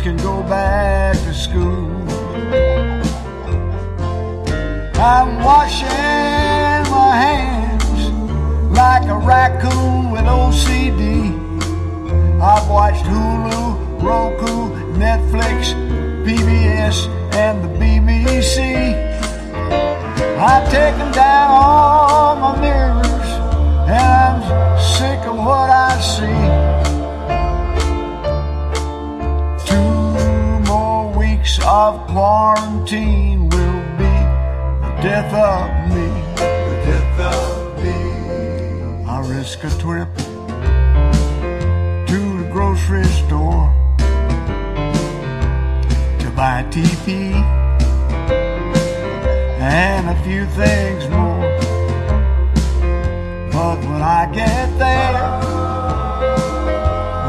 Can 0.07 0.17
go 0.19 0.41
back 0.45 1.17
to 1.17 1.35
school. 1.35 1.91
I'm 5.03 5.43
washing 5.43 5.89
my 6.95 7.11
hands 7.25 8.11
like 8.71 9.09
a 9.09 9.19
raccoon 9.19 10.13
with 10.13 10.27
OCD. 10.27 11.35
I've 12.41 12.69
watched 12.71 13.05
Hulu, 13.07 14.01
Roku, 14.01 14.71
Netflix, 14.97 15.75
PBS, 16.25 17.09
and 17.35 17.65
the 17.65 17.71
BBC. 17.77 18.59
I've 20.39 20.71
taken 20.71 21.11
down 21.11 21.51
all 21.51 22.37
my 22.37 22.61
mirrors, 22.61 23.31
and 23.91 24.45
I'm 24.47 24.79
sick 24.79 25.27
of 25.27 25.37
what 25.37 25.69
I 25.69 26.01
see. 26.01 26.56
Of 31.87 32.05
quarantine 32.09 33.49
will 33.49 33.83
be 33.97 34.15
the 34.83 34.93
death 35.07 35.33
of 35.33 35.67
me. 35.95 36.09
The 36.71 36.77
death 36.89 37.21
of 37.33 37.85
me. 37.85 37.99
I 39.09 39.21
risk 39.37 39.63
a 39.63 39.71
trip 39.83 40.13
to 42.11 42.19
the 42.41 42.49
grocery 42.51 43.05
store 43.05 43.67
to 46.23 46.29
buy 46.35 46.67
TP 46.75 47.09
and 49.61 50.09
a 50.09 50.17
few 50.25 50.45
things 50.61 51.03
more. 51.17 51.47
But 53.53 53.79
when 53.89 54.03
I 54.03 54.29
get 54.35 54.77
there, 54.77 55.23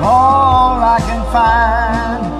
all 0.03 0.81
I 0.95 0.97
can 1.07 1.23
find 1.31 2.36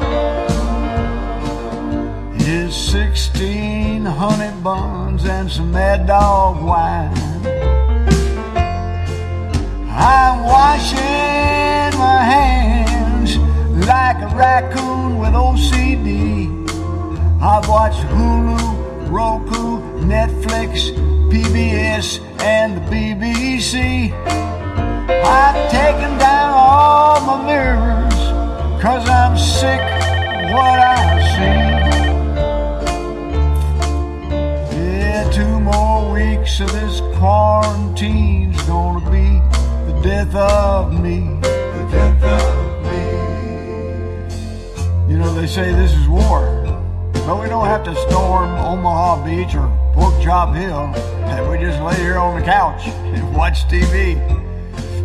is 2.68 2.76
16 2.92 4.04
honey 4.04 4.52
buns 4.62 5.24
and 5.26 5.50
some 5.50 5.72
mad 5.72 6.06
dog 6.06 6.62
wine. 6.62 7.14
I'm 9.90 10.44
washing 10.44 11.98
my 11.98 12.22
hands 12.36 13.38
like 13.88 14.18
a 14.22 14.36
raccoon 14.36 15.18
with 15.18 15.34
OCD. 15.34 16.50
I've 17.42 17.68
watched 17.70 18.04
Hulu, 18.16 19.10
Roku, 19.10 19.80
Netflix, 20.02 20.92
PBS, 21.32 22.20
and 22.42 22.76
the 22.76 22.82
BBC. 22.92 24.12
I've 25.40 25.72
taken 25.72 26.18
down 26.18 26.50
all 26.54 27.22
my 27.22 27.38
mirrors, 27.46 28.82
cause 28.82 29.08
I'm 29.08 29.38
sick 29.38 29.80
of 29.80 30.52
what 30.52 30.80
I 30.80 32.02
see. 32.02 32.07
Weeks 36.18 36.60
of 36.60 36.72
this 36.72 37.00
quarantine's 37.20 38.60
gonna 38.64 39.06
be 39.12 39.40
the 39.86 40.00
death 40.02 40.34
of 40.34 40.92
me. 40.92 41.20
The 41.42 41.88
death 41.92 42.24
of 42.24 42.84
me. 42.90 43.04
You 45.12 45.20
know, 45.20 45.32
they 45.36 45.46
say 45.46 45.74
this 45.74 45.94
is 45.94 46.08
war. 46.08 46.42
But 47.14 47.40
we 47.40 47.48
don't 47.50 47.68
have 47.68 47.84
to 47.84 47.96
storm 48.08 48.50
Omaha 48.50 49.26
Beach 49.26 49.54
or 49.54 49.70
Pork 49.94 50.20
Chop 50.24 50.56
Hill. 50.56 50.92
And 51.30 51.50
we 51.52 51.60
just 51.60 51.80
lay 51.84 51.98
here 51.98 52.18
on 52.18 52.40
the 52.40 52.46
couch 52.46 52.88
and 52.88 53.36
watch 53.40 53.68
TV. 53.68 54.16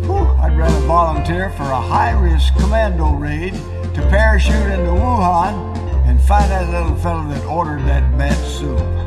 Whew, 0.07 0.25
I'd 0.41 0.57
rather 0.57 0.79
volunteer 0.87 1.51
for 1.51 1.63
a 1.63 1.81
high-risk 1.81 2.55
commando 2.55 3.11
raid 3.11 3.53
to 3.53 4.01
parachute 4.09 4.71
into 4.71 4.91
Wuhan 4.91 5.77
and 6.07 6.19
find 6.19 6.49
that 6.49 6.69
little 6.69 6.95
fellow 6.95 7.27
that 7.29 7.45
ordered 7.45 7.81
that 7.81 8.17
bat 8.17 8.37
soup. 8.47 9.02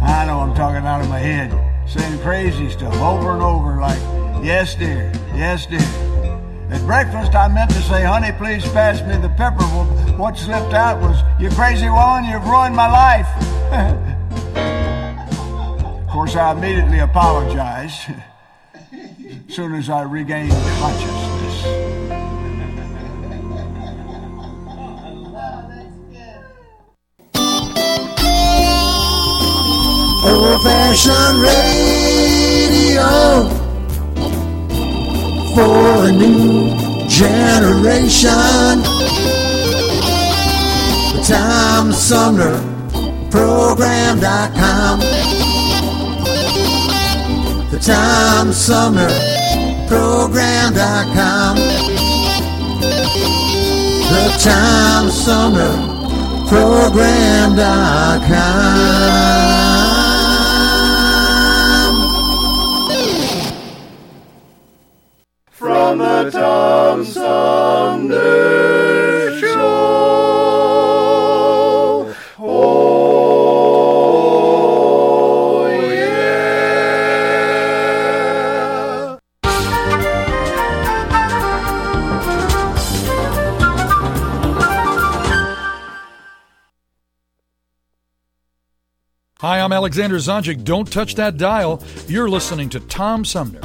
I 0.00 0.26
know 0.26 0.40
I'm 0.40 0.54
talking 0.54 0.86
out 0.86 1.00
of 1.00 1.08
my 1.08 1.18
head, 1.18 1.50
saying 1.88 2.20
crazy 2.20 2.70
stuff 2.70 2.94
over 2.96 3.32
and 3.32 3.42
over 3.42 3.80
like, 3.80 4.00
yes 4.44 4.74
dear, 4.74 5.12
yes 5.34 5.66
dear. 5.66 5.80
At 6.70 6.82
breakfast, 6.86 7.34
I 7.34 7.48
meant 7.48 7.70
to 7.72 7.82
say, 7.82 8.04
honey, 8.04 8.32
please 8.32 8.62
pass 8.70 9.02
me 9.02 9.16
the 9.20 9.28
pepper. 9.30 9.58
Well, 9.58 9.86
what 10.16 10.38
slipped 10.38 10.72
out 10.72 11.00
was, 11.00 11.20
you 11.40 11.50
crazy 11.50 11.90
woman, 11.90 12.24
you've 12.24 12.46
ruined 12.46 12.76
my 12.76 12.88
life. 12.88 13.26
of 15.84 16.08
course, 16.08 16.36
I 16.36 16.52
immediately 16.52 17.00
apologized 17.00 18.08
as 18.92 19.54
soon 19.54 19.74
as 19.74 19.90
I 19.90 20.02
regained 20.02 20.52
consciousness. 20.52 21.99
Old 30.70 30.78
fashioned 30.78 31.38
radio 31.42 33.10
for 35.54 36.06
a 36.06 36.12
new 36.12 36.76
generation. 37.08 38.82
The 41.12 41.20
Tom 41.26 41.92
Sumner 41.92 42.56
Program.com. 43.30 45.00
The 47.70 47.78
Tom 47.80 48.52
Sumner 48.52 49.10
Program.com. 49.88 51.56
The 54.10 54.24
Tom 54.38 55.10
Sumner 55.10 55.74
Program.com. 56.48 57.10
Tom 66.28 67.04
Sumner 67.04 68.18
Show. 69.38 70.16
Oh, 72.38 72.90
yeah. 75.80 76.40
Hi, 89.40 89.60
I'm 89.60 89.72
Alexander 89.72 90.16
Zonjic. 90.16 90.64
Don't 90.64 90.92
touch 90.92 91.14
that 91.14 91.38
dial. 91.38 91.82
You're 92.08 92.28
listening 92.28 92.68
to 92.70 92.80
Tom 92.80 93.24
Sumner. 93.24 93.60